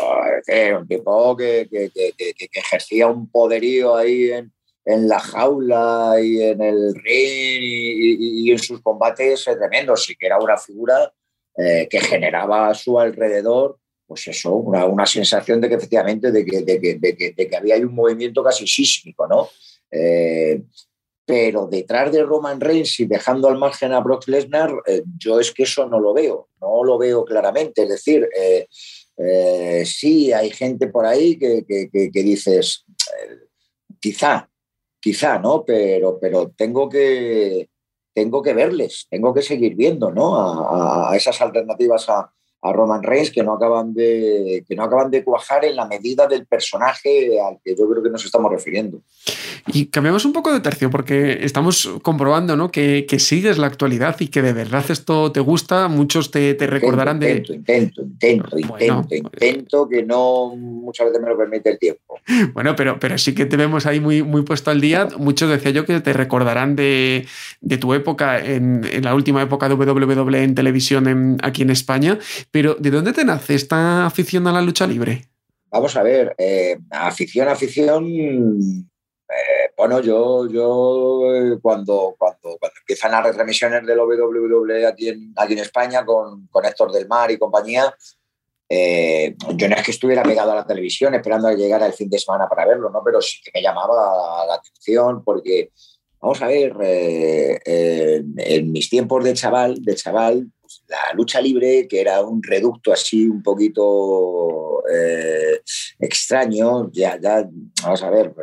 eh, 0.47 0.73
un 0.73 0.87
tipo 0.87 1.37
que, 1.37 1.69
ejercía 2.51 3.05
un 3.05 3.29
poderío 3.29 3.95
ahí 3.95 4.31
en, 4.31 4.51
la 5.07 5.19
jaula 5.19 6.15
y 6.19 6.41
en 6.41 6.61
el 6.63 6.95
ring 6.95 7.59
y, 7.61 8.51
en 8.51 8.57
sus 8.57 8.81
combates 8.81 9.43
tremendos. 9.43 10.09
y 10.09 10.15
que 10.15 10.25
era 10.25 10.39
una 10.39 10.57
figura 10.57 11.13
eh, 11.57 11.87
que 11.87 11.99
generaba 11.99 12.69
a 12.69 12.73
su 12.73 12.99
alrededor 12.99 13.77
pues 14.07 14.25
eso, 14.29 14.55
una, 14.55 15.05
sensación 15.05 15.59
de 15.59 15.67
que 15.67 15.75
efectivamente 15.75 16.31
de 16.31 16.45
que, 16.45 16.61
de 16.63 17.49
que, 17.49 17.55
había 17.57 17.75
un 17.75 17.93
movimiento 17.93 18.41
casi 18.41 18.65
sísmico, 18.65 19.27
¿no? 19.27 19.49
Pero 21.27 21.67
detrás 21.67 22.09
de 22.13 22.23
Roman 22.23 22.61
Reigns 22.61 23.01
y 23.01 23.05
dejando 23.05 23.49
al 23.49 23.57
margen 23.57 23.91
a 23.91 23.99
Brock 23.99 24.29
Lesnar, 24.29 24.71
eh, 24.85 25.03
yo 25.17 25.41
es 25.41 25.51
que 25.51 25.63
eso 25.63 25.85
no 25.85 25.99
lo 25.99 26.13
veo, 26.13 26.47
no 26.61 26.85
lo 26.85 26.97
veo 26.97 27.25
claramente. 27.25 27.83
Es 27.83 27.89
decir, 27.89 28.29
eh, 28.33 28.65
eh, 29.17 29.83
sí 29.85 30.31
hay 30.31 30.49
gente 30.51 30.87
por 30.87 31.05
ahí 31.05 31.37
que, 31.37 31.65
dices, 32.13 32.85
quizá, 33.99 34.49
quizá, 35.01 35.37
¿no? 35.37 35.65
Pero, 35.65 36.17
pero 36.17 36.53
tengo, 36.55 36.87
que, 36.87 37.67
tengo 38.13 38.41
que 38.41 38.53
verles, 38.53 39.07
tengo 39.09 39.33
que 39.33 39.41
seguir 39.41 39.75
viendo, 39.75 40.09
¿no? 40.11 40.37
A, 40.39 41.13
esas 41.17 41.41
alternativas 41.41 42.07
a, 42.07 42.31
a 42.67 42.73
Roman 42.73 43.03
Reigns 43.03 43.31
que 43.31 43.43
no 43.43 43.53
acaban 43.53 43.93
de 43.93 44.63
que 44.67 44.75
no 44.75 44.83
acaban 44.83 45.09
de 45.11 45.23
cuajar 45.23 45.65
en 45.65 45.75
la 45.75 45.87
medida 45.87 46.27
del 46.27 46.45
personaje 46.45 47.39
al 47.41 47.57
que 47.63 47.75
yo 47.75 47.89
creo 47.89 48.03
que 48.03 48.09
nos 48.09 48.25
estamos 48.25 48.51
refiriendo. 48.51 48.99
Y 49.67 49.87
cambiamos 49.87 50.23
un 50.23 50.31
poco 50.31 50.53
de 50.53 50.61
tercio 50.61 50.89
porque 50.89 51.39
estamos 51.43 51.89
comprobando 52.01 52.55
¿no? 52.55 52.71
que, 52.71 53.05
que 53.07 53.19
sigues 53.19 53.57
la 53.57 53.67
actualidad 53.67 54.15
y 54.19 54.29
que 54.29 54.41
de 54.41 54.53
verdad 54.53 54.85
esto 54.89 55.31
te 55.31 55.41
gusta. 55.41 55.87
Muchos 55.89 56.31
te, 56.31 56.53
te 56.53 56.67
recordarán 56.67 57.17
intento, 57.17 57.51
de. 57.51 57.57
Intento, 57.57 58.01
intento, 58.01 58.49
Bueno, 58.67 59.01
intento, 59.03 59.15
intento, 59.15 59.89
que 59.89 60.03
no 60.03 60.55
muchas 60.55 61.07
veces 61.07 61.21
me 61.21 61.29
lo 61.29 61.37
permite 61.37 61.69
el 61.71 61.79
tiempo. 61.79 62.19
Bueno, 62.53 62.75
pero, 62.75 62.99
pero 62.99 63.17
sí 63.17 63.33
que 63.35 63.45
te 63.45 63.57
vemos 63.57 63.85
ahí 63.85 63.99
muy, 63.99 64.21
muy 64.23 64.41
puesto 64.43 64.71
al 64.71 64.79
día. 64.81 65.07
Muchos 65.17 65.49
decía 65.49 65.71
yo 65.71 65.85
que 65.85 65.99
te 66.01 66.13
recordarán 66.13 66.75
de, 66.75 67.25
de 67.61 67.77
tu 67.77 67.93
época, 67.93 68.39
en, 68.39 68.81
en 68.91 69.03
la 69.03 69.15
última 69.15 69.41
época 69.41 69.67
de 69.69 69.75
WWE 69.75 70.43
en 70.43 70.55
televisión 70.55 71.07
en- 71.07 71.37
aquí 71.43 71.61
en 71.63 71.69
España. 71.69 72.19
Pero 72.57 72.73
¿de 72.73 72.89
dónde 72.89 73.13
te 73.13 73.23
nace 73.23 73.53
esta 73.53 74.07
afición 74.07 74.47
a 74.47 74.51
la 74.51 74.63
lucha 74.63 74.87
libre? 74.87 75.27
Vamos 75.69 75.95
a 75.95 76.01
ver, 76.01 76.33
eh, 76.39 76.75
afición, 76.89 77.47
afición. 77.47 78.03
eh, 78.09 79.69
bueno, 79.77 79.99
yo, 79.99 80.49
yo 80.49 81.35
eh, 81.35 81.59
cuando, 81.61 82.15
cuando, 82.17 82.57
cuando 82.59 82.79
empiezan 82.79 83.11
las 83.11 83.25
retransmisiones 83.25 83.85
del 83.85 83.99
WWE 83.99 84.87
aquí 84.87 85.09
en, 85.09 85.33
aquí 85.35 85.53
en 85.53 85.59
España 85.59 86.03
con, 86.03 86.47
con 86.47 86.65
Héctor 86.65 86.91
del 86.91 87.07
Mar 87.07 87.29
y 87.29 87.37
compañía, 87.37 87.95
eh, 88.67 89.35
yo 89.53 89.69
no 89.69 89.75
es 89.75 89.83
que 89.83 89.91
estuviera 89.91 90.23
pegado 90.23 90.53
a 90.53 90.55
la 90.55 90.65
televisión 90.65 91.13
esperando 91.13 91.49
a 91.49 91.51
que 91.51 91.57
llegara 91.57 91.85
el 91.85 91.93
fin 91.93 92.09
de 92.09 92.17
semana 92.17 92.49
para 92.49 92.65
verlo, 92.65 92.89
¿no? 92.89 93.03
pero 93.05 93.21
sí 93.21 93.37
que 93.45 93.51
me 93.53 93.61
llamaba 93.61 94.47
la 94.47 94.55
atención 94.55 95.23
porque, 95.23 95.69
vamos 96.19 96.41
a 96.41 96.47
ver, 96.47 96.75
eh, 96.81 97.61
en, 97.63 98.33
en 98.35 98.71
mis 98.71 98.89
tiempos 98.89 99.23
de 99.23 99.35
chaval, 99.35 99.75
de 99.83 99.93
chaval, 99.93 100.51
la 100.87 101.13
lucha 101.15 101.41
libre, 101.41 101.87
que 101.87 101.99
era 102.01 102.21
un 102.21 102.41
reducto 102.41 102.91
así 102.93 103.27
un 103.27 103.43
poquito 103.43 104.83
eh, 104.91 105.61
extraño, 105.99 106.89
ya, 106.91 107.19
ya, 107.21 107.47
vamos 107.83 108.03
a 108.03 108.09
ver, 108.09 108.33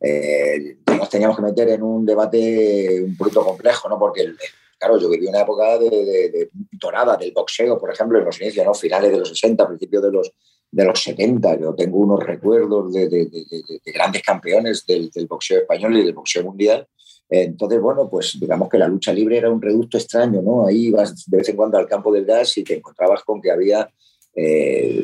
eh, 0.00 0.76
nos 0.86 1.08
teníamos 1.10 1.36
que 1.36 1.42
meter 1.42 1.68
en 1.70 1.82
un 1.82 2.04
debate 2.06 3.02
un 3.02 3.16
poquito 3.16 3.44
complejo, 3.44 3.88
¿no? 3.88 3.98
Porque, 3.98 4.32
claro, 4.78 4.98
yo 4.98 5.08
viví 5.10 5.26
una 5.26 5.42
época 5.42 5.78
de, 5.78 6.50
dorada 6.72 7.16
del 7.16 7.32
boxeo, 7.32 7.78
por 7.78 7.92
ejemplo, 7.92 8.18
en 8.18 8.24
los 8.24 8.40
inicios, 8.40 8.64
¿no? 8.64 8.74
Finales 8.74 9.10
de 9.12 9.18
los 9.18 9.28
60, 9.28 9.66
principios 9.68 10.02
de 10.02 10.12
los, 10.12 10.32
de 10.70 10.84
los 10.84 11.02
70. 11.02 11.58
Yo 11.60 11.74
tengo 11.74 11.98
unos 11.98 12.20
recuerdos 12.24 12.92
de, 12.92 13.08
de- 13.08 13.26
de- 13.26 13.44
de- 13.50 13.80
de 13.84 13.92
grandes 13.92 14.22
campeones 14.22 14.86
del 14.86 15.10
boxeo 15.28 15.58
español 15.60 15.96
y 15.98 16.04
del 16.04 16.14
boxeo 16.14 16.42
mundial. 16.44 16.86
Entonces, 17.34 17.80
bueno, 17.80 18.10
pues 18.10 18.36
digamos 18.38 18.68
que 18.68 18.76
la 18.76 18.86
lucha 18.86 19.10
libre 19.10 19.38
era 19.38 19.50
un 19.50 19.62
reducto 19.62 19.96
extraño, 19.96 20.42
¿no? 20.42 20.66
Ahí 20.66 20.88
ibas 20.88 21.24
de 21.26 21.38
vez 21.38 21.48
en 21.48 21.56
cuando 21.56 21.78
al 21.78 21.88
campo 21.88 22.12
del 22.12 22.26
gas 22.26 22.58
y 22.58 22.62
te 22.62 22.76
encontrabas 22.76 23.22
con 23.22 23.40
que 23.40 23.50
había, 23.50 23.90
eh, 24.34 25.02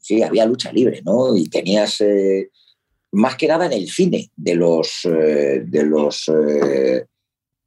sí, 0.00 0.22
había 0.22 0.46
lucha 0.46 0.72
libre, 0.72 1.02
¿no? 1.04 1.36
Y 1.36 1.48
tenías, 1.48 2.00
eh, 2.02 2.50
más 3.10 3.34
que 3.34 3.48
nada 3.48 3.66
en 3.66 3.72
el 3.72 3.88
cine, 3.88 4.30
de 4.36 4.54
los, 4.54 5.00
eh, 5.06 5.64
de 5.66 5.82
los, 5.82 6.28
eh, 6.28 7.06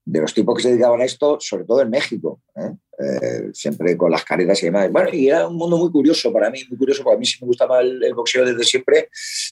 de 0.06 0.22
los 0.22 0.34
tipos 0.34 0.56
que 0.56 0.64
se 0.64 0.70
dedicaban 0.70 1.02
a 1.02 1.06
esto, 1.06 1.38
sobre 1.42 1.66
todo 1.66 1.82
en 1.82 1.90
México, 1.90 2.40
siempre 3.52 3.98
con 3.98 4.12
las 4.12 4.24
caretas 4.24 4.64
y 4.64 4.68
demás. 4.68 4.90
Bueno, 4.94 5.10
y 5.12 5.28
era 5.28 5.46
un 5.46 5.58
mundo 5.58 5.78
muy 5.78 5.92
curioso 5.92 6.32
para 6.32 6.50
mí, 6.50 6.60
muy 6.70 6.78
curioso, 6.78 7.04
porque 7.04 7.18
a 7.18 7.20
mí 7.20 7.26
sí 7.26 7.38
me 7.42 7.48
gustaba 7.48 7.82
el 7.82 8.14
boxeo 8.14 8.46
desde 8.46 8.64
siempre, 8.64 9.10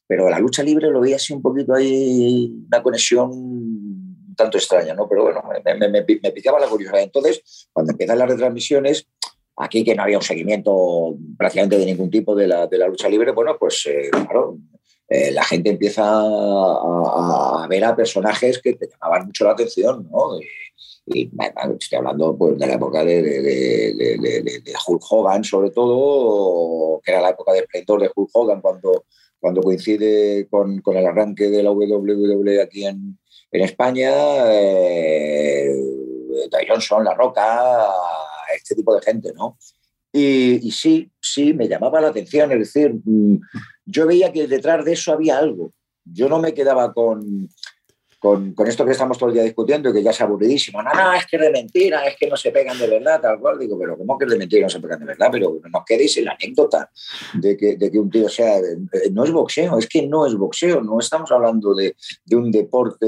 pero 0.08 0.30
la 0.30 0.40
lucha 0.40 0.64
libre 0.64 0.90
lo 0.90 1.02
veía 1.02 1.18
así 1.18 1.34
un 1.34 1.42
poquito 1.42 1.74
ahí, 1.74 2.50
una 2.68 2.82
conexión 2.82 4.11
tanto 4.36 4.58
extraña, 4.58 4.94
¿no? 4.94 5.08
Pero 5.08 5.24
bueno, 5.24 5.44
me, 5.64 5.90
me, 5.90 6.04
picaba 6.04 6.60
la 6.60 6.68
curiosidad. 6.68 7.02
Entonces, 7.02 7.70
cuando 7.74 7.92
empiezan 7.92 8.20
las 8.20 8.30
retransmisiones, 8.30 9.08
aquí 9.58 9.84
que 9.84 9.96
no 9.96 10.04
había 10.04 10.18
un 10.18 10.24
seguimiento 10.24 11.16
prácticamente 11.38 11.78
de 11.78 11.86
ningún 11.86 12.10
tipo 12.10 12.36
de 12.36 12.48
la, 12.48 12.68
de 12.68 12.78
la 12.78 12.88
lucha 12.88 13.10
libre, 13.10 13.32
bueno, 13.32 13.58
pues 13.60 13.86
eh, 13.86 14.10
claro, 14.12 14.58
eh, 15.08 15.32
la 15.32 15.44
gente 15.44 15.70
empieza 15.70 16.04
a, 16.06 17.68
ver 17.70 17.84
a 17.84 17.96
personajes 17.96 18.60
que 18.62 18.74
te 18.74 18.88
llamaban 18.88 19.28
mucho 19.28 19.46
la 19.46 19.52
atención, 19.52 20.08
¿no? 20.10 20.40
Y, 21.08 21.30
estoy 21.80 21.98
hablando 21.98 22.38
pues, 22.38 22.58
de 22.58 22.68
la 22.68 22.74
época 22.76 23.04
de, 23.04 23.22
de, 23.22 23.42
de, 23.94 24.18
de, 24.18 24.74
Hulk 24.88 25.02
Hogan, 25.10 25.44
sobre 25.44 25.72
todo, 25.72 27.02
que 27.04 27.12
era 27.12 27.22
la 27.22 27.32
época 27.32 27.52
de 27.52 27.60
esplendor 27.60 28.02
de 28.02 28.12
Hulk 28.16 28.30
Hogan, 28.32 28.62
cuando, 28.62 29.06
cuando 29.40 29.62
coincide 29.62 30.48
con, 30.50 30.80
con 30.80 30.96
el 30.96 31.06
arranque 31.06 31.50
de 31.50 31.64
la 31.64 31.72
WWE 31.72 32.62
aquí 32.62 32.86
en, 32.86 33.18
en 33.52 33.62
España, 33.62 34.12
eh, 34.52 35.76
Johnson, 36.68 37.04
La 37.04 37.14
Roca, 37.14 37.88
este 38.56 38.76
tipo 38.76 38.96
de 38.96 39.02
gente, 39.02 39.32
¿no? 39.36 39.58
Y, 40.12 40.68
y, 40.68 40.72
sí, 40.72 41.10
sí, 41.20 41.54
me 41.54 41.68
llamaba 41.68 42.02
la 42.02 42.10
atención, 42.10 42.52
es 42.52 42.60
decir, 42.60 42.96
yo 43.86 44.08
veía 44.08 44.32
que 44.32 44.48
detrás 44.48 44.84
de 44.84 44.94
eso 44.94 45.14
había 45.14 45.38
algo. 45.38 45.74
Yo 46.04 46.28
no 46.28 46.40
me 46.40 46.54
quedaba 46.54 46.94
con, 46.94 47.50
con, 48.22 48.54
con, 48.54 48.68
esto 48.68 48.86
que 48.86 48.92
estamos 48.92 49.18
todo 49.18 49.30
el 49.30 49.34
día 49.34 49.44
discutiendo 49.44 49.90
y 49.90 49.94
que 49.94 50.04
ya 50.04 50.12
es 50.12 50.22
aburridísimo. 50.22 50.80
No, 50.84 50.94
no, 50.94 51.14
es 51.14 51.26
que 51.26 51.38
es 51.38 51.42
de 51.42 51.50
mentira, 51.50 52.06
es 52.06 52.16
que 52.16 52.28
no 52.28 52.38
se 52.38 52.52
pegan 52.52 52.78
de 52.78 52.86
verdad, 52.86 53.20
tal 53.20 53.40
cual. 53.40 53.58
Digo, 53.58 53.80
pero 53.80 53.98
¿cómo 53.98 54.16
que 54.16 54.26
es 54.26 54.32
de 54.32 54.38
mentira 54.38 54.62
no 54.62 54.70
se 54.70 54.80
pegan 54.80 55.00
de 55.00 55.06
verdad? 55.08 55.30
Pero 55.32 55.60
no 55.74 55.84
quedéis 55.84 56.18
en 56.18 56.26
la 56.26 56.34
anécdota 56.34 56.92
de 57.34 57.58
que, 57.58 57.78
de 57.78 57.90
que 57.90 57.98
un 57.98 58.12
tío 58.12 58.30
sea. 58.30 58.60
No 59.12 59.24
es 59.24 59.32
boxeo, 59.32 59.80
es 59.80 59.88
que 59.88 60.06
no 60.06 60.28
es 60.28 60.36
boxeo. 60.36 60.82
No 60.82 61.00
estamos 61.00 61.32
hablando 61.32 61.74
de, 61.74 61.96
de 62.24 62.36
un 62.36 62.52
deporte 62.52 63.08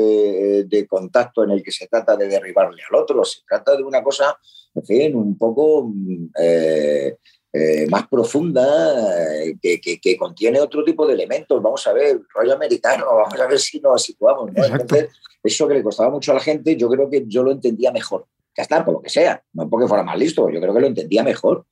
de 0.66 0.88
contacto 0.88 1.44
en 1.44 1.52
el 1.52 1.62
que 1.62 1.72
se 1.72 1.88
trata 1.88 2.18
de 2.18 2.28
derribarle 2.28 2.82
al 2.90 2.96
otro. 3.00 3.24
Se 3.24 3.42
trata 3.48 3.78
de 3.78 3.84
una 3.84 4.02
cosa, 4.02 4.36
en 4.74 4.84
fin, 4.84 5.16
un 5.16 5.38
poco. 5.38 5.94
Eh, 6.42 7.18
eh, 7.56 7.86
más 7.88 8.08
profunda, 8.08 8.64
eh, 9.44 9.56
que, 9.62 9.80
que, 9.80 10.02
que, 10.02 10.18
contiene 10.18 10.60
otro 10.60 10.84
tipo 10.84 11.06
de 11.06 11.14
elementos. 11.14 11.62
Vamos 11.62 11.86
a 11.86 11.94
ver, 11.94 12.20
rollo 12.34 12.56
americano, 12.56 13.06
vamos 13.16 13.40
a 13.40 13.46
ver 13.46 13.60
si 13.60 13.80
nos 13.80 14.02
situamos. 14.02 14.52
¿no? 14.52 14.66
Entonces, 14.66 15.10
eso 15.44 15.68
que 15.68 15.76
le 15.76 15.84
costaba 15.84 16.10
mucho 16.10 16.32
a 16.32 16.36
la 16.36 16.42
gente, 16.42 16.76
yo 16.76 16.90
creo 16.90 17.08
que 17.12 17.26
yo 17.28 17.44
lo 17.44 17.52
entendía 17.52 17.92
mejor. 17.92 18.26
Está, 18.56 18.84
por 18.84 18.96
lo 18.96 19.02
que 19.02 19.10
sea, 19.10 19.44
no 19.54 19.70
porque 19.70 19.88
fuera 19.88 20.04
más 20.04 20.18
listo, 20.18 20.50
yo 20.50 20.60
creo 20.60 20.74
que 20.74 20.80
lo 20.80 20.88
entendía 20.88 21.24
mejor. 21.24 21.66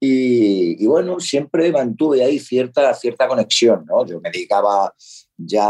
Y, 0.00 0.82
y, 0.82 0.86
bueno, 0.86 1.20
siempre 1.20 1.70
mantuve 1.72 2.22
ahí 2.22 2.38
cierta, 2.38 2.92
cierta 2.94 3.28
conexión, 3.28 3.84
¿no? 3.86 4.06
Yo 4.06 4.20
me 4.20 4.30
dedicaba 4.30 4.94
ya 5.36 5.66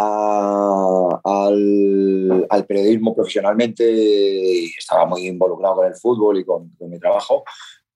al, 1.25 2.47
al, 2.49 2.67
periodismo 2.67 3.15
profesionalmente 3.15 3.85
y 3.89 4.67
estaba 4.79 5.07
muy 5.07 5.27
involucrado 5.27 5.77
con 5.77 5.87
el 5.87 5.95
fútbol 5.95 6.39
y 6.39 6.45
con, 6.45 6.71
con 6.71 6.91
mi 6.91 6.99
trabajo, 6.99 7.45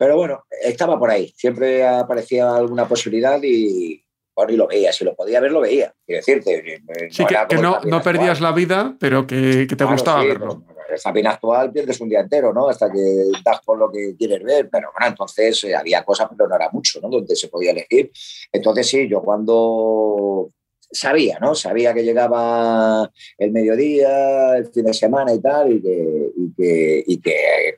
pero 0.00 0.16
bueno, 0.16 0.46
estaba 0.62 0.98
por 0.98 1.10
ahí. 1.10 1.30
Siempre 1.36 1.86
aparecía 1.86 2.56
alguna 2.56 2.88
posibilidad 2.88 3.38
y, 3.42 4.02
bueno, 4.34 4.50
y 4.50 4.56
lo 4.56 4.66
veía. 4.66 4.94
Si 4.94 5.04
lo 5.04 5.14
podía 5.14 5.40
ver, 5.40 5.52
lo 5.52 5.60
veía. 5.60 5.92
Quiero 6.06 6.20
decirte. 6.24 6.80
No 6.80 6.94
sí, 7.10 7.26
que, 7.26 7.36
que 7.46 7.56
no, 7.60 7.80
no 7.82 8.00
perdías 8.00 8.40
la 8.40 8.52
vida, 8.52 8.96
pero 8.98 9.26
que, 9.26 9.66
que 9.68 9.76
te 9.76 9.76
claro, 9.76 9.92
gustaba 9.92 10.22
sí, 10.22 10.28
verlo. 10.28 10.64
Pues, 10.88 11.02
Zapin 11.02 11.26
actual 11.26 11.70
pierdes 11.70 12.00
un 12.00 12.08
día 12.08 12.20
entero, 12.20 12.54
¿no? 12.54 12.70
Hasta 12.70 12.90
que 12.90 13.24
das 13.44 13.60
por 13.62 13.76
lo 13.76 13.92
que 13.92 14.16
quieres 14.16 14.42
ver. 14.42 14.70
Pero 14.72 14.88
bueno, 14.90 15.10
entonces 15.10 15.62
eh, 15.64 15.76
había 15.76 16.02
cosas, 16.02 16.30
pero 16.34 16.48
no 16.48 16.56
era 16.56 16.70
mucho, 16.70 16.98
¿no? 17.02 17.10
Donde 17.10 17.36
se 17.36 17.48
podía 17.48 17.72
elegir. 17.72 18.10
Entonces 18.50 18.88
sí, 18.88 19.06
yo 19.06 19.20
cuando 19.20 20.48
sabía, 20.90 21.38
¿no? 21.40 21.54
Sabía 21.54 21.94
que 21.94 22.02
llegaba 22.02 23.10
el 23.38 23.52
mediodía, 23.52 24.56
el 24.56 24.66
fin 24.66 24.84
de 24.84 24.94
semana 24.94 25.32
y 25.32 25.40
tal, 25.40 25.72
y 25.72 25.82
que, 25.82 27.04
que, 27.22 27.68
eh, 27.68 27.74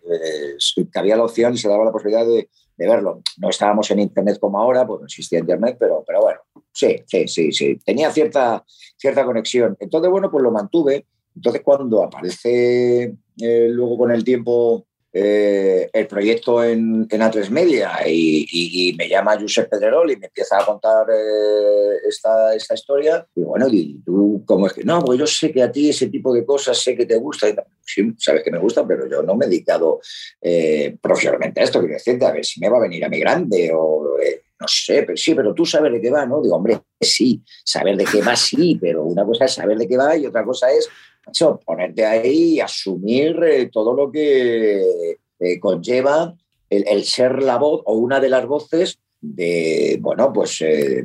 que 0.93 0.99
había 0.99 1.17
la 1.17 1.25
opción 1.25 1.55
y 1.55 1.59
se 1.59 1.69
daba 1.69 1.85
la 1.85 1.93
posibilidad 1.93 2.27
de, 2.27 2.49
de, 2.77 2.89
verlo. 2.89 3.23
No 3.39 3.51
estábamos 3.51 3.91
en 3.91 4.01
Internet 4.01 4.39
como 4.41 4.59
ahora, 4.59 4.87
pues 4.87 5.01
no 5.01 5.07
existía 5.07 5.39
Internet, 5.39 5.77
pero, 5.79 6.05
pero 6.07 6.23
bueno, 6.23 6.41
sí, 6.73 6.97
sí, 7.07 7.29
sí, 7.29 7.53
sí. 7.53 7.79
Tenía 7.85 8.11
cierta, 8.11 8.65
cierta 8.97 9.25
conexión. 9.25 9.77
Entonces, 9.81 10.11
bueno, 10.11 10.31
pues 10.31 10.43
lo 10.43 10.51
mantuve. 10.51 11.07
Entonces, 11.35 11.63
cuando 11.63 12.03
aparece 12.03 13.15
eh, 13.41 13.69
luego 13.69 13.99
con 13.99 14.11
el 14.11 14.25
tiempo 14.25 14.87
eh, 15.15 15.91
el 15.93 16.07
proyecto 16.07 16.65
en, 16.65 17.07
en 17.11 17.21
A3 17.21 17.51
Media 17.51 17.99
y, 18.07 18.95
me 18.97 19.09
llama 19.09 19.39
Josep 19.39 19.69
Pedrerol 19.69 20.11
y 20.11 20.17
me 20.17 20.27
empieza 20.27 20.59
a 20.59 20.65
contar 20.65 21.07
eh, 21.11 21.97
esta, 22.09 22.55
esta, 22.55 22.75
historia. 22.75 23.27
Y 23.35 23.43
bueno, 23.43 23.67
y 23.71 24.01
tú, 24.05 24.43
¿cómo 24.47 24.67
es 24.67 24.73
que? 24.73 24.85
No, 24.85 25.05
pues 25.05 25.19
yo 25.19 25.27
sé 25.27 25.53
que 25.53 25.63
a 25.63 25.71
ti 25.71 25.91
ese 25.91 26.09
tipo 26.09 26.33
de 26.33 26.47
cosas 26.47 26.79
sé 26.79 26.97
que 26.97 27.07
te 27.07 27.17
gusta. 27.17 27.49
Y, 27.49 27.55
sí, 27.85 28.15
sabes 28.19 28.43
que 28.43 28.51
me 28.51 28.59
gusta, 28.59 28.87
pero 28.87 29.09
yo 29.09 29.23
no 29.23 29.35
me 29.35 29.45
he 29.45 29.49
dedicado 29.49 30.01
eh, 30.41 30.97
profesionalmente 31.01 31.61
a 31.61 31.65
esto. 31.65 31.81
Quiero 31.81 31.95
decirte, 31.95 32.25
a 32.25 32.33
ver 32.33 32.45
si 32.45 32.61
me 32.61 32.71
va 32.71 32.79
a 32.79 32.83
venir 32.83 33.05
a 33.05 33.09
mi 33.09 33.19
grande 33.19 33.71
o 33.75 34.17
no 34.63 34.69
sé, 34.69 35.03
pero 35.03 35.17
sí, 35.17 35.35
pero 35.35 35.53
tú 35.53 35.67
sabes 35.67 35.93
de 35.93 36.01
qué 36.01 36.09
va, 36.09 36.25
¿no? 36.25 36.41
Digo, 36.41 36.55
hombre, 36.55 36.81
sí, 37.01 37.43
saber 37.65 37.97
de 37.97 38.05
qué 38.05 38.23
va, 38.23 38.37
sí, 38.37 38.79
pero 38.81 39.03
una 39.03 39.25
cosa 39.25 39.45
es 39.47 39.55
saber 39.55 39.77
de 39.77 39.89
qué 39.89 39.97
va 39.97 40.17
y 40.17 40.25
otra 40.25 40.45
cosa 40.45 40.71
es 40.71 40.89
macho, 41.27 41.61
ponerte 41.65 42.05
ahí 42.05 42.55
y 42.55 42.61
asumir 42.61 43.43
eh, 43.45 43.71
todo 43.73 43.95
lo 43.95 44.11
que 44.11 45.19
eh, 45.39 45.61
conlleva 45.61 46.35
el, 46.69 46.87
el, 46.89 47.05
ser 47.05 47.43
la 47.43 47.59
voz 47.59 47.83
o 47.85 47.95
una 47.95 48.21
de 48.21 48.29
las 48.29 48.47
voces 48.47 48.99
de, 49.21 49.99
bueno, 50.01 50.33
pues 50.33 50.61
eh, 50.63 51.05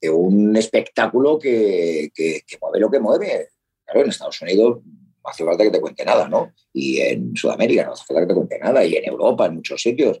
de 0.00 0.10
un 0.10 0.56
espectáculo 0.56 1.38
que, 1.38 2.10
que, 2.14 2.42
que, 2.46 2.58
mueve 2.60 2.80
lo 2.80 2.90
que 2.90 3.00
mueve. 3.00 3.48
Claro, 3.84 4.02
en 4.02 4.10
Estados 4.10 4.42
Unidos 4.42 4.80
no 4.84 5.30
hace 5.30 5.44
falta 5.44 5.64
que 5.64 5.70
te 5.70 5.80
cuente 5.80 6.04
nada, 6.04 6.28
¿no? 6.28 6.52
Y 6.72 7.00
en 7.00 7.34
Sudamérica 7.34 7.84
no 7.84 7.92
hace 7.92 8.04
falta 8.04 8.22
que 8.22 8.28
te 8.28 8.34
cuente 8.34 8.58
nada, 8.58 8.84
y 8.84 8.96
en 8.96 9.08
Europa, 9.08 9.46
en 9.46 9.56
muchos 9.56 9.80
sitios. 9.80 10.20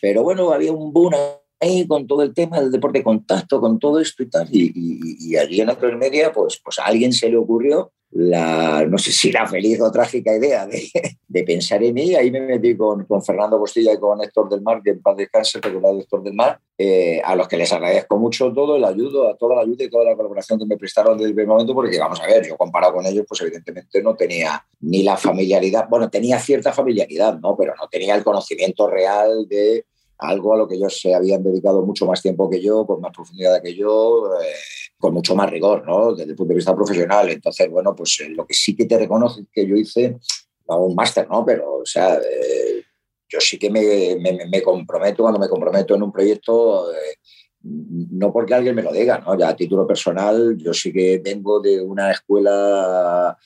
Pero 0.00 0.22
bueno, 0.22 0.52
había 0.52 0.72
un 0.72 0.92
boom 0.92 1.14
eh, 1.60 1.86
con 1.88 2.06
todo 2.06 2.22
el 2.22 2.34
tema 2.34 2.60
del 2.60 2.70
deporte 2.70 2.98
de 2.98 3.04
contacto, 3.04 3.60
con 3.60 3.78
todo 3.78 4.00
esto 4.00 4.22
y 4.22 4.28
tal. 4.28 4.48
Y, 4.50 4.72
y, 4.74 5.36
allí 5.36 5.60
en 5.60 5.68
la 5.68 5.76
media, 5.96 6.32
pues, 6.32 6.60
pues 6.62 6.78
a 6.78 6.84
alguien 6.84 7.12
se 7.12 7.30
le 7.30 7.38
ocurrió 7.38 7.92
la, 8.14 8.86
no 8.86 8.96
sé 8.96 9.10
si 9.10 9.32
la 9.32 9.44
feliz 9.44 9.80
o 9.80 9.90
trágica 9.90 10.36
idea 10.36 10.66
de, 10.66 11.44
pensar 11.44 11.82
en 11.82 11.94
mí. 11.94 12.14
Ahí 12.14 12.30
me 12.30 12.40
metí 12.40 12.76
con, 12.76 13.04
con, 13.06 13.20
Fernando 13.22 13.58
Costilla 13.58 13.92
y 13.92 13.98
con 13.98 14.22
Héctor 14.22 14.48
del 14.48 14.62
Mar, 14.62 14.80
que 14.84 14.90
en 14.90 15.02
paz 15.02 15.16
descanse, 15.16 15.60
recordado 15.60 15.98
Héctor 15.98 16.22
del 16.22 16.34
Mar, 16.34 16.60
eh, 16.78 17.20
a 17.24 17.34
los 17.34 17.48
que 17.48 17.56
les 17.56 17.72
agradezco 17.72 18.16
mucho 18.16 18.52
todo 18.52 18.76
el 18.76 18.84
ayudo, 18.84 19.28
a 19.28 19.36
toda 19.36 19.56
la 19.56 19.62
ayuda 19.62 19.84
y 19.84 19.90
toda 19.90 20.04
la 20.04 20.14
colaboración 20.14 20.60
que 20.60 20.66
me 20.66 20.76
prestaron 20.76 21.18
desde 21.18 21.30
el 21.30 21.34
primer 21.34 21.48
momento, 21.48 21.74
porque 21.74 21.98
vamos 21.98 22.20
a 22.20 22.26
ver, 22.26 22.46
yo 22.46 22.56
comparado 22.56 22.94
con 22.94 23.04
ellos, 23.04 23.24
pues 23.28 23.40
evidentemente 23.40 24.00
no 24.00 24.14
tenía 24.14 24.64
ni 24.80 25.02
la 25.02 25.16
familiaridad, 25.16 25.88
bueno, 25.88 26.08
tenía 26.08 26.38
cierta 26.38 26.72
familiaridad, 26.72 27.40
¿no? 27.40 27.56
Pero 27.56 27.74
no 27.80 27.88
tenía 27.88 28.14
el 28.14 28.22
conocimiento 28.22 28.88
real 28.88 29.48
de 29.48 29.84
algo 30.18 30.54
a 30.54 30.58
lo 30.58 30.68
que 30.68 30.76
ellos 30.76 31.00
se 31.00 31.12
habían 31.14 31.42
dedicado 31.42 31.82
mucho 31.82 32.06
más 32.06 32.22
tiempo 32.22 32.48
que 32.48 32.62
yo, 32.62 32.86
con 32.86 33.00
más 33.00 33.12
profundidad 33.12 33.60
que 33.60 33.74
yo, 33.74 34.30
eh, 34.40 34.54
con 35.04 35.12
mucho 35.12 35.36
más 35.36 35.50
rigor, 35.50 35.86
¿no? 35.86 36.14
Desde 36.14 36.30
el 36.30 36.34
punto 36.34 36.52
de 36.52 36.56
vista 36.56 36.74
profesional. 36.74 37.28
Entonces, 37.28 37.70
bueno, 37.70 37.94
pues 37.94 38.18
eh, 38.20 38.30
lo 38.30 38.46
que 38.46 38.54
sí 38.54 38.74
que 38.74 38.86
te 38.86 38.96
reconozco 38.96 39.42
que 39.52 39.66
yo 39.66 39.76
hice, 39.76 40.16
un 40.66 40.94
máster, 40.94 41.28
¿no? 41.28 41.44
Pero, 41.44 41.74
o 41.74 41.84
sea, 41.84 42.14
eh, 42.14 42.82
yo 43.28 43.38
sí 43.38 43.58
que 43.58 43.68
me, 43.68 44.16
me, 44.48 44.62
comprometo, 44.62 45.22
cuando 45.22 45.38
me 45.38 45.50
comprometo 45.50 45.94
en 45.94 46.04
un 46.04 46.10
proyecto, 46.10 46.86
no 47.60 48.32
porque 48.32 48.54
alguien 48.54 48.74
me 48.74 48.82
lo 48.82 48.94
diga, 48.94 49.18
¿no? 49.18 49.38
Ya 49.38 49.50
a 49.50 49.56
título 49.56 49.86
personal, 49.86 50.56
yo 50.56 50.72
sí 50.72 50.90
que 50.90 51.20
vengo 51.22 51.60
de 51.60 51.82
una 51.82 52.10
escuela 52.10 53.36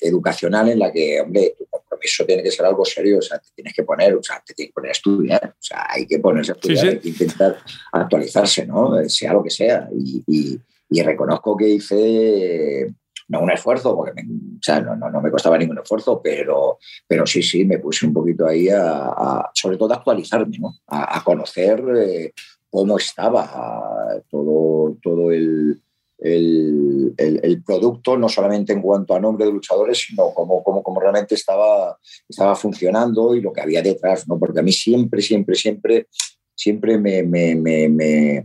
educacional 0.00 0.68
en 0.70 0.80
la 0.80 0.90
que, 0.90 1.20
hombre, 1.20 1.54
eso 2.00 2.24
tiene 2.24 2.42
que 2.42 2.50
ser 2.50 2.66
algo 2.66 2.84
serio, 2.84 3.18
o 3.18 3.22
sea, 3.22 3.38
te 3.38 3.48
tienes 3.54 3.74
que 3.74 3.82
poner, 3.82 4.14
o 4.14 4.22
sea, 4.22 4.42
te 4.44 4.54
tienes 4.54 4.70
que 4.70 4.74
poner 4.74 4.90
a 4.90 4.92
estudiar, 4.92 5.54
o 5.58 5.62
sea, 5.62 5.86
hay 5.88 6.06
que 6.06 6.18
ponerse 6.18 6.52
a 6.52 6.54
estudiar, 6.54 6.88
hay 6.88 6.98
que 6.98 7.08
intentar 7.08 7.58
actualizarse, 7.92 8.66
¿no? 8.66 9.08
Sea 9.08 9.32
lo 9.32 9.42
que 9.42 9.50
sea. 9.50 9.88
Y, 9.92 10.60
reconozco 11.02 11.56
que 11.56 11.68
hice 11.68 12.94
no 13.28 13.40
un 13.40 13.50
esfuerzo, 13.50 13.94
porque 13.94 14.22
o 14.22 14.62
sea, 14.62 14.80
no, 14.80 14.96
no, 14.96 15.20
me 15.20 15.30
costaba 15.30 15.58
ningún 15.58 15.78
esfuerzo, 15.78 16.20
pero, 16.22 16.78
pero 17.06 17.26
sí, 17.26 17.42
sí, 17.42 17.64
me 17.64 17.78
puse 17.78 18.06
un 18.06 18.14
poquito 18.14 18.46
ahí 18.46 18.68
a, 18.70 19.50
sobre 19.52 19.76
todo 19.76 19.92
a 19.92 19.96
actualizarme, 19.96 20.58
¿no? 20.58 20.74
a, 20.86 21.22
conocer 21.22 21.84
eh, 21.96 22.32
cómo 22.70 22.96
estaba 22.96 24.22
todo, 24.30 24.96
todo 25.02 25.30
el, 25.30 25.78
el, 26.18 27.14
el, 27.16 27.62
producto, 27.62 28.18
no 28.18 28.28
solamente 28.28 28.72
en 28.72 28.82
cuanto 28.82 29.14
a 29.14 29.20
nombre 29.20 29.46
de 29.46 29.52
luchadores, 29.52 29.98
sino 29.98 30.34
como, 30.34 30.62
como, 30.64 30.82
como 30.82 31.00
realmente 31.00 31.36
estaba, 31.36 31.96
estaba 32.28 32.56
funcionando 32.56 33.34
y 33.34 33.40
lo 33.40 33.52
que 33.52 33.60
había 33.60 33.82
detrás, 33.82 34.26
¿no? 34.26 34.38
Porque 34.38 34.58
a 34.58 34.62
mí 34.62 34.72
siempre, 34.72 35.22
siempre, 35.22 35.54
siempre, 35.54 36.08
siempre 36.56 36.98
me, 36.98 37.22
me, 37.22 37.54
me, 37.54 38.42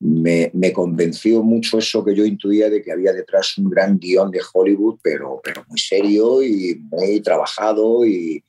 me, 0.00 0.72
convenció 0.72 1.42
mucho 1.42 1.78
eso 1.78 2.02
que 2.02 2.14
yo 2.14 2.24
intuía 2.24 2.70
de 2.70 2.82
que 2.82 2.92
había 2.92 3.12
detrás 3.12 3.58
un 3.58 3.68
gran 3.68 3.98
guion 3.98 4.30
de 4.30 4.40
Hollywood, 4.52 4.98
pero, 5.02 5.40
pero 5.44 5.62
muy 5.68 5.78
serio 5.78 6.42
y 6.42 6.80
muy 6.90 7.20
trabajado 7.20 8.06
y, 8.06 8.42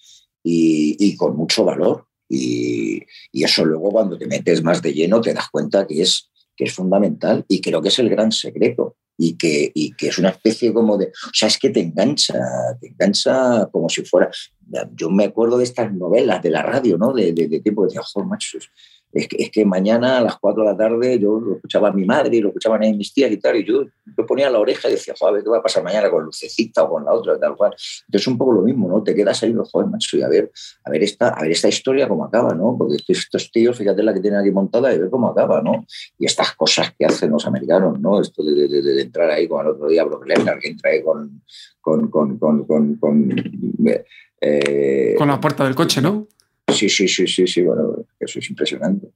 y, 0.43 0.95
y 0.97 1.15
con 1.17 1.35
mucho 1.35 1.65
valor. 1.65 2.05
Y, 2.29 3.03
y, 3.33 3.43
eso 3.43 3.65
luego 3.65 3.91
cuando 3.91 4.17
te 4.17 4.25
metes 4.25 4.63
más 4.63 4.81
de 4.81 4.93
lleno 4.93 5.19
te 5.19 5.33
das 5.33 5.49
cuenta 5.49 5.85
que 5.85 6.01
es 6.01 6.30
que 6.55 6.65
es 6.65 6.73
fundamental 6.73 7.45
y 7.47 7.61
creo 7.61 7.81
que 7.81 7.89
es 7.89 7.99
el 7.99 8.09
gran 8.09 8.31
secreto 8.31 8.95
y 9.17 9.37
que, 9.37 9.71
y 9.73 9.93
que 9.93 10.07
es 10.07 10.17
una 10.17 10.29
especie 10.29 10.73
como 10.73 10.97
de, 10.97 11.07
o 11.07 11.33
sea, 11.33 11.47
es 11.47 11.57
que 11.57 11.69
te 11.69 11.79
engancha, 11.79 12.39
te 12.79 12.87
engancha 12.87 13.67
como 13.71 13.87
si 13.87 14.03
fuera, 14.03 14.31
yo 14.93 15.09
me 15.09 15.25
acuerdo 15.25 15.57
de 15.57 15.63
estas 15.63 15.93
novelas 15.93 16.41
de 16.41 16.49
la 16.49 16.63
radio, 16.63 16.97
¿no? 16.97 17.13
De, 17.13 17.31
de, 17.33 17.47
de 17.47 17.59
tipo, 17.59 17.85
de, 17.85 17.97
joder, 17.97 18.27
macho, 18.27 18.57
es 19.13 19.27
que, 19.27 19.37
es 19.43 19.51
que 19.51 19.65
mañana 19.65 20.17
a 20.17 20.21
las 20.21 20.37
4 20.37 20.63
de 20.63 20.69
la 20.71 20.77
tarde 20.77 21.19
yo 21.19 21.39
lo 21.39 21.55
escuchaba 21.55 21.89
a 21.89 21.91
mi 21.91 22.05
madre 22.05 22.37
y 22.37 22.41
lo 22.41 22.49
escuchaban 22.49 22.83
a 22.83 22.91
mis 22.91 23.13
tías 23.13 23.31
y 23.31 23.37
tal, 23.37 23.57
y 23.57 23.65
yo 23.65 23.83
me 24.17 24.23
ponía 24.23 24.49
la 24.49 24.59
oreja 24.59 24.89
y 24.89 24.93
decía, 24.93 25.13
joder, 25.17 25.43
¿qué 25.43 25.49
va 25.49 25.57
a 25.57 25.61
pasar 25.63 25.83
mañana 25.83 26.09
con 26.09 26.23
Lucecita 26.23 26.83
o 26.83 26.89
con 26.89 27.05
la 27.05 27.13
otra, 27.13 27.39
tal 27.39 27.55
cual? 27.55 27.75
Entonces 28.07 28.27
un 28.27 28.37
poco 28.37 28.53
lo 28.53 28.61
mismo, 28.61 28.87
¿no? 28.87 29.03
Te 29.03 29.13
quedas 29.13 29.41
ahí, 29.43 29.53
joder, 29.71 29.89
macho, 29.89 30.17
y 30.17 30.21
a 30.21 30.27
ver, 30.27 30.51
a 30.85 30.89
ver, 30.89 31.03
esta, 31.03 31.29
a 31.29 31.41
ver 31.41 31.51
esta 31.51 31.67
historia 31.67 32.07
cómo 32.07 32.25
acaba, 32.25 32.53
¿no? 32.53 32.75
Porque 32.77 32.97
estos 33.07 33.51
tíos, 33.51 33.77
fíjate 33.77 34.03
la 34.03 34.13
que 34.13 34.19
tienen 34.19 34.39
aquí 34.39 34.51
montada 34.51 34.93
y 34.93 34.99
ver 34.99 35.09
cómo 35.09 35.27
acaba, 35.27 35.61
¿no? 35.61 35.85
Y 36.17 36.25
estas 36.25 36.55
cosas 36.55 36.93
que 36.97 37.05
hacen 37.05 37.31
los 37.31 37.45
americanos, 37.45 37.99
¿no? 37.99 38.21
Esto 38.21 38.43
de, 38.43 38.67
de, 38.67 39.01
entrar 39.01 39.29
ahí 39.29 39.47
con 39.47 39.61
el 39.65 39.73
otro 39.73 39.87
día 39.87 40.03
Brock 40.03 40.25
Lesnar, 40.25 40.59
que 40.59 40.69
entra 40.69 40.91
ahí 40.91 41.03
con... 41.03 41.41
con, 41.81 42.09
con, 42.09 42.37
con, 42.37 42.65
con 42.65 43.35
eh, 44.41 45.13
con 45.17 45.27
la 45.27 45.39
puerta 45.39 45.63
del 45.63 45.75
coche, 45.75 46.01
¿no? 46.01 46.27
Sí, 46.71 46.89
sí, 46.89 47.07
sí, 47.07 47.27
sí, 47.27 47.47
sí, 47.47 47.61
bueno, 47.61 48.05
eso 48.19 48.39
es 48.39 48.49
impresionante. 48.49 49.07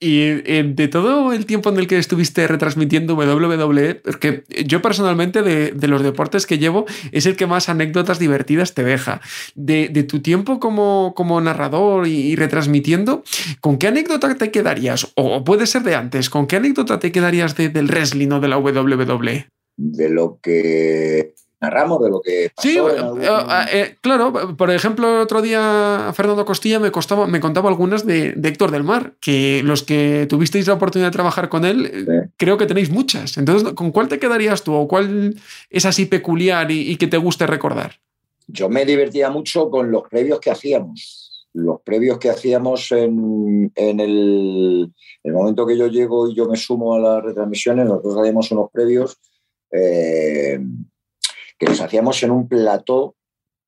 Y 0.00 0.20
eh, 0.22 0.72
de 0.74 0.88
todo 0.88 1.32
el 1.32 1.46
tiempo 1.46 1.70
en 1.70 1.76
el 1.76 1.86
que 1.86 1.98
estuviste 1.98 2.46
retransmitiendo 2.48 3.14
WWE, 3.14 3.94
porque 3.96 4.42
yo 4.64 4.82
personalmente 4.82 5.42
de, 5.42 5.88
los 5.88 6.02
deportes 6.02 6.46
que 6.46 6.58
llevo 6.58 6.86
es 7.12 7.26
el 7.26 7.36
que 7.36 7.46
más 7.46 7.68
anécdotas 7.68 8.18
divertidas 8.18 8.74
te 8.74 8.82
deja. 8.82 9.20
De, 9.54 9.88
tu 10.08 10.20
tiempo 10.20 10.58
como, 10.58 11.14
como 11.16 11.40
narrador 11.40 12.08
y, 12.08 12.34
retransmitiendo, 12.36 13.22
¿con 13.60 13.78
qué 13.78 13.88
anécdota 13.88 14.34
te 14.34 14.50
quedarías? 14.50 15.12
O, 15.14 15.44
puede 15.44 15.66
ser 15.66 15.82
de 15.82 15.94
antes, 15.94 16.28
¿con 16.28 16.46
qué 16.46 16.56
anécdota 16.56 16.98
te 16.98 17.12
quedarías 17.12 17.56
del 17.56 17.86
wrestling 17.88 18.30
o 18.32 18.40
de 18.40 18.48
la 18.48 18.58
WWE? 18.58 19.46
De 19.76 20.08
lo 20.08 20.40
que 20.42 21.34
narramos 21.60 22.02
de 22.02 22.10
lo 22.10 22.20
que 22.20 22.50
pasó 22.54 22.68
Sí, 22.68 22.78
eh, 22.78 23.28
eh, 23.72 23.96
claro, 24.00 24.56
por 24.56 24.70
ejemplo, 24.70 25.16
el 25.16 25.22
otro 25.22 25.42
día 25.42 26.12
Fernando 26.14 26.44
Costilla 26.44 26.78
me, 26.78 26.90
costaba, 26.90 27.26
me 27.26 27.40
contaba 27.40 27.68
algunas 27.68 28.06
de, 28.06 28.34
Héctor 28.42 28.70
del 28.70 28.84
Mar, 28.84 29.14
que 29.20 29.62
los 29.64 29.82
que 29.82 30.26
tuvisteis 30.28 30.66
la 30.66 30.74
oportunidad 30.74 31.08
de 31.08 31.14
trabajar 31.14 31.48
con 31.48 31.64
él, 31.64 31.86
eh, 31.86 32.28
creo 32.36 32.58
que 32.58 32.66
tenéis 32.66 32.90
muchas. 32.90 33.38
Entonces, 33.38 33.72
¿con 33.72 33.90
cuál 33.90 34.08
te 34.08 34.18
quedarías 34.18 34.62
tú 34.62 34.74
o 34.74 34.86
cuál 34.86 35.34
es 35.70 35.86
así 35.86 36.06
peculiar 36.06 36.70
y, 36.70 36.96
que 36.96 37.06
te 37.06 37.16
guste 37.16 37.46
recordar? 37.46 37.92
Yo 38.46 38.68
me 38.68 38.84
divertía 38.84 39.30
mucho 39.30 39.70
con 39.70 39.90
los 39.90 40.08
previos 40.08 40.40
que 40.40 40.50
hacíamos. 40.50 41.46
Los 41.52 41.80
previos 41.80 42.18
que 42.18 42.30
hacíamos 42.30 42.92
en, 42.92 43.72
el, 43.74 44.92
momento 45.24 45.66
que 45.66 45.76
yo 45.76 45.88
llego 45.88 46.28
y 46.28 46.34
yo 46.34 46.46
me 46.46 46.56
sumo 46.56 46.94
a 46.94 47.00
las 47.00 47.22
retransmisiones, 47.24 47.86
nosotros 47.86 48.18
hacíamos 48.18 48.50
unos 48.52 48.70
previos 48.70 49.18
que 51.58 51.66
nos 51.66 51.80
hacíamos 51.80 52.22
en 52.22 52.30
un 52.30 52.48
plató 52.48 53.16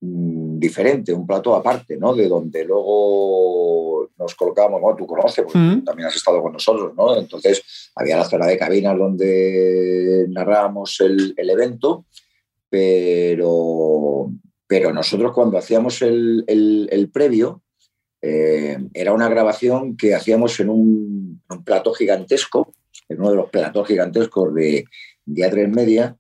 mm, 0.01 0.59
diferente, 0.59 1.13
un 1.13 1.27
plató 1.27 1.55
aparte, 1.55 1.97
¿no? 1.97 2.15
De 2.15 2.29
donde 2.29 2.65
luego 2.65 4.09
nos 4.19 4.35
colocábamos, 4.35 4.81
¿no? 4.83 4.97
tú 4.97 5.07
conoces, 5.07 5.45
porque 5.45 5.59
mm. 5.59 5.85
también 5.85 6.09
has 6.09 6.17
estado 6.17 6.43
con 6.43 6.53
nosotros, 6.53 6.93
¿no? 6.97 7.17
Entonces 7.17 7.91
había 7.95 8.17
la 8.17 8.25
zona 8.25 8.47
de 8.47 8.59
cabinas 8.59 8.99
donde 8.99 10.27
narrábamos 10.29 11.01
el, 11.01 11.35
evento, 11.37 12.05
pero, 12.69 14.31
pero 14.67 14.93
nosotros 14.93 15.33
cuando 15.33 15.57
hacíamos 15.57 16.03
el, 16.03 17.11
previo, 17.13 17.63
eh, 18.21 18.79
era 18.93 19.13
una 19.13 19.29
grabación 19.29 19.97
que 19.97 20.15
hacíamos 20.15 20.59
en 20.59 20.71
un, 20.71 21.43
un 21.49 21.65
plató 21.65 21.95
gigantesco, 21.95 22.73
en 23.09 23.21
uno 23.21 23.31
de 23.31 23.37
los 23.37 23.51
platos 23.51 23.87
gigantescos 23.87 24.53
de, 24.55 24.85
de 25.25 25.43
A3 25.43 25.69
Media, 25.73 26.17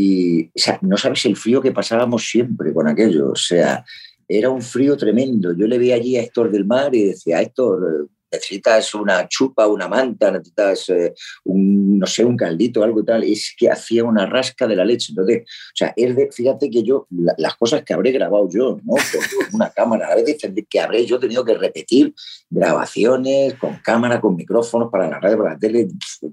y 0.00 0.50
no 0.82 0.96
sabes 0.96 1.24
el 1.26 1.36
frío 1.36 1.60
que 1.60 1.72
pasábamos 1.72 2.28
siempre 2.28 2.72
con 2.72 2.88
aquello. 2.88 3.30
O 3.30 3.36
sea, 3.36 3.84
era 4.26 4.48
un 4.48 4.62
frío 4.62 4.96
tremendo. 4.96 5.52
Yo 5.54 5.66
le 5.66 5.78
vi 5.78 5.92
allí 5.92 6.16
a 6.16 6.22
Héctor 6.22 6.50
del 6.50 6.64
Mar 6.64 6.94
y 6.94 7.08
decía, 7.08 7.42
Héctor, 7.42 8.08
necesitas 8.30 8.94
una 8.94 9.28
chupa, 9.28 9.66
una 9.66 9.88
manta, 9.88 10.30
necesitas 10.30 10.88
eh, 10.90 11.14
un, 11.44 11.98
no 11.98 12.06
sé, 12.06 12.24
un 12.24 12.36
caldito, 12.36 12.82
algo 12.82 13.04
tal. 13.04 13.24
Es 13.24 13.54
que 13.56 13.70
hacía 13.70 14.04
una 14.04 14.26
rasca 14.26 14.66
de 14.66 14.76
la 14.76 14.84
leche. 14.84 15.12
Entonces, 15.12 15.42
o 15.42 15.76
sea, 15.76 15.92
es 15.96 16.16
de, 16.16 16.30
fíjate 16.30 16.70
que 16.70 16.82
yo, 16.82 17.06
las 17.36 17.56
cosas 17.56 17.82
que 17.82 17.92
habré 17.92 18.12
grabado 18.12 18.48
yo, 18.48 18.78
¿no? 18.84 18.94
Con, 18.94 19.00
una 19.54 19.70
cámara, 19.70 20.08
a 20.08 20.14
veces 20.14 20.38
que 20.68 20.80
habré 20.80 21.06
yo 21.06 21.18
tenido 21.18 21.44
que 21.44 21.54
repetir 21.54 22.14
grabaciones 22.48 23.54
con 23.54 23.76
cámara, 23.78 24.20
con 24.20 24.36
micrófonos 24.36 24.90
para 24.90 25.08
la 25.08 25.20
radio, 25.20 25.38
para 25.38 25.54
la 25.54 25.58
tele, 25.58 25.88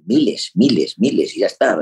miles, 0.06 0.52
miles, 0.56 1.00
miles, 1.00 1.36
y 1.36 1.42
ya 1.42 1.48
está. 1.48 1.78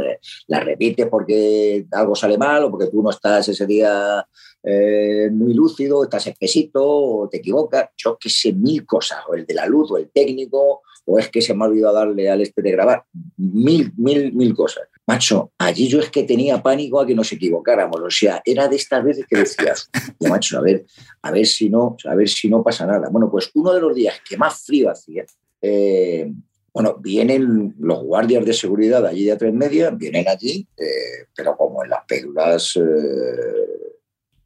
Las 0.47 0.63
repites 0.63 1.07
porque 1.07 1.85
algo 1.91 2.15
sale 2.15 2.37
mal 2.37 2.63
o 2.63 2.71
porque 2.71 2.87
tú 2.87 3.01
no 3.01 3.09
estás 3.09 3.47
ese 3.47 3.65
día 3.65 4.25
eh, 4.65 5.29
muy 5.31 5.53
lúcido, 5.53 6.03
estás 6.03 6.27
espesito, 6.27 6.83
o 6.83 7.29
te 7.29 7.37
equivocas, 7.37 7.89
yo 7.95 8.17
que 8.19 8.29
sé, 8.29 8.53
mil 8.53 8.85
cosas, 8.85 9.19
o 9.29 9.35
el 9.35 9.45
de 9.45 9.53
la 9.53 9.65
luz, 9.67 9.91
o 9.91 9.97
el 9.97 10.09
técnico, 10.09 10.81
o 11.05 11.19
es 11.19 11.29
que 11.29 11.41
se 11.41 11.53
me 11.53 11.63
ha 11.63 11.67
olvidado 11.67 11.95
darle 11.95 12.29
al 12.29 12.41
este 12.41 12.61
de 12.61 12.71
grabar, 12.71 13.03
mil, 13.37 13.93
mil, 13.95 14.33
mil 14.33 14.55
cosas. 14.55 14.85
Macho, 15.07 15.51
allí 15.59 15.87
yo 15.87 15.99
es 15.99 16.09
que 16.09 16.23
tenía 16.23 16.63
pánico 16.63 16.99
a 16.99 17.05
que 17.05 17.13
nos 17.13 17.31
equivocáramos, 17.31 18.01
o 18.01 18.09
sea, 18.09 18.41
era 18.43 18.67
de 18.67 18.75
estas 18.75 19.03
veces 19.03 19.25
que 19.29 19.37
decías, 19.37 19.89
macho, 20.19 20.57
a 20.57 20.61
ver, 20.61 20.85
a 21.21 21.31
ver 21.31 21.45
si 21.45 21.69
no, 21.69 21.95
a 22.05 22.15
ver 22.15 22.27
si 22.27 22.49
no 22.49 22.63
pasa 22.63 22.87
nada. 22.87 23.09
Bueno, 23.09 23.29
pues 23.29 23.51
uno 23.53 23.71
de 23.71 23.81
los 23.81 23.93
días 23.93 24.15
que 24.27 24.35
más 24.35 24.63
frío 24.65 24.89
hacía, 24.89 25.25
eh, 25.61 26.31
bueno, 26.73 26.97
vienen 26.99 27.75
los 27.79 28.03
guardias 28.03 28.43
de 28.43 28.53
seguridad 28.53 29.05
allí 29.05 29.25
de 29.25 29.31
a 29.31 29.37
tres 29.37 29.53
media, 29.53 29.91
vienen 29.91 30.27
allí, 30.27 30.67
eh, 30.75 31.27
pero 31.35 31.55
como 31.55 31.83
en 31.83 31.91
las 31.91 32.03
películas 32.05 32.77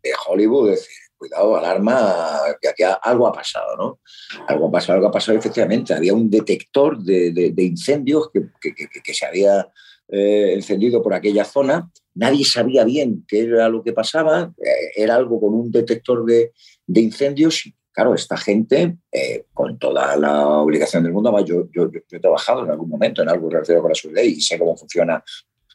de 0.02 0.12
Hollywood, 0.28 0.72
decir, 0.72 0.90
cuidado, 1.20 1.58
alarma, 1.58 2.40
que 2.62 2.70
aquí 2.70 2.84
algo 3.02 3.28
ha 3.28 3.34
pasado, 3.34 3.76
¿no? 3.78 4.00
Algo 4.48 4.68
ha 4.68 4.72
pasado, 4.72 4.96
algo 4.96 5.08
ha 5.08 5.12
pasado 5.12 5.38
efectivamente. 5.38 5.94
Había 5.94 6.14
un 6.14 6.30
detector 6.30 6.98
de, 6.98 7.54
incendios 7.58 8.30
que, 8.32 9.14
se 9.14 9.26
había 9.26 9.68
eh, 10.08 10.54
encendido 10.54 11.04
por 11.04 11.14
aquella 11.14 11.44
zona. 11.44 11.92
Nadie 12.16 12.46
sabía 12.46 12.86
bien 12.86 13.26
qué 13.28 13.42
era 13.42 13.70
lo 13.70 13.84
que 13.84 13.94
pasaba. 13.94 14.54
Eh, 14.58 14.92
era 14.96 15.16
algo 15.16 15.40
con 15.40 15.54
un 15.54 15.72
detector 15.72 16.26
de, 16.26 16.54
incendios 16.88 17.70
claro, 17.92 18.16
esta 18.16 18.38
gente, 18.38 18.96
eh, 19.12 19.46
con 19.54 19.78
toda 19.78 20.16
la 20.16 20.48
obligación 20.48 21.04
del 21.04 21.12
mundo, 21.12 21.38
yo, 21.44 21.68
yo, 21.70 21.92
yo, 21.92 22.00
he 22.10 22.20
trabajado 22.20 22.64
en 22.64 22.72
algún 22.72 22.88
momento 22.88 23.22
en 23.22 23.28
algo 23.28 23.50
relacionado 23.50 23.82
con 23.82 23.90
la 23.90 23.96
seguridad 23.96 24.24
y 24.24 24.40
sé 24.40 24.58
cómo 24.58 24.78
funciona 24.78 25.22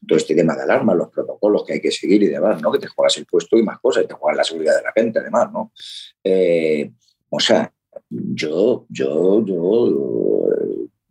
todo 0.06 0.18
este 0.18 0.34
tema 0.34 0.54
de 0.56 0.62
alarma, 0.62 0.94
los 0.94 1.10
protocolos 1.10 1.64
que 1.64 1.74
hay 1.74 1.80
que 1.80 1.90
seguir 1.90 2.22
y 2.22 2.28
demás, 2.28 2.60
¿no? 2.60 2.70
Que 2.72 2.78
te 2.78 2.88
juegas 2.88 3.16
el 3.18 3.26
puesto 3.26 3.56
y 3.56 3.62
más 3.62 3.78
cosas, 3.80 4.04
y 4.04 4.06
te 4.06 4.14
juegas 4.14 4.36
la 4.36 4.44
seguridad 4.44 4.76
de 4.76 4.82
la 4.82 4.92
gente, 4.92 5.18
además, 5.18 5.52
¿no? 5.52 5.72
Eh, 6.22 6.92
o 7.28 7.40
sea, 7.40 7.72
yo, 8.10 8.86
yo, 8.88 9.44
yo 9.44 10.48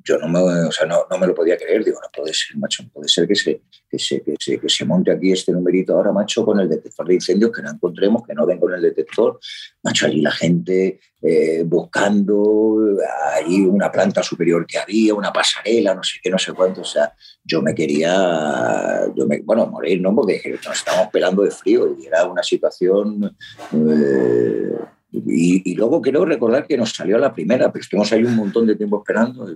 yo 0.03 0.17
no 0.17 0.27
me, 0.27 0.39
o 0.39 0.71
sea, 0.71 0.85
no, 0.85 1.05
no, 1.09 1.17
me 1.17 1.27
lo 1.27 1.33
podía 1.33 1.57
creer. 1.57 1.83
Digo, 1.83 1.99
no 2.01 2.09
puede 2.13 2.33
ser, 2.33 2.57
macho, 2.57 2.83
no 2.83 2.89
puede 2.89 3.07
ser 3.07 3.27
que 3.27 3.35
se, 3.35 3.61
que 3.89 3.97
se, 3.97 4.21
que 4.21 4.35
se, 4.39 4.59
que 4.59 4.69
se 4.69 4.85
monte 4.85 5.11
aquí 5.11 5.31
este 5.31 5.51
numerito 5.51 5.93
ahora, 5.93 6.11
macho, 6.11 6.45
con 6.45 6.59
el 6.59 6.69
detector 6.69 7.07
de 7.07 7.15
incendios, 7.15 7.51
que 7.51 7.61
no 7.61 7.71
encontremos, 7.71 8.23
que 8.25 8.33
no 8.33 8.45
ven 8.45 8.59
con 8.59 8.73
el 8.73 8.81
detector. 8.81 9.39
Macho, 9.83 10.07
allí 10.07 10.21
la 10.21 10.31
gente 10.31 10.99
eh, 11.21 11.63
buscando, 11.65 12.97
ahí 13.33 13.61
una 13.61 13.91
planta 13.91 14.21
superior 14.21 14.65
que 14.65 14.77
había, 14.77 15.13
una 15.13 15.31
pasarela, 15.31 15.95
no 15.95 16.03
sé 16.03 16.19
qué, 16.21 16.29
no 16.29 16.37
sé 16.37 16.53
cuánto. 16.53 16.81
O 16.81 16.85
sea, 16.85 17.13
yo 17.43 17.61
me 17.61 17.73
quería, 17.73 19.05
yo 19.15 19.25
me, 19.25 19.41
bueno, 19.41 19.67
morir, 19.67 20.01
¿no? 20.01 20.13
Porque 20.13 20.59
nos 20.65 20.77
estábamos 20.77 21.09
pelando 21.11 21.43
de 21.43 21.51
frío 21.51 21.95
y 21.99 22.05
era 22.07 22.25
una 22.25 22.43
situación... 22.43 23.35
Eh, 23.73 24.77
y, 25.13 25.71
y, 25.71 25.75
luego 25.75 26.01
quiero 26.01 26.25
recordar 26.25 26.65
que 26.65 26.75
nos 26.75 26.89
salió 26.89 27.19
la 27.19 27.31
primera, 27.31 27.71
pero 27.71 27.83
estuvimos 27.83 28.11
ahí 28.11 28.23
un 28.23 28.35
montón 28.35 28.65
de 28.65 28.75
tiempo 28.75 28.97
esperando 28.97 29.47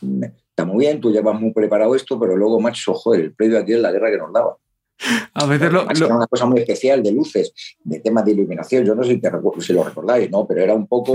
está 0.00 0.64
muy 0.64 0.86
bien, 0.86 1.00
tú 1.00 1.10
llevas 1.10 1.40
muy 1.40 1.52
preparado 1.52 1.94
esto, 1.94 2.18
pero 2.18 2.36
luego, 2.36 2.60
macho, 2.60 2.94
joder, 2.94 3.20
el 3.20 3.34
previo 3.34 3.58
aquí 3.58 3.72
es 3.72 3.80
la 3.80 3.92
guerra 3.92 4.10
que 4.10 4.18
nos 4.18 4.32
daba. 4.32 4.56
A 5.34 5.46
veces 5.46 5.70
lo, 5.70 5.82
Era 5.90 6.16
una 6.16 6.26
cosa 6.26 6.46
muy 6.46 6.60
especial 6.60 7.02
de 7.02 7.12
luces, 7.12 7.52
de 7.84 8.00
temas 8.00 8.24
de 8.24 8.32
iluminación. 8.32 8.84
Yo 8.84 8.94
no 8.94 9.04
sé 9.04 9.20
si, 9.60 9.72
lo 9.72 9.84
recordáis, 9.84 10.30
¿no? 10.30 10.46
Pero 10.46 10.62
era 10.62 10.74
un 10.74 10.86
poco 10.86 11.14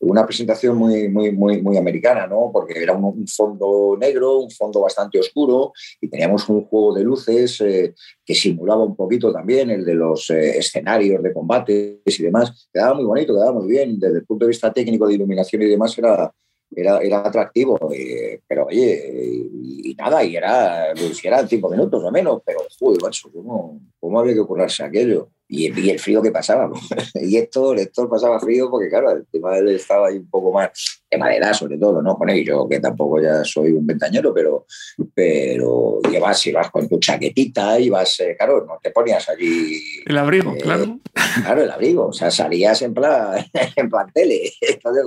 una 0.00 0.24
presentación 0.24 0.76
muy, 0.76 1.08
muy, 1.08 1.32
muy, 1.32 1.60
muy 1.60 1.76
americana, 1.76 2.26
¿no? 2.26 2.50
Porque 2.52 2.80
era 2.80 2.92
un, 2.92 3.26
fondo 3.26 3.96
negro, 3.98 4.38
un 4.38 4.50
fondo 4.50 4.80
bastante 4.80 5.18
oscuro 5.18 5.72
y 6.00 6.08
teníamos 6.08 6.48
un 6.48 6.64
juego 6.66 6.94
de 6.94 7.02
luces 7.02 7.60
eh, 7.62 7.94
que 8.24 8.34
simulaba 8.34 8.84
un 8.84 8.94
poquito 8.94 9.32
también 9.32 9.70
el 9.70 9.84
de 9.84 9.94
los 9.94 10.30
eh, 10.30 10.58
escenarios 10.58 11.22
de 11.22 11.32
combates 11.32 11.98
y 12.06 12.22
demás. 12.22 12.68
Quedaba 12.72 12.94
muy 12.94 13.04
bonito, 13.04 13.34
quedaba 13.34 13.52
muy 13.52 13.68
bien. 13.68 13.98
Desde 13.98 14.18
el 14.18 14.24
punto 14.24 14.44
de 14.44 14.50
vista 14.50 14.72
técnico 14.72 15.08
de 15.08 15.14
iluminación 15.14 15.62
y 15.62 15.66
demás 15.66 15.98
era, 15.98 16.32
era, 16.74 16.98
era 16.98 17.20
atractivo, 17.20 17.78
eh, 17.92 18.40
pero 18.46 18.66
oye, 18.66 19.48
y, 19.52 19.94
nada, 19.94 20.24
y 20.24 20.36
era, 20.36 20.92
pues, 20.94 21.24
eran 21.24 21.48
cinco 21.48 21.68
minutos 21.68 22.02
o 22.02 22.10
menos, 22.10 22.42
pero 22.44 22.60
joder, 22.78 23.02
macho, 23.02 23.30
¿cómo, 23.32 23.80
¿cómo, 24.00 24.20
había 24.20 24.34
que 24.34 24.40
ocurrirse 24.40 24.82
aquello? 24.82 25.30
Y, 25.48 25.80
y, 25.80 25.90
el 25.90 25.98
frío 26.00 26.20
que 26.20 26.32
pasaba, 26.32 26.68
y 27.14 27.36
esto, 27.36 27.74
esto 27.74 28.08
pasaba 28.08 28.40
frío 28.40 28.68
porque, 28.68 28.88
claro, 28.88 29.12
el 29.12 29.26
tema 29.26 29.52
de 29.52 29.60
él 29.60 29.68
estaba 29.68 30.08
ahí 30.08 30.16
un 30.16 30.28
poco 30.28 30.52
más, 30.52 30.70
de 31.10 31.18
madera 31.18 31.54
sobre 31.54 31.78
todo, 31.78 32.02
¿no? 32.02 32.16
Bueno, 32.16 32.34
y 32.34 32.44
yo 32.44 32.66
que 32.68 32.80
tampoco 32.80 33.20
ya 33.20 33.44
soy 33.44 33.72
un 33.72 33.86
ventañero, 33.86 34.34
pero, 34.34 34.66
pero 35.14 36.00
llevas, 36.10 36.42
vas 36.52 36.70
con 36.70 36.88
tu 36.88 36.98
chaquetita 36.98 37.78
y 37.78 37.90
vas, 37.90 38.18
eh, 38.20 38.34
claro, 38.36 38.64
no 38.66 38.78
te 38.82 38.90
ponías 38.90 39.28
allí. 39.28 39.80
El 40.04 40.18
abrigo, 40.18 40.52
eh, 40.54 40.58
claro. 40.58 40.98
Claro, 41.42 41.62
el 41.62 41.70
abrigo, 41.70 42.06
o 42.06 42.12
sea, 42.12 42.30
salías 42.30 42.82
en 42.82 42.94
plan, 42.94 43.44
en 43.76 43.88
plan 43.88 44.10
tele, 44.12 44.52
entonces, 44.60 45.04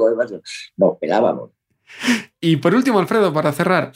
nos 0.77 0.97
pelábamos. 0.97 1.51
Y 2.39 2.57
por 2.57 2.73
último, 2.75 2.99
Alfredo, 2.99 3.33
para 3.33 3.51
cerrar, 3.51 3.91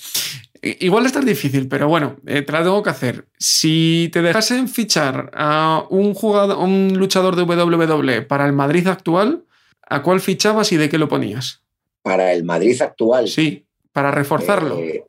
igual 0.63 1.05
esto 1.05 1.19
es 1.19 1.25
difícil, 1.25 1.67
pero 1.67 1.87
bueno, 1.87 2.17
eh, 2.25 2.41
te 2.41 2.51
la 2.51 2.63
tengo 2.63 2.81
que 2.81 2.89
hacer. 2.89 3.25
Si 3.37 4.09
te 4.13 4.21
dejasen 4.21 4.67
fichar 4.67 5.29
a 5.33 5.85
un 5.89 6.13
jugador, 6.13 6.57
un 6.57 6.93
luchador 6.97 7.35
de 7.35 7.43
WWE 7.43 8.21
para 8.21 8.45
el 8.45 8.53
Madrid 8.53 8.87
actual, 8.87 9.43
¿a 9.81 10.01
cuál 10.01 10.21
fichabas 10.21 10.71
y 10.71 10.77
de 10.77 10.89
qué 10.89 10.97
lo 10.97 11.09
ponías? 11.09 11.61
Para 12.01 12.33
el 12.33 12.43
Madrid 12.43 12.81
actual. 12.81 13.27
Sí, 13.27 13.65
para 13.91 14.11
reforzarlo. 14.11 14.79
Eh, 14.79 15.03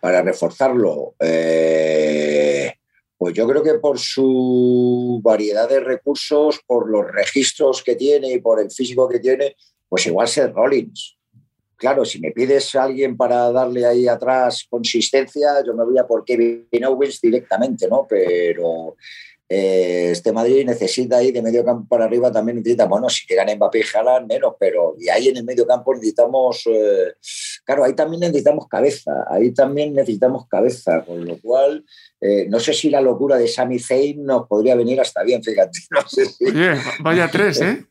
para 0.00 0.22
reforzarlo. 0.22 1.14
Eh, 1.20 2.72
pues 3.16 3.34
yo 3.34 3.46
creo 3.48 3.62
que 3.62 3.74
por 3.74 3.98
su 3.98 5.20
variedad 5.22 5.68
de 5.68 5.80
recursos, 5.80 6.60
por 6.66 6.88
los 6.88 7.10
registros 7.10 7.82
que 7.82 7.96
tiene 7.96 8.32
y 8.32 8.40
por 8.40 8.60
el 8.60 8.70
físico 8.70 9.08
que 9.08 9.20
tiene, 9.20 9.56
pues 9.88 10.06
igual 10.06 10.28
ser 10.28 10.52
Rollins 10.52 11.16
claro, 11.82 12.04
si 12.04 12.20
me 12.20 12.30
pides 12.30 12.76
a 12.76 12.84
alguien 12.84 13.16
para 13.16 13.50
darle 13.50 13.84
ahí 13.84 14.06
atrás 14.06 14.64
consistencia, 14.70 15.64
yo 15.66 15.74
me 15.74 15.84
voy 15.84 15.98
a 15.98 16.06
por 16.06 16.24
Kevin 16.24 16.84
Owens 16.86 17.20
directamente, 17.20 17.88
¿no? 17.88 18.06
Pero 18.08 18.94
eh, 19.48 20.10
este 20.12 20.30
Madrid 20.30 20.64
necesita 20.64 21.16
ahí 21.16 21.32
de 21.32 21.42
medio 21.42 21.64
campo 21.64 21.88
para 21.88 22.04
arriba, 22.04 22.30
también 22.30 22.58
necesita, 22.58 22.86
bueno, 22.86 23.08
si 23.08 23.26
llegan 23.26 23.48
Mbappé 23.56 23.80
y 23.80 23.96
Haaland, 23.96 24.28
menos, 24.28 24.54
pero 24.60 24.94
y 24.96 25.08
ahí 25.08 25.30
en 25.30 25.38
el 25.38 25.44
medio 25.44 25.66
campo 25.66 25.92
necesitamos, 25.92 26.62
eh, 26.66 27.14
claro, 27.64 27.82
ahí 27.82 27.94
también 27.94 28.20
necesitamos 28.20 28.68
cabeza, 28.68 29.24
ahí 29.28 29.52
también 29.52 29.92
necesitamos 29.92 30.46
cabeza, 30.46 31.04
con 31.04 31.24
lo 31.24 31.36
cual, 31.40 31.84
eh, 32.20 32.46
no 32.48 32.60
sé 32.60 32.74
si 32.74 32.90
la 32.90 33.00
locura 33.00 33.36
de 33.38 33.48
Sami 33.48 33.80
Zayn 33.80 34.24
nos 34.24 34.46
podría 34.46 34.76
venir 34.76 35.00
hasta 35.00 35.24
bien, 35.24 35.42
fíjate. 35.42 35.80
No 35.90 36.08
sé 36.08 36.28
Oye, 36.46 36.80
vaya 37.00 37.28
tres, 37.28 37.60
¿eh? 37.60 37.84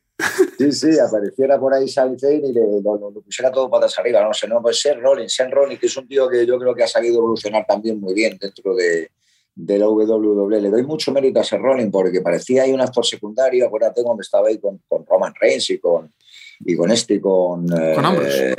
Sí, 0.57 0.71
sí, 0.71 0.99
apareciera 0.99 1.59
por 1.59 1.73
ahí 1.73 1.87
Sami 1.87 2.15
y 2.21 2.53
le, 2.53 2.81
lo, 2.83 3.11
pusiera 3.25 3.51
todo 3.51 3.69
patas 3.69 3.97
arriba. 3.97 4.23
No 4.23 4.33
sé, 4.33 4.47
no, 4.47 4.61
pues 4.61 4.79
Sen 4.79 5.01
Rollins, 5.01 5.33
Sen 5.33 5.51
Rollins, 5.51 5.79
que 5.79 5.87
es 5.87 5.97
un 5.97 6.07
tío 6.07 6.29
que 6.29 6.45
yo 6.45 6.59
creo 6.59 6.75
que 6.75 6.83
ha 6.83 6.87
sabido 6.87 7.17
evolucionar 7.17 7.65
también 7.67 7.99
muy 7.99 8.13
bien 8.13 8.37
dentro 8.39 8.75
de, 8.75 9.11
de 9.55 9.79
la 9.79 9.89
WWE. 9.89 10.61
Le 10.61 10.69
doy 10.69 10.83
mucho 10.83 11.11
mérito 11.11 11.39
a 11.39 11.43
Sen 11.43 11.61
Rollins 11.61 11.91
porque 11.91 12.21
parecía 12.21 12.63
ahí 12.63 12.71
un 12.71 12.81
actor 12.81 13.05
secundario. 13.05 13.65
Acuérdate 13.65 14.03
cuando 14.03 14.21
estaba 14.21 14.49
ahí 14.49 14.59
con, 14.59 14.81
con 14.87 15.05
Roman 15.05 15.33
Reigns 15.39 15.69
y 15.71 15.79
con, 15.79 16.11
y 16.59 16.75
con 16.75 16.91
este, 16.91 17.19
con. 17.19 17.67
Con 17.67 18.05
eh, 18.23 18.55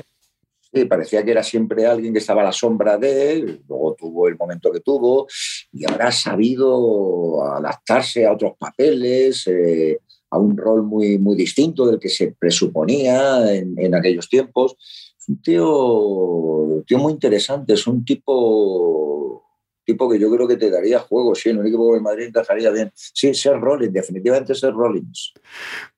Sí, 0.75 0.87
parecía 0.87 1.23
que 1.23 1.33
era 1.33 1.43
siempre 1.43 1.85
alguien 1.85 2.15
que 2.15 2.19
estaba 2.19 2.41
a 2.41 2.47
la 2.47 2.53
sombra 2.53 2.97
de 2.97 3.33
él, 3.33 3.63
luego 3.69 3.95
tuvo 3.95 4.27
el 4.27 4.39
momento 4.39 4.73
que 4.73 4.81
tuvo 4.81 5.27
y 5.71 5.85
ahora 5.85 6.09
ha 6.09 6.13
sabido 6.13 7.45
adaptarse 7.45 8.25
a 8.25 8.33
otros 8.33 8.53
papeles, 8.59 9.47
eh, 9.49 9.99
a 10.33 10.39
un 10.39 10.57
rol 10.57 10.83
muy, 10.83 11.19
muy 11.19 11.37
distinto 11.37 11.87
del 11.87 12.01
que 12.01 12.09
se 12.09 12.35
presuponía 12.39 13.55
en, 13.55 13.95
aquellos 13.95 14.31
tiempos. 14.31 14.77
Es 15.19 15.29
un 15.29 15.43
tío, 15.43 16.83
tío 16.87 16.99
muy 16.99 17.13
interesante, 17.13 17.75
es 17.75 17.87
un 17.87 18.03
tipo, 18.03 19.45
tipo 19.85 20.11
que 20.11 20.19
yo 20.19 20.35
creo 20.35 20.49
que 20.49 20.57
te 20.57 20.71
daría 20.71 21.01
juego, 21.01 21.35
sí, 21.35 21.51
en 21.51 21.59
un 21.59 21.67
equipo 21.67 21.95
de 21.95 22.01
Madrid 22.01 22.29
encajaría 22.29 22.71
bien. 22.71 22.91
Sí, 22.95 23.35
ser 23.35 23.61
Rollins, 23.61 23.93
definitivamente 23.93 24.55
ser 24.55 24.73
Rollins. 24.73 25.35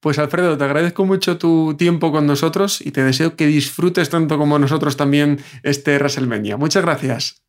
Pues 0.00 0.18
Alfredo, 0.18 0.58
te 0.58 0.64
agradezco 0.64 1.04
mucho 1.04 1.38
tu 1.38 1.76
tiempo 1.76 2.10
con 2.10 2.26
nosotros 2.26 2.80
y 2.84 2.90
te 2.90 3.04
deseo 3.04 3.36
que 3.36 3.46
disfrutes 3.46 4.10
tanto 4.10 4.36
como 4.36 4.58
nosotros 4.58 4.96
también 4.96 5.38
este 5.62 5.96
WrestleMania. 5.96 6.56
Muchas 6.56 6.82
gracias. 6.82 7.40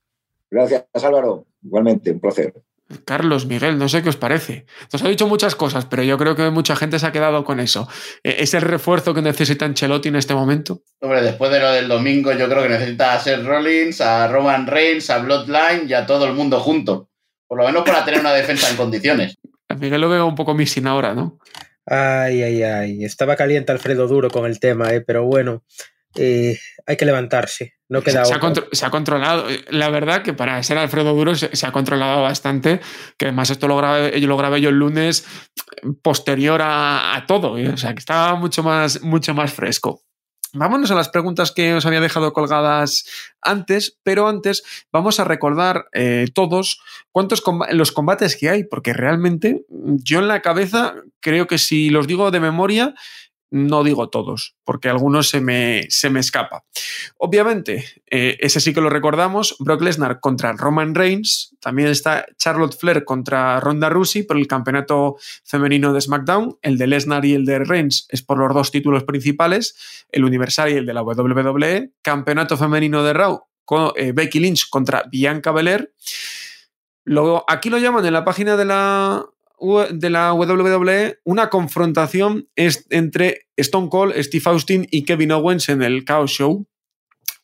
Gracias, 0.51 0.85
Álvaro. 1.03 1.47
Igualmente, 1.63 2.11
un 2.11 2.19
placer. 2.19 2.53
Carlos, 3.03 3.47
Miguel, 3.47 3.79
no 3.79 3.89
sé 3.89 4.03
qué 4.03 4.09
os 4.09 4.15
parece. 4.15 4.65
Nos 4.93 5.01
ha 5.03 5.07
dicho 5.07 5.27
muchas 5.27 5.55
cosas, 5.55 5.85
pero 5.85 6.03
yo 6.03 6.17
creo 6.17 6.35
que 6.35 6.49
mucha 6.51 6.75
gente 6.75 6.99
se 6.99 7.07
ha 7.07 7.11
quedado 7.11 7.43
con 7.43 7.59
eso. 7.59 7.87
E, 8.23 8.43
¿Es 8.43 8.53
el 8.53 8.61
refuerzo 8.61 9.13
que 9.13 9.23
necesita 9.23 9.65
Ancelotti 9.65 10.09
en 10.09 10.15
este 10.15 10.35
momento? 10.35 10.83
Hombre, 11.01 11.23
después 11.23 11.51
de 11.51 11.59
lo 11.59 11.71
del 11.71 11.87
domingo, 11.87 12.31
yo 12.33 12.47
creo 12.47 12.61
que 12.61 12.69
necesita 12.69 13.13
a 13.13 13.19
Seth 13.19 13.43
Rollins, 13.43 14.01
a 14.01 14.27
Roman 14.27 14.67
Reigns, 14.67 15.09
a 15.09 15.17
Bloodline 15.17 15.89
y 15.89 15.93
a 15.93 16.05
todo 16.05 16.25
el 16.25 16.33
mundo 16.33 16.59
junto. 16.59 17.09
Por 17.47 17.57
lo 17.57 17.65
menos 17.65 17.83
para 17.83 18.05
tener 18.05 18.19
una 18.19 18.33
defensa 18.33 18.69
en 18.69 18.77
condiciones. 18.77 19.35
A 19.67 19.75
Miguel 19.75 20.01
lo 20.01 20.09
veo 20.09 20.25
un 20.27 20.35
poco 20.35 20.53
missing 20.53 20.85
ahora, 20.85 21.15
¿no? 21.15 21.39
Ay, 21.87 22.41
ay, 22.41 22.63
ay. 22.63 23.03
Estaba 23.03 23.35
caliente 23.35 23.71
Alfredo 23.71 24.07
Duro 24.07 24.29
con 24.29 24.45
el 24.45 24.59
tema, 24.59 24.91
¿eh? 24.93 25.01
pero 25.01 25.25
bueno, 25.25 25.63
eh, 26.17 26.59
hay 26.85 26.97
que 26.97 27.05
levantarse. 27.05 27.73
No 27.87 28.01
queda 28.01 28.25
se, 28.25 28.33
ha 28.85 28.89
controlado. 28.89 29.45
La 29.69 29.89
verdad 29.89 30.23
que 30.23 30.33
para 30.33 30.61
ser 30.63 30.77
Alfredo 30.77 31.13
Duro 31.13 31.35
se, 31.35 31.65
ha 31.65 31.71
controlado 31.71 32.23
bastante. 32.23 32.79
Que 33.17 33.25
además 33.25 33.51
esto 33.51 33.67
lo 33.67 33.77
grabé, 33.77 34.19
yo 34.19 34.27
lo 34.27 34.37
grabé 34.37 34.61
yo 34.61 34.69
el 34.69 34.79
lunes 34.79 35.25
posterior 36.01 36.61
a, 36.63 37.23
todo. 37.27 37.53
O 37.53 37.77
sea 37.77 37.93
que 37.93 37.99
estaba 37.99 38.35
mucho 38.35 38.63
más, 38.63 39.01
mucho 39.01 39.33
más 39.33 39.53
fresco. 39.53 40.01
Vámonos 40.57 40.89
a 40.89 40.95
las 40.95 41.09
preguntas 41.09 41.51
que 41.51 41.73
os 41.73 41.85
había 41.85 41.99
dejado 41.99 42.31
colgadas 42.31 43.05
antes, 43.41 43.99
pero 44.03 44.29
antes 44.29 44.63
vamos 44.89 45.19
a 45.19 45.25
recordar 45.25 45.87
eh, 45.91 46.27
todos 46.33 46.79
cuántos 47.11 47.43
los 47.71 47.91
combates 47.91 48.37
que 48.37 48.49
hay, 48.49 48.63
porque 48.63 48.93
realmente 48.93 49.65
yo 49.69 50.19
en 50.19 50.29
la 50.29 50.41
cabeza 50.41 50.95
creo 51.19 51.45
que 51.47 51.57
si 51.57 51.89
los 51.89 52.07
digo 52.07 52.31
de 52.31 52.39
memoria, 52.39 52.93
no 53.55 53.85
digo 53.85 54.09
todos, 54.09 54.57
porque 54.65 54.89
algunos 54.89 55.29
se 55.29 55.39
me, 55.39 55.85
se 55.87 56.09
me 56.09 56.19
escapa. 56.19 56.65
Obviamente, 57.17 57.85
eh, 58.05 58.35
ese 58.41 58.59
sí 58.59 58.73
que 58.73 58.81
lo 58.81 58.89
recordamos, 58.89 59.55
Brock 59.59 59.81
Lesnar 59.81 60.19
contra 60.19 60.51
Roman 60.51 60.93
Reigns, 60.93 61.55
también 61.61 61.87
está 61.87 62.25
Charlotte 62.37 62.77
Flair 62.77 63.05
contra 63.05 63.61
Ronda 63.61 63.87
Rousey 63.87 64.23
por 64.23 64.35
el 64.35 64.47
campeonato 64.47 65.15
femenino 65.45 65.93
de 65.93 66.01
SmackDown, 66.01 66.57
el 66.61 66.77
de 66.77 66.87
Lesnar 66.87 67.23
y 67.23 67.33
el 67.33 67.45
de 67.45 67.59
Reigns 67.59 68.07
es 68.09 68.21
por 68.21 68.39
los 68.39 68.53
dos 68.53 68.71
títulos 68.71 69.05
principales, 69.05 70.05
el 70.11 70.25
Universal 70.25 70.71
y 70.71 70.73
el 70.73 70.85
de 70.85 70.93
la 70.93 71.03
WWE, 71.03 71.91
campeonato 72.01 72.57
femenino 72.57 73.03
de 73.03 73.13
Raw 73.13 73.41
con 73.63 73.93
eh, 73.95 74.11
Becky 74.11 74.39
Lynch 74.39 74.69
contra 74.69 75.03
Bianca 75.09 75.51
Belair. 75.53 75.93
Luego, 77.05 77.45
aquí 77.47 77.69
lo 77.69 77.77
llaman 77.77 78.05
en 78.05 78.13
la 78.13 78.25
página 78.25 78.57
de 78.57 78.65
la, 78.65 79.25
de 79.91 80.09
la 80.09 80.33
WWE 80.33 81.19
una 81.23 81.49
confrontación 81.49 82.47
entre 82.55 83.47
Stone 83.57 83.89
Cold, 83.89 84.15
Steve 84.21 84.43
Austin 84.45 84.87
y 84.91 85.03
Kevin 85.03 85.31
Owens 85.31 85.69
en 85.69 85.81
el 85.81 86.05
Chaos 86.05 86.31
Show. 86.31 86.67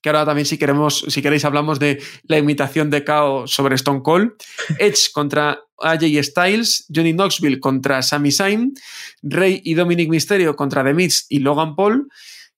Que 0.01 0.09
ahora 0.09 0.25
también, 0.25 0.45
si 0.45 0.57
queremos, 0.57 1.05
si 1.07 1.21
queréis, 1.21 1.45
hablamos 1.45 1.79
de 1.79 2.01
la 2.23 2.39
imitación 2.39 2.89
de 2.89 3.03
Chaos 3.03 3.51
sobre 3.51 3.75
Stone 3.75 4.01
Cold. 4.01 4.31
Edge 4.79 5.11
contra 5.13 5.59
AJ 5.77 6.23
Styles, 6.23 6.85
Johnny 6.93 7.13
Knoxville 7.13 7.59
contra 7.59 8.01
Sami 8.01 8.31
Zayn, 8.31 8.73
Rey 9.21 9.61
y 9.63 9.75
Dominic 9.75 10.09
Mysterio 10.09 10.55
contra 10.55 10.83
The 10.83 10.93
Miz 10.93 11.25
y 11.29 11.39
Logan 11.39 11.75
Paul. 11.75 12.07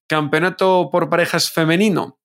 Campeonato 0.06 0.88
por 0.90 1.10
parejas 1.10 1.50
femenino. 1.50 2.18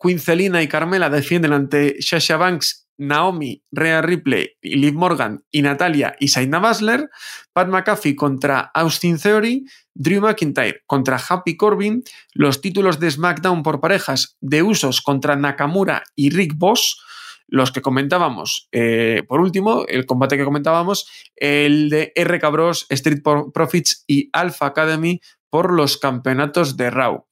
Queen 0.00 0.20
Zelina 0.20 0.62
y 0.62 0.68
Carmela 0.68 1.10
defienden 1.10 1.52
ante 1.52 2.00
Sasha 2.00 2.36
Banks 2.36 2.83
Naomi, 2.98 3.62
Rhea 3.72 4.02
Ripley, 4.02 4.50
Liv 4.62 4.94
Morgan 4.94 5.44
y 5.50 5.62
Natalia 5.62 6.14
y 6.18 6.28
Saina 6.28 6.58
Basler, 6.58 7.10
Pat 7.52 7.68
McAfee 7.68 8.16
contra 8.16 8.70
Austin 8.74 9.18
Theory, 9.18 9.64
Drew 9.94 10.20
McIntyre 10.20 10.82
contra 10.86 11.20
Happy 11.28 11.56
Corbin, 11.56 12.02
los 12.32 12.60
títulos 12.60 13.00
de 13.00 13.10
SmackDown 13.10 13.62
por 13.62 13.80
parejas 13.80 14.36
de 14.40 14.62
Usos 14.62 15.00
contra 15.00 15.36
Nakamura 15.36 16.04
y 16.14 16.30
Rick 16.30 16.54
Boss, 16.56 17.00
los 17.46 17.72
que 17.72 17.82
comentábamos. 17.82 18.68
Eh, 18.72 19.22
por 19.28 19.40
último, 19.40 19.84
el 19.88 20.06
combate 20.06 20.36
que 20.36 20.44
comentábamos, 20.44 21.08
el 21.36 21.90
de 21.90 22.12
RK 22.16 22.50
Bros, 22.50 22.86
Street 22.88 23.22
Profits 23.52 24.04
y 24.06 24.30
Alpha 24.32 24.66
Academy 24.66 25.20
por 25.50 25.72
los 25.72 25.98
campeonatos 25.98 26.76
de 26.76 26.90
Raw. 26.90 27.26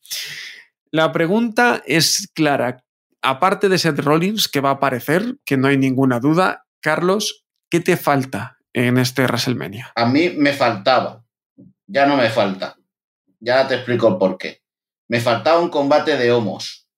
La 0.90 1.10
pregunta 1.10 1.82
es 1.86 2.30
clara 2.34 2.84
aparte 3.22 3.68
de 3.68 3.78
Seth 3.78 4.00
Rollins, 4.00 4.48
que 4.48 4.60
va 4.60 4.70
a 4.70 4.74
aparecer, 4.74 5.36
que 5.44 5.56
no 5.56 5.68
hay 5.68 5.78
ninguna 5.78 6.20
duda, 6.20 6.66
Carlos, 6.80 7.44
¿qué 7.70 7.80
te 7.80 7.96
falta 7.96 8.58
en 8.72 8.98
este 8.98 9.22
WrestleMania? 9.22 9.92
A 9.94 10.06
mí 10.06 10.30
me 10.30 10.52
faltaba, 10.52 11.24
ya 11.86 12.06
no 12.06 12.16
me 12.16 12.28
falta. 12.28 12.76
Ya 13.40 13.66
te 13.66 13.74
explico 13.74 14.08
el 14.08 14.18
por 14.18 14.38
qué. 14.38 14.62
Me 15.08 15.20
faltaba 15.20 15.60
un 15.60 15.68
combate 15.68 16.16
de 16.16 16.32
homos 16.32 16.88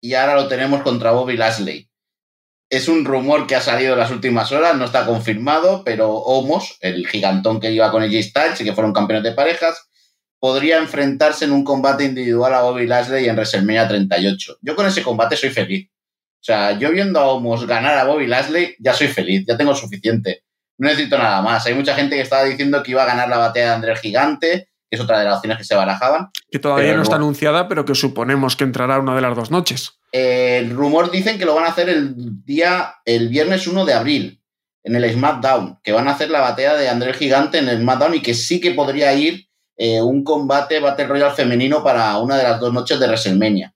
y 0.00 0.14
ahora 0.14 0.34
lo 0.34 0.48
tenemos 0.48 0.82
contra 0.82 1.12
Bobby 1.12 1.36
Lashley. 1.36 1.90
Es 2.70 2.88
un 2.88 3.04
rumor 3.04 3.46
que 3.46 3.54
ha 3.54 3.60
salido 3.60 3.92
en 3.92 3.98
las 3.98 4.10
últimas 4.10 4.50
horas, 4.50 4.76
no 4.76 4.86
está 4.86 5.06
confirmado, 5.06 5.84
pero 5.84 6.12
Homos, 6.14 6.78
el 6.80 7.06
gigantón 7.06 7.60
que 7.60 7.70
iba 7.70 7.90
con 7.90 8.02
el 8.02 8.22
Styles 8.22 8.60
y 8.60 8.64
que 8.64 8.72
fueron 8.72 8.92
campeones 8.92 9.22
de 9.22 9.32
parejas, 9.32 9.88
podría 10.44 10.76
enfrentarse 10.76 11.46
en 11.46 11.52
un 11.52 11.64
combate 11.64 12.04
individual 12.04 12.52
a 12.52 12.60
Bobby 12.60 12.86
Lashley 12.86 13.26
en 13.26 13.34
WrestleMania 13.34 13.88
38. 13.88 14.58
Yo 14.60 14.76
con 14.76 14.84
ese 14.84 15.02
combate 15.02 15.38
soy 15.38 15.48
feliz. 15.48 15.88
O 15.88 16.44
sea, 16.44 16.78
yo 16.78 16.90
viendo 16.90 17.18
a 17.18 17.28
Homos 17.28 17.66
ganar 17.66 17.96
a 17.96 18.04
Bobby 18.04 18.26
Lashley, 18.26 18.76
ya 18.78 18.92
soy 18.92 19.08
feliz, 19.08 19.46
ya 19.48 19.56
tengo 19.56 19.74
suficiente. 19.74 20.44
No 20.76 20.86
necesito 20.86 21.16
nada 21.16 21.40
más. 21.40 21.64
Hay 21.64 21.72
mucha 21.72 21.94
gente 21.94 22.16
que 22.16 22.20
estaba 22.20 22.44
diciendo 22.44 22.82
que 22.82 22.90
iba 22.90 23.04
a 23.04 23.06
ganar 23.06 23.26
la 23.30 23.38
batalla 23.38 23.68
de 23.68 23.72
André 23.72 23.96
Gigante, 23.96 24.68
que 24.90 24.96
es 24.96 25.00
otra 25.00 25.18
de 25.18 25.24
las 25.24 25.36
opciones 25.36 25.56
que 25.56 25.64
se 25.64 25.76
barajaban. 25.76 26.28
Que 26.50 26.58
todavía 26.58 26.94
no 26.94 27.00
está 27.00 27.16
anunciada, 27.16 27.66
pero 27.66 27.86
que 27.86 27.94
suponemos 27.94 28.54
que 28.54 28.64
entrará 28.64 28.98
una 28.98 29.14
de 29.14 29.22
las 29.22 29.34
dos 29.34 29.50
noches. 29.50 29.92
el 30.12 30.68
rumor 30.76 31.10
dicen 31.10 31.38
que 31.38 31.46
lo 31.46 31.54
van 31.54 31.64
a 31.64 31.68
hacer 31.68 31.88
el 31.88 32.44
día, 32.44 32.96
el 33.06 33.30
viernes 33.30 33.66
1 33.66 33.86
de 33.86 33.94
abril, 33.94 34.42
en 34.82 34.94
el 34.94 35.10
SmackDown, 35.10 35.78
que 35.82 35.92
van 35.92 36.06
a 36.06 36.10
hacer 36.10 36.28
la 36.28 36.42
batalla 36.42 36.74
de 36.74 36.90
André 36.90 37.14
Gigante 37.14 37.56
en 37.56 37.70
el 37.70 37.78
SmackDown 37.78 38.16
y 38.16 38.20
que 38.20 38.34
sí 38.34 38.60
que 38.60 38.72
podría 38.72 39.14
ir 39.14 39.48
eh, 39.76 40.00
un 40.00 40.22
combate 40.22 40.80
Battle 40.80 41.06
Royale 41.06 41.34
femenino 41.34 41.82
para 41.82 42.18
una 42.18 42.36
de 42.36 42.44
las 42.44 42.60
dos 42.60 42.72
noches 42.72 42.98
de 42.98 43.06
WrestleMania. 43.06 43.74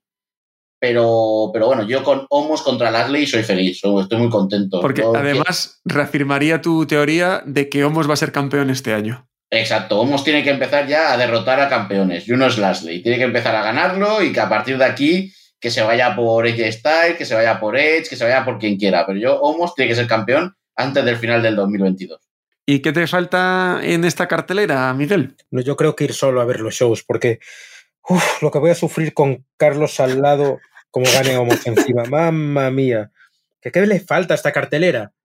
Pero, 0.81 1.49
pero 1.51 1.67
bueno, 1.67 1.83
yo 1.83 2.03
con 2.03 2.25
Homos 2.29 2.61
contra 2.61 2.89
Lashley 2.89 3.27
soy 3.27 3.43
feliz, 3.43 3.81
estoy 3.83 4.17
muy 4.17 4.29
contento. 4.29 4.79
Porque 4.79 5.03
además 5.03 5.81
reafirmaría 5.83 6.61
tu 6.61 6.87
teoría 6.87 7.43
de 7.45 7.67
que 7.67 7.83
Homos 7.83 8.09
va 8.09 8.13
a 8.13 8.17
ser 8.17 8.31
campeón 8.31 8.69
este 8.69 8.93
año. 8.93 9.27
Exacto, 9.51 9.99
Homos 9.99 10.23
tiene 10.23 10.43
que 10.43 10.51
empezar 10.51 10.87
ya 10.87 11.11
a 11.11 11.17
derrotar 11.17 11.59
a 11.59 11.67
campeones 11.67 12.27
y 12.27 12.31
uno 12.31 12.45
es 12.45 12.57
Lashley. 12.57 13.01
Tiene 13.01 13.17
que 13.17 13.25
empezar 13.25 13.55
a 13.55 13.63
ganarlo 13.63 14.23
y 14.23 14.31
que 14.31 14.39
a 14.39 14.47
partir 14.47 14.77
de 14.77 14.85
aquí 14.85 15.33
que 15.59 15.71
se 15.71 15.81
vaya 15.81 16.15
por 16.15 16.47
Edge 16.47 16.71
Style, 16.71 17.17
que 17.17 17.25
se 17.25 17.35
vaya 17.35 17.59
por 17.59 17.77
Edge, 17.77 18.07
que 18.09 18.15
se 18.15 18.23
vaya 18.23 18.45
por 18.45 18.57
quien 18.57 18.77
quiera. 18.77 19.05
Pero 19.05 19.19
yo, 19.19 19.41
Homos 19.41 19.75
tiene 19.75 19.89
que 19.89 19.95
ser 19.95 20.07
campeón 20.07 20.55
antes 20.75 21.03
del 21.03 21.17
final 21.17 21.41
del 21.41 21.57
2022. 21.57 22.28
¿Y 22.71 22.83
qué 22.83 22.93
te 22.93 23.07
falta 23.07 23.79
en 23.81 24.05
esta 24.05 24.27
cartelera, 24.27 24.93
Miguel? 24.93 25.35
No, 25.49 25.59
yo 25.59 25.75
creo 25.75 25.95
que 25.95 26.03
ir 26.03 26.13
solo 26.13 26.39
a 26.39 26.45
ver 26.45 26.59
los 26.59 26.75
shows, 26.75 27.01
porque 27.01 27.39
lo 28.41 28.51
que 28.51 28.59
voy 28.59 28.69
a 28.69 28.75
sufrir 28.75 29.15
con 29.15 29.43
Carlos 29.57 29.99
al 29.99 30.21
lado, 30.21 30.59
como 30.91 31.11
gane 31.11 31.35
Homos 31.35 31.65
encima. 31.65 32.03
Mamma 32.03 32.69
mía. 32.69 33.11
¿Qué, 33.59 33.71
¿Qué 33.71 33.83
le 33.87 33.99
falta 33.99 34.35
a 34.35 34.37
esta 34.37 34.51
cartelera? 34.51 35.15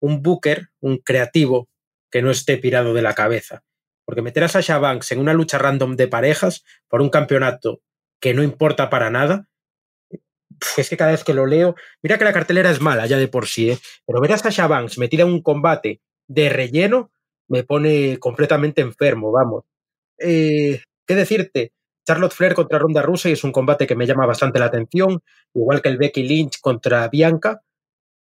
Un 0.00 0.22
booker, 0.22 0.70
un 0.80 0.96
creativo, 0.96 1.68
que 2.10 2.22
no 2.22 2.30
esté 2.30 2.56
pirado 2.56 2.94
de 2.94 3.02
la 3.02 3.12
cabeza. 3.12 3.62
Porque 4.06 4.22
meter 4.22 4.44
a 4.44 4.48
Sasha 4.48 4.78
Banks 4.78 5.12
en 5.12 5.18
una 5.18 5.34
lucha 5.34 5.58
random 5.58 5.96
de 5.96 6.08
parejas 6.08 6.64
por 6.88 7.02
un 7.02 7.10
campeonato 7.10 7.82
que 8.20 8.32
no 8.32 8.42
importa 8.42 8.88
para 8.88 9.10
nada, 9.10 9.50
es 10.78 10.88
que 10.88 10.96
cada 10.96 11.10
vez 11.10 11.24
que 11.24 11.34
lo 11.34 11.44
leo, 11.44 11.74
mira 12.02 12.16
que 12.16 12.24
la 12.24 12.32
cartelera 12.32 12.70
es 12.70 12.80
mala 12.80 13.04
ya 13.04 13.18
de 13.18 13.28
por 13.28 13.48
sí, 13.48 13.72
¿eh? 13.72 13.78
pero 14.06 14.22
ver 14.22 14.32
a 14.32 14.38
Sasha 14.38 14.66
Banks 14.66 14.96
metida 14.96 15.24
en 15.24 15.28
un 15.28 15.42
combate 15.42 16.00
de 16.28 16.48
relleno 16.48 17.10
me 17.48 17.62
pone 17.62 18.18
completamente 18.18 18.80
enfermo, 18.80 19.30
vamos. 19.32 19.64
Eh, 20.18 20.82
¿Qué 21.06 21.14
decirte? 21.14 21.72
Charlotte 22.06 22.32
Flair 22.32 22.54
contra 22.54 22.78
Ronda 22.78 23.02
Rousey 23.02 23.32
es 23.32 23.44
un 23.44 23.52
combate 23.52 23.86
que 23.86 23.96
me 23.96 24.06
llama 24.06 24.26
bastante 24.26 24.58
la 24.58 24.66
atención, 24.66 25.20
igual 25.54 25.82
que 25.82 25.88
el 25.88 25.98
Becky 25.98 26.22
Lynch 26.22 26.60
contra 26.60 27.08
Bianca. 27.08 27.62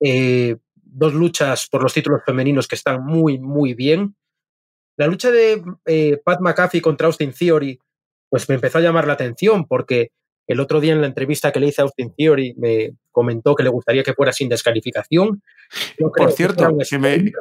Eh, 0.01 0.57
dos 0.75 1.13
luchas 1.15 1.69
por 1.69 1.83
los 1.83 1.93
títulos 1.93 2.23
femeninos 2.25 2.69
que 2.69 2.77
están 2.77 3.05
muy, 3.05 3.39
muy 3.39 3.75
bien. 3.75 4.15
La 4.97 5.09
lucha 5.09 5.31
de 5.33 5.63
eh, 5.87 6.21
Pat 6.25 6.41
McAfee 6.41 6.81
contra 6.81 7.09
Austin 7.09 7.33
Theory, 7.33 7.81
pues 8.29 8.49
me 8.49 8.55
empezó 8.57 8.79
a 8.79 8.83
llamar 8.83 9.07
la 9.07 9.15
atención 9.15 9.67
porque 9.67 10.13
el 10.47 10.61
otro 10.61 10.81
día 10.81 10.93
en 10.93 11.01
la 11.01 11.09
entrevista 11.09 11.51
que 11.51 11.59
le 11.59 11.69
hice 11.69 11.83
a 11.83 11.85
Austin 11.85 12.15
Theory 12.17 12.55
me 12.57 12.93
comentó 13.11 13.55
que 13.55 13.65
le 13.65 13.71
gustaría 13.71 14.05
que 14.05 14.15
fuera 14.15 14.33
sin 14.33 14.49
descalificación. 14.49 15.43
Por 15.99 16.33
cierto, 16.33 16.77
que, 16.79 16.99
me, 16.99 17.33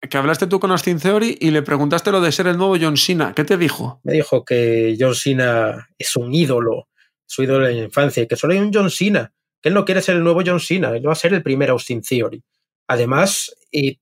que 0.00 0.16
hablaste 0.16 0.46
tú 0.46 0.60
con 0.60 0.70
Austin 0.70 0.98
Theory 0.98 1.36
y 1.40 1.50
le 1.50 1.62
preguntaste 1.62 2.12
lo 2.12 2.20
de 2.20 2.32
ser 2.32 2.46
el 2.46 2.56
nuevo 2.56 2.76
John 2.80 2.96
Cena. 2.96 3.32
¿Qué 3.34 3.44
te 3.44 3.56
dijo? 3.56 4.00
Me 4.04 4.12
dijo 4.12 4.44
que 4.44 4.96
John 4.98 5.14
Cena 5.14 5.88
es 5.98 6.14
un 6.16 6.32
ídolo, 6.32 6.88
su 7.26 7.42
ídolo 7.42 7.66
en 7.68 7.78
la 7.78 7.84
infancia, 7.84 8.22
y 8.22 8.26
que 8.26 8.36
solo 8.36 8.52
hay 8.52 8.60
un 8.60 8.72
John 8.72 8.90
Cena, 8.90 9.32
que 9.60 9.70
él 9.70 9.74
no 9.74 9.84
quiere 9.84 10.00
ser 10.00 10.16
el 10.16 10.22
nuevo 10.22 10.42
John 10.44 10.60
Cena, 10.60 10.90
él 10.90 11.06
va 11.06 11.12
a 11.12 11.16
ser 11.16 11.34
el 11.34 11.42
primer 11.42 11.70
Austin 11.70 12.02
Theory. 12.02 12.42
Además, 12.86 13.54
y 13.72 14.00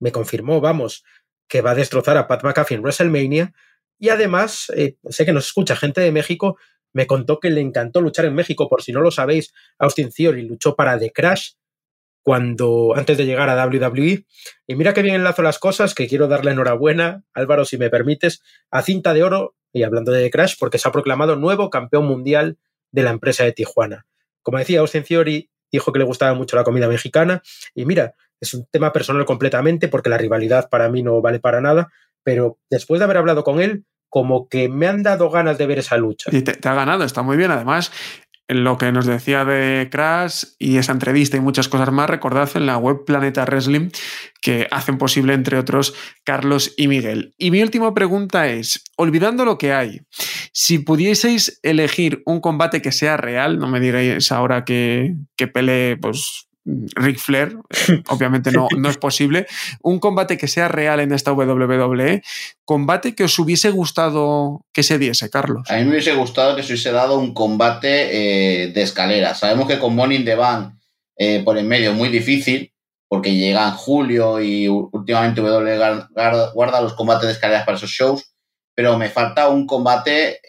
me 0.00 0.12
confirmó, 0.12 0.60
vamos, 0.60 1.04
que 1.48 1.60
va 1.60 1.72
a 1.72 1.74
destrozar 1.74 2.16
a 2.16 2.26
Pat 2.26 2.44
McAfee 2.44 2.76
en 2.76 2.82
WrestleMania. 2.82 3.52
Y 3.98 4.10
además, 4.10 4.70
eh, 4.76 4.96
sé 5.08 5.24
que 5.24 5.32
nos 5.32 5.46
escucha 5.46 5.76
gente 5.76 6.00
de 6.00 6.12
México, 6.12 6.58
me 6.92 7.06
contó 7.06 7.40
que 7.40 7.50
le 7.50 7.60
encantó 7.60 8.00
luchar 8.00 8.24
en 8.26 8.34
México, 8.34 8.68
por 8.68 8.82
si 8.82 8.92
no 8.92 9.00
lo 9.00 9.10
sabéis, 9.10 9.52
Austin 9.78 10.10
Theory 10.10 10.42
luchó 10.42 10.76
para 10.76 10.98
The 10.98 11.12
Crash, 11.12 11.52
cuando 12.26 12.94
antes 12.96 13.16
de 13.18 13.24
llegar 13.24 13.48
a 13.48 13.66
WWE. 13.66 14.26
Y 14.66 14.74
mira 14.74 14.92
qué 14.92 15.02
bien 15.02 15.14
enlazo 15.14 15.42
las 15.42 15.60
cosas, 15.60 15.94
que 15.94 16.08
quiero 16.08 16.26
darle 16.26 16.50
enhorabuena, 16.50 17.22
Álvaro, 17.34 17.64
si 17.64 17.78
me 17.78 17.88
permites, 17.88 18.42
a 18.68 18.82
Cinta 18.82 19.14
de 19.14 19.22
Oro, 19.22 19.54
y 19.72 19.84
hablando 19.84 20.10
de 20.10 20.28
Crash, 20.28 20.56
porque 20.58 20.78
se 20.78 20.88
ha 20.88 20.90
proclamado 20.90 21.36
nuevo 21.36 21.70
campeón 21.70 22.04
mundial 22.04 22.58
de 22.90 23.04
la 23.04 23.10
empresa 23.10 23.44
de 23.44 23.52
Tijuana. 23.52 24.06
Como 24.42 24.58
decía, 24.58 24.80
Austin 24.80 25.04
Theory 25.04 25.50
dijo 25.70 25.92
que 25.92 26.00
le 26.00 26.04
gustaba 26.04 26.34
mucho 26.34 26.56
la 26.56 26.64
comida 26.64 26.88
mexicana, 26.88 27.42
y 27.76 27.84
mira, 27.84 28.16
es 28.40 28.54
un 28.54 28.66
tema 28.72 28.92
personal 28.92 29.24
completamente, 29.24 29.86
porque 29.86 30.10
la 30.10 30.18
rivalidad 30.18 30.68
para 30.68 30.88
mí 30.88 31.04
no 31.04 31.22
vale 31.22 31.38
para 31.38 31.60
nada, 31.60 31.92
pero 32.24 32.58
después 32.68 32.98
de 32.98 33.04
haber 33.04 33.18
hablado 33.18 33.44
con 33.44 33.60
él, 33.60 33.84
como 34.08 34.48
que 34.48 34.68
me 34.68 34.86
han 34.88 35.02
dado 35.02 35.30
ganas 35.30 35.58
de 35.58 35.66
ver 35.66 35.78
esa 35.78 35.96
lucha. 35.96 36.30
Y 36.32 36.42
te, 36.42 36.54
te, 36.54 36.68
ha 36.68 36.74
ganado, 36.74 37.04
está 37.04 37.22
muy 37.22 37.36
bien. 37.36 37.50
Además, 37.50 37.92
lo 38.48 38.78
que 38.78 38.92
nos 38.92 39.06
decía 39.06 39.44
de 39.44 39.88
Crash 39.90 40.44
y 40.58 40.76
esa 40.76 40.92
entrevista 40.92 41.36
y 41.36 41.40
muchas 41.40 41.68
cosas 41.68 41.90
más, 41.92 42.08
recordad 42.08 42.48
en 42.54 42.66
la 42.66 42.76
web 42.78 43.04
Planeta 43.04 43.44
Wrestling 43.44 43.90
que 44.40 44.68
hacen 44.70 44.98
posible, 44.98 45.34
entre 45.34 45.58
otros, 45.58 45.94
Carlos 46.24 46.72
y 46.76 46.88
Miguel. 46.88 47.34
Y 47.38 47.50
mi 47.50 47.62
última 47.62 47.92
pregunta 47.94 48.48
es, 48.48 48.84
olvidando 48.96 49.44
lo 49.44 49.58
que 49.58 49.72
hay, 49.72 50.02
si 50.52 50.78
pudieseis 50.78 51.58
elegir 51.62 52.22
un 52.24 52.40
combate 52.40 52.80
que 52.82 52.92
sea 52.92 53.16
real, 53.16 53.58
no 53.58 53.68
me 53.68 53.80
digáis 53.80 54.30
ahora 54.30 54.64
que, 54.64 55.14
que 55.36 55.48
pelee 55.48 55.96
pues, 55.96 56.46
Ric 56.66 57.18
Flair, 57.18 57.56
obviamente 58.08 58.50
no, 58.50 58.66
no 58.76 58.90
es 58.90 58.98
posible. 58.98 59.46
Un 59.82 60.00
combate 60.00 60.36
que 60.36 60.48
sea 60.48 60.68
real 60.68 61.00
en 61.00 61.12
esta 61.12 61.32
WWE. 61.32 62.22
Combate 62.64 63.14
que 63.14 63.24
os 63.24 63.38
hubiese 63.38 63.70
gustado 63.70 64.64
que 64.72 64.82
se 64.82 64.98
diese, 64.98 65.30
Carlos. 65.30 65.70
A 65.70 65.76
mí 65.76 65.84
me 65.84 65.90
hubiese 65.90 66.14
gustado 66.14 66.56
que 66.56 66.62
se 66.62 66.72
hubiese 66.72 66.92
dado 66.92 67.18
un 67.18 67.32
combate 67.32 68.64
eh, 68.64 68.68
de 68.68 68.82
escalera. 68.82 69.34
Sabemos 69.34 69.68
que 69.68 69.78
con 69.78 69.94
Morning 69.94 70.24
the 70.24 70.34
Bank 70.34 70.76
eh, 71.16 71.42
por 71.44 71.56
en 71.56 71.66
medio 71.66 71.90
es 71.90 71.96
muy 71.96 72.10
difícil, 72.10 72.72
porque 73.08 73.34
llega 73.34 73.66
en 73.68 73.74
julio 73.74 74.40
y 74.40 74.68
últimamente 74.68 75.40
WWE 75.40 76.06
guarda 76.52 76.80
los 76.80 76.94
combates 76.94 77.26
de 77.26 77.32
escaleras 77.32 77.64
para 77.64 77.78
esos 77.78 77.90
shows, 77.90 78.34
pero 78.74 78.98
me 78.98 79.08
falta 79.08 79.48
un 79.48 79.66
combate 79.66 80.40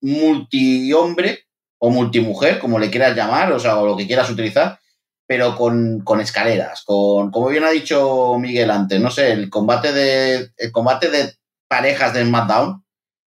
multi-hombre 0.00 1.44
o 1.78 1.90
multimujer, 1.90 2.58
como 2.58 2.78
le 2.78 2.90
quieras 2.90 3.16
llamar, 3.16 3.52
o 3.52 3.60
sea, 3.60 3.78
o 3.78 3.86
lo 3.86 3.96
que 3.96 4.06
quieras 4.06 4.30
utilizar, 4.30 4.78
pero 5.26 5.56
con, 5.56 6.20
escaleras, 6.20 6.82
con, 6.84 7.30
como 7.30 7.48
bien 7.48 7.64
ha 7.64 7.70
dicho 7.70 8.36
Miguel 8.38 8.70
antes, 8.70 9.00
no 9.00 9.10
sé, 9.10 9.32
el 9.32 9.48
combate 9.48 9.92
de, 9.92 10.50
el 10.56 10.72
combate 10.72 11.10
de 11.10 11.34
parejas 11.68 12.12
de 12.12 12.24
SmackDown, 12.24 12.84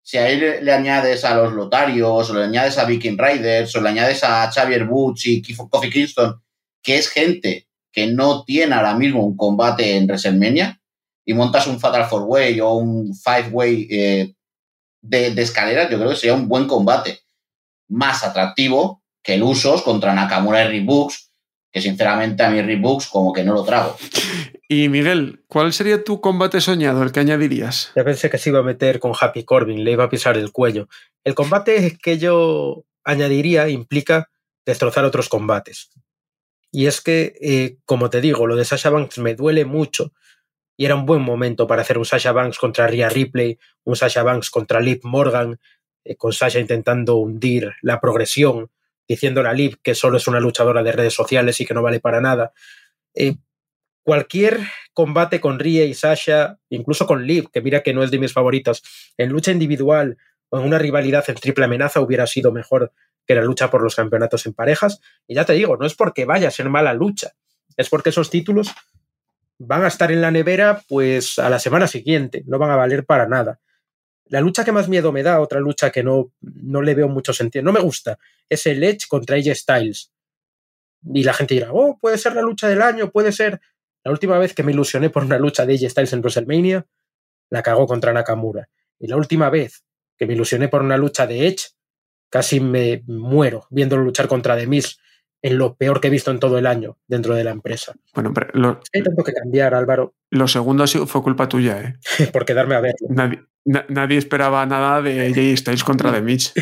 si 0.03 0.19
ahí 0.19 0.39
le, 0.39 0.73
añades 0.73 1.25
a 1.25 1.35
los 1.35 1.53
Lotarios, 1.53 2.31
o 2.31 2.35
le 2.35 2.45
añades 2.45 2.79
a 2.79 2.85
Viking 2.85 3.19
Riders, 3.19 3.75
o 3.77 3.81
le 3.81 3.91
añades 3.91 4.25
a 4.25 4.51
Xavier 4.51 4.85
Butch 4.85 5.27
y 5.27 5.43
Kofi 5.55 5.91
Kingston, 5.91 6.41
que 6.83 6.99
es 6.99 7.09
gente 7.09 7.69
que 7.93 8.07
no 8.07 8.45
tiene 8.45 8.75
ahora 8.75 8.95
mismo 8.95 9.25
un 9.25 9.37
combate 9.37 9.97
en 9.97 10.07
WrestleMania, 10.07 10.81
y 11.25 11.35
montas 11.35 11.67
un 11.67 11.79
Fatal 11.79 12.07
Four 12.07 12.23
Way 12.23 12.61
o 12.61 12.73
un 12.75 13.15
Five 13.15 13.51
Way 13.51 13.89
eh, 13.91 14.35
de, 15.03 15.31
de 15.35 15.43
escaleras, 15.43 15.89
yo 15.91 15.99
creo 15.99 16.11
que 16.11 16.17
sería 16.17 16.35
un 16.35 16.49
buen 16.49 16.67
combate. 16.67 17.21
Más 17.89 18.25
atractivo 18.25 19.03
que 19.23 19.35
el 19.35 19.43
Usos 19.43 19.83
contra 19.83 20.15
Nakamura 20.15 20.65
y 20.65 20.69
Reeboks, 20.69 21.32
que 21.73 21.81
sinceramente 21.81 22.43
a 22.43 22.51
mí 22.51 22.61
Reeboks 22.61 23.07
como 23.07 23.33
que 23.33 23.43
no 23.43 23.55
lo 23.55 23.65
trago. 23.65 23.97
Y 24.69 24.89
Miguel, 24.89 25.43
¿cuál 25.49 25.73
sería 25.73 26.05
tu 26.05 26.21
combate 26.21 26.61
soñado, 26.61 27.03
el 27.03 27.13
que 27.13 27.21
añadirías? 27.21 27.93
Ya 27.97 28.05
pensé 28.05 28.31
que 28.31 28.39
se 28.39 28.51
iba 28.51 28.61
a 28.61 28.63
meter 28.63 29.01
con 29.01 29.13
Happy 29.19 29.45
Corbin, 29.45 29.83
le 29.83 29.93
iba 29.93 30.05
a 30.05 30.11
pisar 30.11 30.37
el 30.37 30.53
cuello. 30.53 30.89
El 31.25 31.35
combate 31.35 31.99
que 32.03 32.19
yo 32.19 32.85
añadiría 33.05 33.69
implica 33.69 34.31
destrozar 34.65 35.05
otros 35.05 35.29
combates. 35.29 35.91
Y 36.71 36.87
es 36.87 37.01
que, 37.01 37.35
eh, 37.41 37.77
como 37.85 38.11
te 38.11 38.21
digo, 38.21 38.47
lo 38.47 38.57
de 38.57 38.65
Sasha 38.65 38.91
Banks 38.91 39.19
me 39.19 39.35
duele 39.35 39.65
mucho 39.65 40.13
y 40.77 40.87
era 40.87 40.95
un 40.95 41.05
buen 41.05 41.21
momento 41.21 41.67
para 41.67 41.83
hacer 41.83 41.99
un 41.99 42.05
Sasha 42.05 42.33
Banks 42.33 42.59
contra 42.59 42.87
Rhea 42.87 43.09
Ripley, 43.09 43.59
un 43.85 43.97
Sasha 43.97 44.23
Banks 44.23 44.51
contra 44.51 44.81
Liv 44.81 45.01
Morgan, 45.03 45.61
eh, 46.05 46.17
con 46.17 46.33
Sasha 46.33 46.61
intentando 46.61 47.17
hundir 47.17 47.73
la 47.83 48.01
progresión, 48.01 48.71
diciendo 49.13 49.47
a 49.47 49.53
Liv 49.53 49.79
que 49.83 49.95
solo 49.95 50.17
es 50.17 50.27
una 50.27 50.41
luchadora 50.41 50.83
de 50.83 50.93
redes 50.93 51.15
sociales 51.15 51.61
y 51.61 51.67
que 51.67 51.75
no 51.75 51.83
vale 51.83 52.01
para 52.01 52.21
nada. 52.21 52.53
Eh, 53.15 53.37
cualquier 54.03 54.61
combate 54.93 55.41
con 55.41 55.59
Rhea 55.59 55.85
y 55.85 55.95
Sasha, 55.95 56.59
incluso 56.71 57.07
con 57.07 57.27
Liv, 57.27 57.51
que 57.53 57.61
mira 57.61 57.83
que 57.83 57.93
no 57.93 58.03
es 58.03 58.11
de 58.11 58.19
mis 58.19 58.33
favoritas, 58.33 58.83
en 59.17 59.29
lucha 59.29 59.53
individual 59.53 60.17
o 60.49 60.59
en 60.59 60.65
una 60.65 60.79
rivalidad 60.79 61.25
en 61.29 61.35
triple 61.37 61.65
amenaza 61.65 62.01
hubiera 62.01 62.27
sido 62.27 62.53
mejor 62.53 62.93
que 63.27 63.35
la 63.35 63.43
lucha 63.43 63.71
por 63.71 63.83
los 63.83 63.95
campeonatos 63.95 64.47
en 64.47 64.55
parejas. 64.55 65.01
Y 65.27 65.35
ya 65.35 65.45
te 65.45 65.53
digo, 65.53 65.77
no 65.77 65.87
es 65.87 65.95
porque 65.95 66.25
vaya 66.25 66.49
a 66.49 66.51
ser 66.51 66.69
mala 66.69 66.95
lucha, 66.95 67.33
es 67.77 67.89
porque 67.89 68.11
esos 68.11 68.31
títulos 68.31 68.73
van 69.59 69.85
a 69.85 69.89
estar 69.89 70.11
en 70.11 70.21
la 70.21 70.31
nevera 70.31 70.83
pues 70.89 71.39
a 71.39 71.49
la 71.49 71.59
semana 71.59 71.87
siguiente, 71.87 72.43
no 72.47 72.59
van 72.59 72.71
a 72.71 72.77
valer 72.77 73.05
para 73.05 73.29
nada. 73.29 73.61
La 74.27 74.41
lucha 74.41 74.65
que 74.65 74.73
más 74.73 74.89
miedo 74.89 75.13
me 75.13 75.23
da, 75.23 75.41
otra 75.41 75.61
lucha 75.61 75.91
que 75.91 76.03
no, 76.03 76.33
no 76.41 76.83
le 76.83 76.95
veo 76.95 77.09
mucho 77.09 77.33
sentido, 77.33 77.65
no 77.65 77.73
me 77.73 77.81
gusta, 77.81 78.19
es 78.49 78.67
el 78.67 78.83
Edge 78.83 79.07
contra 79.09 79.37
AJ 79.37 79.55
Styles. 79.55 80.13
Y 81.13 81.25
la 81.25 81.35
gente 81.35 81.55
dirá, 81.55 81.71
oh, 81.73 81.99
puede 82.01 82.19
ser 82.19 82.35
la 82.35 82.43
lucha 82.43 82.69
del 82.69 82.81
año, 82.83 83.11
puede 83.11 83.33
ser. 83.33 83.61
La 84.05 84.11
última 84.11 84.39
vez 84.39 84.55
que 84.55 84.63
me 84.63 84.73
ilusioné 84.73 85.11
por 85.11 85.25
una 85.25 85.39
lucha 85.39 85.67
de 85.67 85.75
AJ 85.75 85.91
Styles 85.91 86.13
en 86.13 86.21
WrestleMania, 86.21 86.87
la 87.51 87.63
cagó 87.63 87.87
contra 87.87 88.13
Nakamura. 88.13 88.69
Y 88.99 89.09
la 89.09 89.17
última 89.17 89.51
vez 89.51 89.85
que 90.17 90.27
me 90.27 90.35
ilusioné 90.35 90.69
por 90.69 90.83
una 90.83 90.97
lucha 90.97 91.27
de 91.27 91.49
Edge, 91.49 91.71
casi 92.31 92.61
me 92.61 93.03
muero 93.07 93.67
viéndolo 93.71 94.05
luchar 94.05 94.29
contra 94.29 94.57
The 94.57 94.67
Miz 94.67 94.99
en 95.43 95.59
lo 95.59 95.75
peor 95.75 96.01
que 96.01 96.09
he 96.09 96.11
visto 96.11 96.31
en 96.31 96.39
todo 96.39 96.57
el 96.57 96.67
año 96.67 96.99
dentro 97.07 97.35
de 97.35 97.45
la 97.45 97.51
empresa. 97.51 97.95
Bueno, 98.15 98.33
pero 98.33 98.81
hay 98.95 99.03
tanto 99.03 99.25
que 99.25 99.33
cambiar, 99.33 99.75
Álvaro. 99.75 100.15
Lo 100.31 100.47
segundo 100.47 100.87
fue 100.87 101.23
culpa 101.23 101.49
tuya, 101.49 101.81
¿eh? 101.81 101.99
Por 102.33 102.45
quedarme 102.45 102.77
a 102.77 102.81
ver. 102.81 102.95
Nadie, 103.09 103.45
esperaba 104.11 104.65
nada 104.67 105.03
de 105.03 105.33
Jay 105.35 105.57
Styles 105.57 105.85
contra 105.85 106.13
The 106.13 106.23
Mitch. 106.23 106.53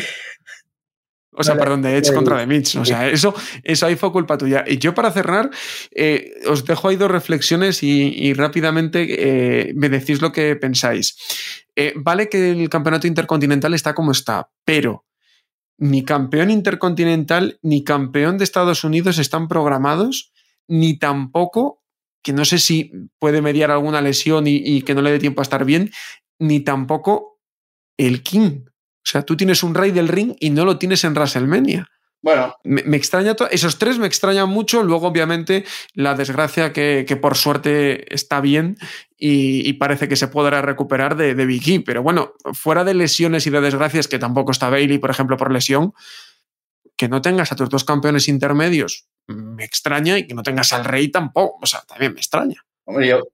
O 1.33 1.43
sea, 1.43 1.55
perdón, 1.55 1.81
de 1.81 1.95
Edge 1.95 2.13
contra 2.13 2.37
The 2.37 2.45
Mitch. 2.45 2.75
O 2.75 2.85
sea, 2.85 3.07
eso, 3.07 3.33
eso 3.63 3.85
ahí 3.85 3.95
fue 3.95 4.11
culpa 4.11 4.37
tuya. 4.37 4.65
Y 4.67 4.77
yo 4.79 4.93
para 4.93 5.11
cerrar, 5.11 5.49
eh, 5.95 6.33
os 6.47 6.65
dejo 6.65 6.89
ahí 6.89 6.97
dos 6.97 7.09
reflexiones 7.09 7.83
y, 7.83 8.33
rápidamente 8.33 9.05
eh, 9.09 9.73
me 9.75 9.87
decís 9.87 10.21
lo 10.21 10.31
que 10.31 10.55
pensáis. 10.57 11.15
Eh, 11.75 11.93
vale 11.95 12.27
que 12.27 12.51
el 12.51 12.69
campeonato 12.69 13.07
intercontinental 13.07 13.73
está 13.73 13.95
como 13.95 14.11
está, 14.11 14.51
pero 14.65 15.05
ni 15.77 16.03
campeón 16.03 16.51
intercontinental 16.51 17.59
ni 17.61 17.83
campeón 17.83 18.37
de 18.37 18.43
Estados 18.43 18.83
Unidos 18.83 19.17
están 19.17 19.47
programados, 19.47 20.33
ni 20.67 20.99
tampoco, 20.99 21.81
que 22.21 22.33
no 22.33 22.43
sé 22.43 22.59
si 22.59 22.91
puede 23.19 23.41
mediar 23.41 23.71
alguna 23.71 24.01
lesión 24.01 24.45
y, 24.47 24.81
que 24.83 24.93
no 24.93 25.01
le 25.01 25.11
dé 25.11 25.19
tiempo 25.19 25.41
a 25.41 25.43
estar 25.43 25.63
bien, 25.63 25.91
ni 26.41 26.59
tampoco 26.59 27.39
el 27.97 28.23
King. 28.23 28.65
O 28.65 29.07
sea, 29.07 29.23
tú 29.23 29.35
tienes 29.37 29.63
un 29.63 29.73
rey 29.73 29.91
del 29.91 30.07
ring 30.07 30.35
y 30.39 30.49
no 30.49 30.65
lo 30.65 30.77
tienes 30.77 31.03
en 31.03 31.13
WrestleMania. 31.13 31.87
Bueno. 32.21 32.55
Me, 32.63 32.95
extraña 32.95 33.35
todo. 33.35 33.49
Esos 33.49 33.79
tres 33.79 33.97
me 33.97 34.05
extrañan 34.05 34.47
mucho. 34.47 34.83
Luego, 34.83 35.07
obviamente, 35.07 35.65
la 35.93 36.13
desgracia 36.13 36.71
que, 36.71 37.17
por 37.19 37.35
suerte 37.35 38.13
está 38.13 38.41
bien 38.41 38.77
y, 39.17 39.73
parece 39.73 40.07
que 40.07 40.15
se 40.15 40.27
podrá 40.27 40.61
recuperar 40.61 41.15
de, 41.15 41.33
de 41.33 41.45
Vicky. 41.45 41.79
Pero 41.79 42.03
bueno, 42.03 42.33
fuera 42.53 42.83
de 42.83 42.93
lesiones 42.93 43.47
y 43.47 43.49
de 43.49 43.61
desgracias, 43.61 44.07
que 44.07 44.19
tampoco 44.19 44.51
está 44.51 44.69
Bailey, 44.69 44.99
por 44.99 45.09
ejemplo, 45.09 45.37
por 45.37 45.51
lesión, 45.51 45.93
que 46.95 47.09
no 47.09 47.21
tengas 47.21 47.51
a 47.51 47.55
tus 47.55 47.69
dos 47.69 47.83
campeones 47.83 48.27
intermedios 48.27 49.07
me 49.27 49.63
extraña 49.63 50.17
y 50.17 50.27
que 50.27 50.33
no 50.33 50.43
tengas 50.43 50.73
al 50.73 50.85
rey 50.85 51.09
tampoco. 51.09 51.59
O 51.61 51.65
sea, 51.65 51.81
también 51.81 52.13
me 52.13 52.19
extraña. 52.19 52.65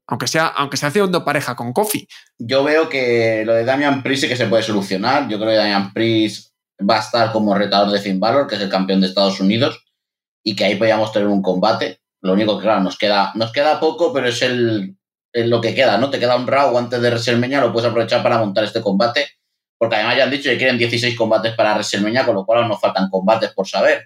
Aunque 0.08 0.28
sea, 0.28 0.48
aunque 0.48 0.78
sea 0.78 0.90
haciendo 0.90 1.24
pareja 1.26 1.56
con 1.56 1.74
Kofi. 1.74 2.08
Yo 2.38 2.64
veo 2.64 2.90
que 2.90 3.44
lo 3.46 3.54
de 3.54 3.66
Damian 3.66 4.04
Priest 4.04 4.24
sí 4.24 4.30
que 4.30 4.36
se 4.36 4.48
puede 4.48 4.64
solucionar. 4.64 5.28
Yo 5.28 5.38
creo 5.38 5.50
que 5.50 5.58
Damian 5.58 5.94
Priest 5.94 6.52
va 6.80 6.98
a 6.98 7.02
estar 7.02 7.32
como 7.32 7.56
retador 7.56 7.92
de 7.92 8.00
Finn 8.00 8.20
Balor, 8.20 8.48
que 8.48 8.56
es 8.56 8.62
el 8.62 8.70
campeón 8.70 9.02
de 9.02 9.08
Estados 9.08 9.40
Unidos, 9.40 9.84
y 10.44 10.56
que 10.56 10.66
ahí 10.66 10.76
podríamos 10.76 11.12
tener 11.12 11.28
un 11.28 11.42
combate. 11.42 12.02
Lo 12.22 12.34
único 12.34 12.58
que, 12.58 12.64
claro, 12.64 12.82
nos 12.82 12.98
queda, 12.98 13.32
nos 13.36 13.52
queda 13.52 13.80
poco, 13.80 14.14
pero 14.14 14.28
es 14.28 14.42
el, 14.42 14.98
lo 15.34 15.62
que 15.62 15.76
queda, 15.76 15.98
¿no? 15.98 16.10
Te 16.10 16.20
queda 16.20 16.36
un 16.36 16.48
Raw 16.48 16.78
antes 16.78 17.02
de 17.02 17.10
WrestleMania, 17.10 17.62
lo 17.62 17.72
puedes 17.72 17.90
aprovechar 17.90 18.24
para 18.24 18.38
montar 18.38 18.64
este 18.64 18.82
combate, 18.82 19.28
porque 19.78 19.96
además 19.96 20.18
ya 20.18 20.24
han 20.24 20.32
dicho 20.32 20.50
que 20.50 20.58
quieren 20.58 20.78
16 20.78 21.16
combates 21.16 21.54
para 21.56 21.74
WrestleMania, 21.74 22.26
con 22.26 22.36
lo 22.36 22.46
cual 22.46 22.60
aún 22.60 22.70
nos 22.70 22.82
faltan 22.82 23.10
combates 23.10 23.52
por 23.54 23.68
saber. 23.68 24.06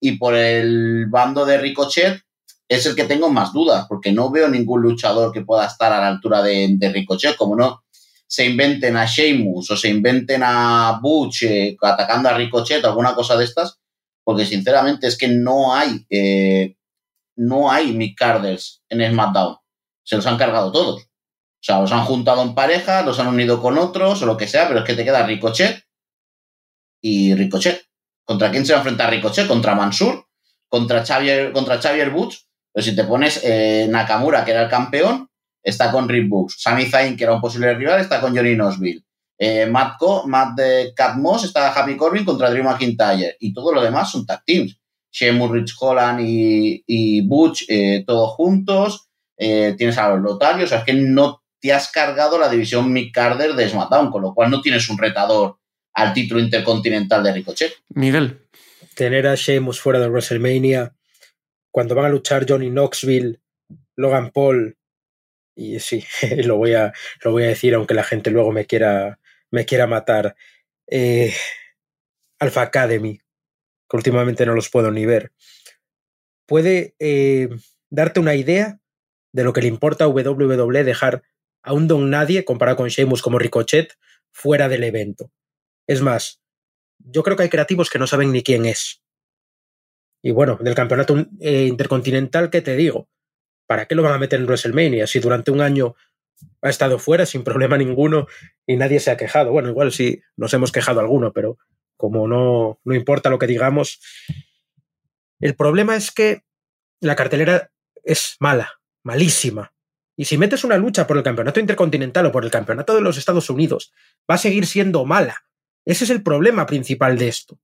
Y 0.00 0.16
por 0.16 0.34
el 0.34 1.06
bando 1.08 1.44
de 1.44 1.58
Ricochet, 1.58 2.22
es 2.68 2.84
el 2.86 2.94
que 2.94 3.04
tengo 3.04 3.30
más 3.30 3.52
dudas, 3.52 3.86
porque 3.88 4.12
no 4.12 4.30
veo 4.30 4.48
ningún 4.48 4.82
luchador 4.82 5.32
que 5.32 5.42
pueda 5.42 5.66
estar 5.66 5.92
a 5.92 6.00
la 6.00 6.08
altura 6.08 6.42
de, 6.42 6.68
de 6.72 6.88
Ricochet, 6.90 7.36
como 7.36 7.56
no 7.56 7.82
se 8.28 8.44
inventen 8.44 8.96
a 8.96 9.06
Sheamus 9.06 9.70
o 9.70 9.76
se 9.76 9.88
inventen 9.88 10.42
a 10.44 11.00
Butch 11.02 11.44
eh, 11.44 11.76
atacando 11.80 12.28
a 12.28 12.34
Ricochet 12.34 12.84
o 12.84 12.88
alguna 12.88 13.14
cosa 13.14 13.36
de 13.36 13.44
estas, 13.44 13.80
porque 14.22 14.44
sinceramente 14.44 15.06
es 15.06 15.16
que 15.16 15.28
no 15.28 15.74
hay, 15.74 16.04
eh, 16.10 16.76
no 17.36 17.70
hay 17.70 17.92
Mick 17.92 18.18
Carders 18.18 18.82
en 18.90 19.10
SmackDown. 19.10 19.56
Se 20.04 20.16
los 20.16 20.26
han 20.26 20.36
cargado 20.36 20.70
todos. 20.70 21.04
O 21.04 21.62
sea, 21.62 21.80
los 21.80 21.90
han 21.90 22.04
juntado 22.04 22.42
en 22.42 22.54
pareja, 22.54 23.02
los 23.02 23.18
han 23.18 23.28
unido 23.28 23.60
con 23.62 23.78
otros 23.78 24.22
o 24.22 24.26
lo 24.26 24.36
que 24.36 24.46
sea, 24.46 24.68
pero 24.68 24.80
es 24.80 24.84
que 24.84 24.94
te 24.94 25.04
queda 25.04 25.26
Ricochet 25.26 25.84
y 27.00 27.34
Ricochet. 27.34 27.86
¿Contra 28.24 28.50
quién 28.50 28.66
se 28.66 28.74
va 28.74 28.78
a 28.78 28.82
enfrentar 28.82 29.10
Ricochet? 29.10 29.48
¿Contra 29.48 29.74
Mansur? 29.74 30.26
¿Contra 30.68 31.04
Xavier, 31.04 31.52
contra 31.52 31.80
Xavier 31.80 32.10
Butch? 32.10 32.46
Pero 32.78 32.90
si 32.90 32.94
te 32.94 33.02
pones 33.02 33.40
eh, 33.42 33.88
Nakamura, 33.90 34.44
que 34.44 34.52
era 34.52 34.62
el 34.62 34.68
campeón, 34.68 35.28
está 35.60 35.90
con 35.90 36.08
Rick 36.08 36.28
Books. 36.28 36.58
Sami 36.58 36.86
Zayn, 36.86 37.16
que 37.16 37.24
era 37.24 37.34
un 37.34 37.40
posible 37.40 37.74
rival, 37.74 38.00
está 38.00 38.20
con 38.20 38.36
Johnny 38.36 38.54
Knoxville. 38.54 39.02
Eh, 39.36 39.66
Matt, 39.66 40.00
Matt 40.26 40.56
de 40.56 40.92
Cat 40.94 41.16
Moss 41.16 41.42
está 41.42 41.72
Happy 41.72 41.96
Corbin 41.96 42.24
contra 42.24 42.50
Drew 42.50 42.62
McIntyre. 42.62 43.36
Y 43.40 43.52
todo 43.52 43.72
lo 43.72 43.82
demás 43.82 44.12
son 44.12 44.24
tag 44.24 44.44
teams. 44.46 44.78
Sheamus, 45.10 45.50
Rich 45.50 45.74
Holland 45.80 46.20
y, 46.22 47.20
Butch, 47.22 47.64
eh, 47.66 48.04
todos 48.06 48.30
juntos. 48.34 49.08
Eh, 49.36 49.74
tienes 49.76 49.98
a 49.98 50.10
los 50.10 50.20
lotarios. 50.20 50.66
O 50.66 50.68
sea, 50.68 50.78
es 50.78 50.84
que 50.84 50.94
no 50.94 51.42
te 51.60 51.72
has 51.72 51.90
cargado 51.90 52.38
la 52.38 52.48
división 52.48 52.92
Mick 52.92 53.12
Carter 53.12 53.54
de 53.54 53.68
SmackDown, 53.68 54.12
con 54.12 54.22
lo 54.22 54.34
cual 54.34 54.52
no 54.52 54.60
tienes 54.60 54.88
un 54.88 54.98
retador 54.98 55.58
al 55.94 56.12
título 56.12 56.38
intercontinental 56.38 57.24
de 57.24 57.32
Ricochet. 57.32 57.72
Miguel. 57.88 58.46
Tener 58.94 59.26
a 59.26 59.34
Sheamus 59.34 59.80
fuera 59.80 59.98
de 59.98 60.08
WrestleMania, 60.08 60.94
cuando 61.70 61.94
van 61.94 62.06
a 62.06 62.10
luchar 62.10 62.46
Johnny 62.48 62.70
Knoxville, 62.70 63.40
Logan 63.96 64.30
Paul 64.30 64.78
y 65.58 65.80
sí, 65.80 66.04
lo 66.44 66.56
voy 66.56 66.74
a, 66.74 66.92
lo 67.24 67.32
voy 67.32 67.42
a 67.42 67.48
decir, 67.48 67.74
aunque 67.74 67.94
la 67.94 68.04
gente 68.04 68.30
luego 68.30 68.52
me 68.52 68.64
quiera, 68.66 69.18
me 69.50 69.66
quiera 69.66 69.86
matar. 69.86 70.36
Eh, 70.86 71.34
Alpha 72.38 72.62
Academy, 72.62 73.20
que 73.88 73.96
últimamente 73.96 74.46
no 74.46 74.54
los 74.54 74.70
puedo 74.70 74.92
ni 74.92 75.04
ver. 75.04 75.32
puede 76.46 76.94
eh, 77.00 77.48
darte 77.90 78.20
una 78.20 78.36
idea 78.36 78.80
de 79.32 79.44
lo 79.44 79.52
que 79.52 79.60
le 79.60 79.68
importa 79.68 80.04
a 80.04 80.08
WWE 80.08 80.84
dejar 80.84 81.22
a 81.62 81.72
un 81.72 81.88
don 81.88 82.08
nadie 82.08 82.44
comparado 82.44 82.76
con 82.76 82.88
Sheamus 82.88 83.20
como 83.20 83.38
Ricochet 83.38 83.98
fuera 84.30 84.68
del 84.68 84.84
evento. 84.84 85.32
Es 85.88 86.00
más, 86.02 86.40
yo 86.98 87.22
creo 87.24 87.36
que 87.36 87.42
hay 87.42 87.48
creativos 87.48 87.90
que 87.90 87.98
no 87.98 88.06
saben 88.06 88.30
ni 88.30 88.42
quién 88.42 88.64
es. 88.64 89.02
Y 90.22 90.32
bueno, 90.32 90.58
del 90.60 90.74
campeonato 90.74 91.26
eh, 91.40 91.64
intercontinental, 91.64 92.50
¿qué 92.50 92.60
te 92.60 92.76
digo? 92.76 93.08
¿Para 93.66 93.86
qué 93.86 93.94
lo 93.94 94.02
van 94.02 94.14
a 94.14 94.18
meter 94.18 94.40
en 94.40 94.46
WrestleMania 94.46 95.06
si 95.06 95.20
durante 95.20 95.50
un 95.50 95.60
año 95.60 95.94
ha 96.62 96.68
estado 96.68 96.98
fuera 96.98 97.26
sin 97.26 97.44
problema 97.44 97.78
ninguno 97.78 98.26
y 98.66 98.76
nadie 98.76 99.00
se 99.00 99.10
ha 99.10 99.16
quejado? 99.16 99.52
Bueno, 99.52 99.68
igual 99.68 99.92
sí 99.92 100.20
nos 100.36 100.52
hemos 100.54 100.72
quejado 100.72 101.00
alguno, 101.00 101.32
pero 101.32 101.58
como 101.96 102.26
no, 102.28 102.80
no 102.84 102.94
importa 102.94 103.30
lo 103.30 103.38
que 103.38 103.46
digamos. 103.46 104.00
El 105.40 105.54
problema 105.54 105.96
es 105.96 106.10
que 106.10 106.42
la 107.00 107.16
cartelera 107.16 107.70
es 108.02 108.36
mala, 108.40 108.80
malísima. 109.04 109.72
Y 110.16 110.24
si 110.24 110.36
metes 110.36 110.64
una 110.64 110.78
lucha 110.78 111.06
por 111.06 111.16
el 111.16 111.22
campeonato 111.22 111.60
intercontinental 111.60 112.26
o 112.26 112.32
por 112.32 112.44
el 112.44 112.50
campeonato 112.50 112.94
de 112.94 113.02
los 113.02 113.18
Estados 113.18 113.50
Unidos, 113.50 113.92
va 114.28 114.34
a 114.34 114.38
seguir 114.38 114.66
siendo 114.66 115.04
mala. 115.04 115.44
Ese 115.84 116.04
es 116.04 116.10
el 116.10 116.22
problema 116.22 116.66
principal 116.66 117.16
de 117.16 117.28
esto. 117.28 117.60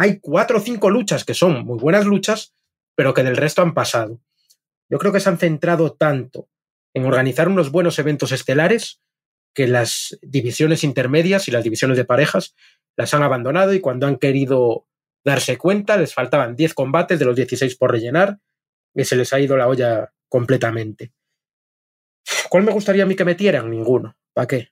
Hay 0.00 0.18
cuatro 0.18 0.56
o 0.56 0.60
cinco 0.62 0.88
luchas 0.88 1.26
que 1.26 1.34
son 1.34 1.62
muy 1.66 1.78
buenas 1.78 2.06
luchas, 2.06 2.54
pero 2.94 3.12
que 3.12 3.22
del 3.22 3.36
resto 3.36 3.60
han 3.60 3.74
pasado. 3.74 4.18
Yo 4.88 4.98
creo 4.98 5.12
que 5.12 5.20
se 5.20 5.28
han 5.28 5.36
centrado 5.36 5.92
tanto 5.92 6.48
en 6.94 7.04
organizar 7.04 7.48
unos 7.48 7.70
buenos 7.70 7.98
eventos 7.98 8.32
estelares 8.32 9.02
que 9.52 9.68
las 9.68 10.18
divisiones 10.22 10.84
intermedias 10.84 11.48
y 11.48 11.50
las 11.50 11.64
divisiones 11.64 11.98
de 11.98 12.06
parejas 12.06 12.54
las 12.96 13.12
han 13.12 13.22
abandonado 13.22 13.74
y 13.74 13.80
cuando 13.80 14.06
han 14.06 14.16
querido 14.16 14.86
darse 15.22 15.58
cuenta 15.58 15.98
les 15.98 16.14
faltaban 16.14 16.56
10 16.56 16.72
combates 16.72 17.18
de 17.18 17.26
los 17.26 17.36
16 17.36 17.76
por 17.76 17.92
rellenar 17.92 18.38
y 18.94 19.04
se 19.04 19.16
les 19.16 19.34
ha 19.34 19.40
ido 19.40 19.58
la 19.58 19.68
olla 19.68 20.14
completamente. 20.30 21.12
¿Cuál 22.48 22.62
me 22.62 22.72
gustaría 22.72 23.02
a 23.02 23.06
mí 23.06 23.16
que 23.16 23.26
metieran? 23.26 23.68
Ninguno. 23.68 24.16
¿Para 24.32 24.46
qué? 24.46 24.68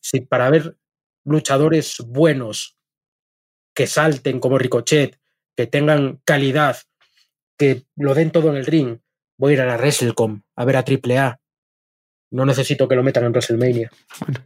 Si 0.00 0.22
para 0.22 0.48
ver 0.48 0.78
luchadores 1.24 1.98
buenos 2.06 2.79
que 3.80 3.86
salten 3.86 4.40
como 4.40 4.58
Ricochet, 4.58 5.18
que 5.56 5.66
tengan 5.66 6.20
calidad, 6.26 6.76
que 7.56 7.84
lo 7.96 8.12
den 8.12 8.30
todo 8.30 8.50
en 8.50 8.56
el 8.56 8.66
ring. 8.66 8.98
Voy 9.38 9.52
a 9.52 9.54
ir 9.54 9.60
a 9.62 9.64
la 9.64 9.78
WrestleCom 9.78 10.42
a 10.54 10.64
ver 10.66 10.76
a 10.76 10.84
AAA. 10.84 11.40
No 12.30 12.44
necesito 12.44 12.86
que 12.86 12.94
lo 12.94 13.02
metan 13.02 13.24
en 13.24 13.32
WrestleMania. 13.32 13.90
Bueno, 14.20 14.40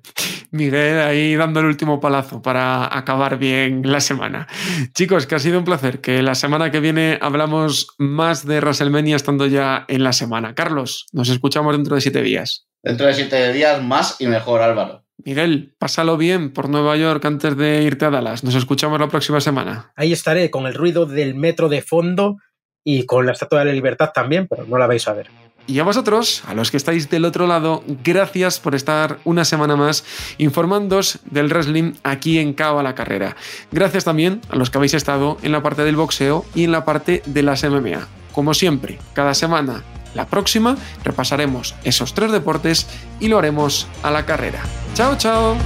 Miguel 0.52 1.00
ahí 1.00 1.34
dando 1.34 1.58
el 1.58 1.66
último 1.66 1.98
palazo 1.98 2.42
para 2.42 2.96
acabar 2.96 3.36
bien 3.36 3.82
la 3.84 4.00
semana. 4.00 4.46
Chicos, 4.94 5.26
que 5.26 5.34
ha 5.34 5.40
sido 5.40 5.58
un 5.58 5.64
placer. 5.64 6.00
Que 6.00 6.22
la 6.22 6.36
semana 6.36 6.70
que 6.70 6.78
viene 6.78 7.18
hablamos 7.20 7.88
más 7.98 8.46
de 8.46 8.60
WrestleMania 8.60 9.16
estando 9.16 9.46
ya 9.46 9.84
en 9.88 10.04
la 10.04 10.12
semana. 10.12 10.54
Carlos, 10.54 11.06
nos 11.10 11.28
escuchamos 11.28 11.76
dentro 11.76 11.96
de 11.96 12.02
siete 12.02 12.22
días. 12.22 12.68
Dentro 12.84 13.08
de 13.08 13.14
siete 13.14 13.52
días, 13.52 13.82
más 13.82 14.14
y 14.20 14.28
mejor, 14.28 14.62
Álvaro. 14.62 15.03
Miguel, 15.22 15.74
pásalo 15.78 16.16
bien 16.16 16.52
por 16.52 16.68
Nueva 16.68 16.96
York 16.96 17.24
antes 17.24 17.56
de 17.56 17.82
irte 17.82 18.04
a 18.04 18.10
Dallas. 18.10 18.44
Nos 18.44 18.54
escuchamos 18.54 18.98
la 18.98 19.08
próxima 19.08 19.40
semana. 19.40 19.92
Ahí 19.96 20.12
estaré 20.12 20.50
con 20.50 20.66
el 20.66 20.74
ruido 20.74 21.06
del 21.06 21.34
metro 21.34 21.68
de 21.68 21.82
fondo 21.82 22.38
y 22.82 23.06
con 23.06 23.24
la 23.24 23.32
Estatua 23.32 23.60
de 23.60 23.66
la 23.66 23.72
Libertad 23.72 24.10
también, 24.12 24.46
pero 24.48 24.66
no 24.66 24.76
la 24.76 24.86
vais 24.86 25.06
a 25.08 25.14
ver. 25.14 25.30
Y 25.66 25.78
a 25.78 25.84
vosotros, 25.84 26.42
a 26.46 26.52
los 26.52 26.70
que 26.70 26.76
estáis 26.76 27.08
del 27.08 27.24
otro 27.24 27.46
lado, 27.46 27.82
gracias 28.04 28.60
por 28.60 28.74
estar 28.74 29.18
una 29.24 29.46
semana 29.46 29.76
más 29.76 30.04
informándos 30.36 31.20
del 31.24 31.48
wrestling 31.48 31.94
aquí 32.02 32.38
en 32.38 32.52
Cabo 32.52 32.80
a 32.80 32.82
la 32.82 32.94
Carrera. 32.94 33.34
Gracias 33.72 34.04
también 34.04 34.42
a 34.50 34.56
los 34.56 34.68
que 34.68 34.76
habéis 34.76 34.92
estado 34.92 35.38
en 35.42 35.52
la 35.52 35.62
parte 35.62 35.84
del 35.84 35.96
boxeo 35.96 36.44
y 36.54 36.64
en 36.64 36.72
la 36.72 36.84
parte 36.84 37.22
de 37.24 37.42
las 37.42 37.64
MMA. 37.64 38.06
Como 38.32 38.52
siempre, 38.52 38.98
cada 39.14 39.32
semana 39.32 39.82
la 40.14 40.26
próxima 40.26 40.76
repasaremos 41.02 41.74
esos 41.84 42.14
tres 42.14 42.32
deportes 42.32 42.86
y 43.20 43.28
lo 43.28 43.38
haremos 43.38 43.86
a 44.02 44.10
la 44.10 44.24
carrera. 44.26 44.60
¡Chao, 44.94 45.16
chao! 45.16 45.56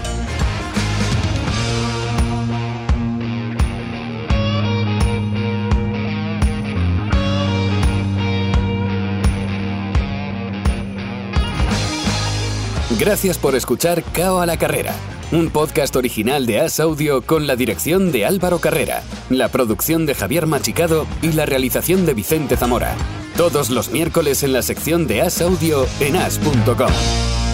Gracias 12.99 13.39
por 13.39 13.55
escuchar 13.55 14.03
Cao 14.03 14.41
a 14.41 14.47
la 14.47 14.57
Carrera, 14.57 14.93
un 15.31 15.51
podcast 15.51 15.95
original 15.97 16.47
de 16.47 16.61
As 16.61 16.81
Audio 16.81 17.23
con 17.23 17.47
la 17.47 17.57
dirección 17.57 18.13
de 18.13 18.25
Álvaro 18.25 18.59
Carrera, 18.59 19.03
la 19.29 19.49
producción 19.49 20.07
de 20.07 20.15
Javier 20.15 20.47
Machicado 20.47 21.07
y 21.23 21.33
la 21.33 21.47
realización 21.47 22.07
de 22.07 22.15
Vicente 22.15 22.57
Zamora. 22.57 22.97
Todos 23.37 23.71
los 23.71 23.91
miércoles 23.91 24.43
en 24.43 24.53
la 24.53 24.63
sección 24.63 25.07
de 25.07 25.23
As 25.23 25.41
Audio 25.43 25.87
en 26.01 26.17
as.com. 26.17 27.48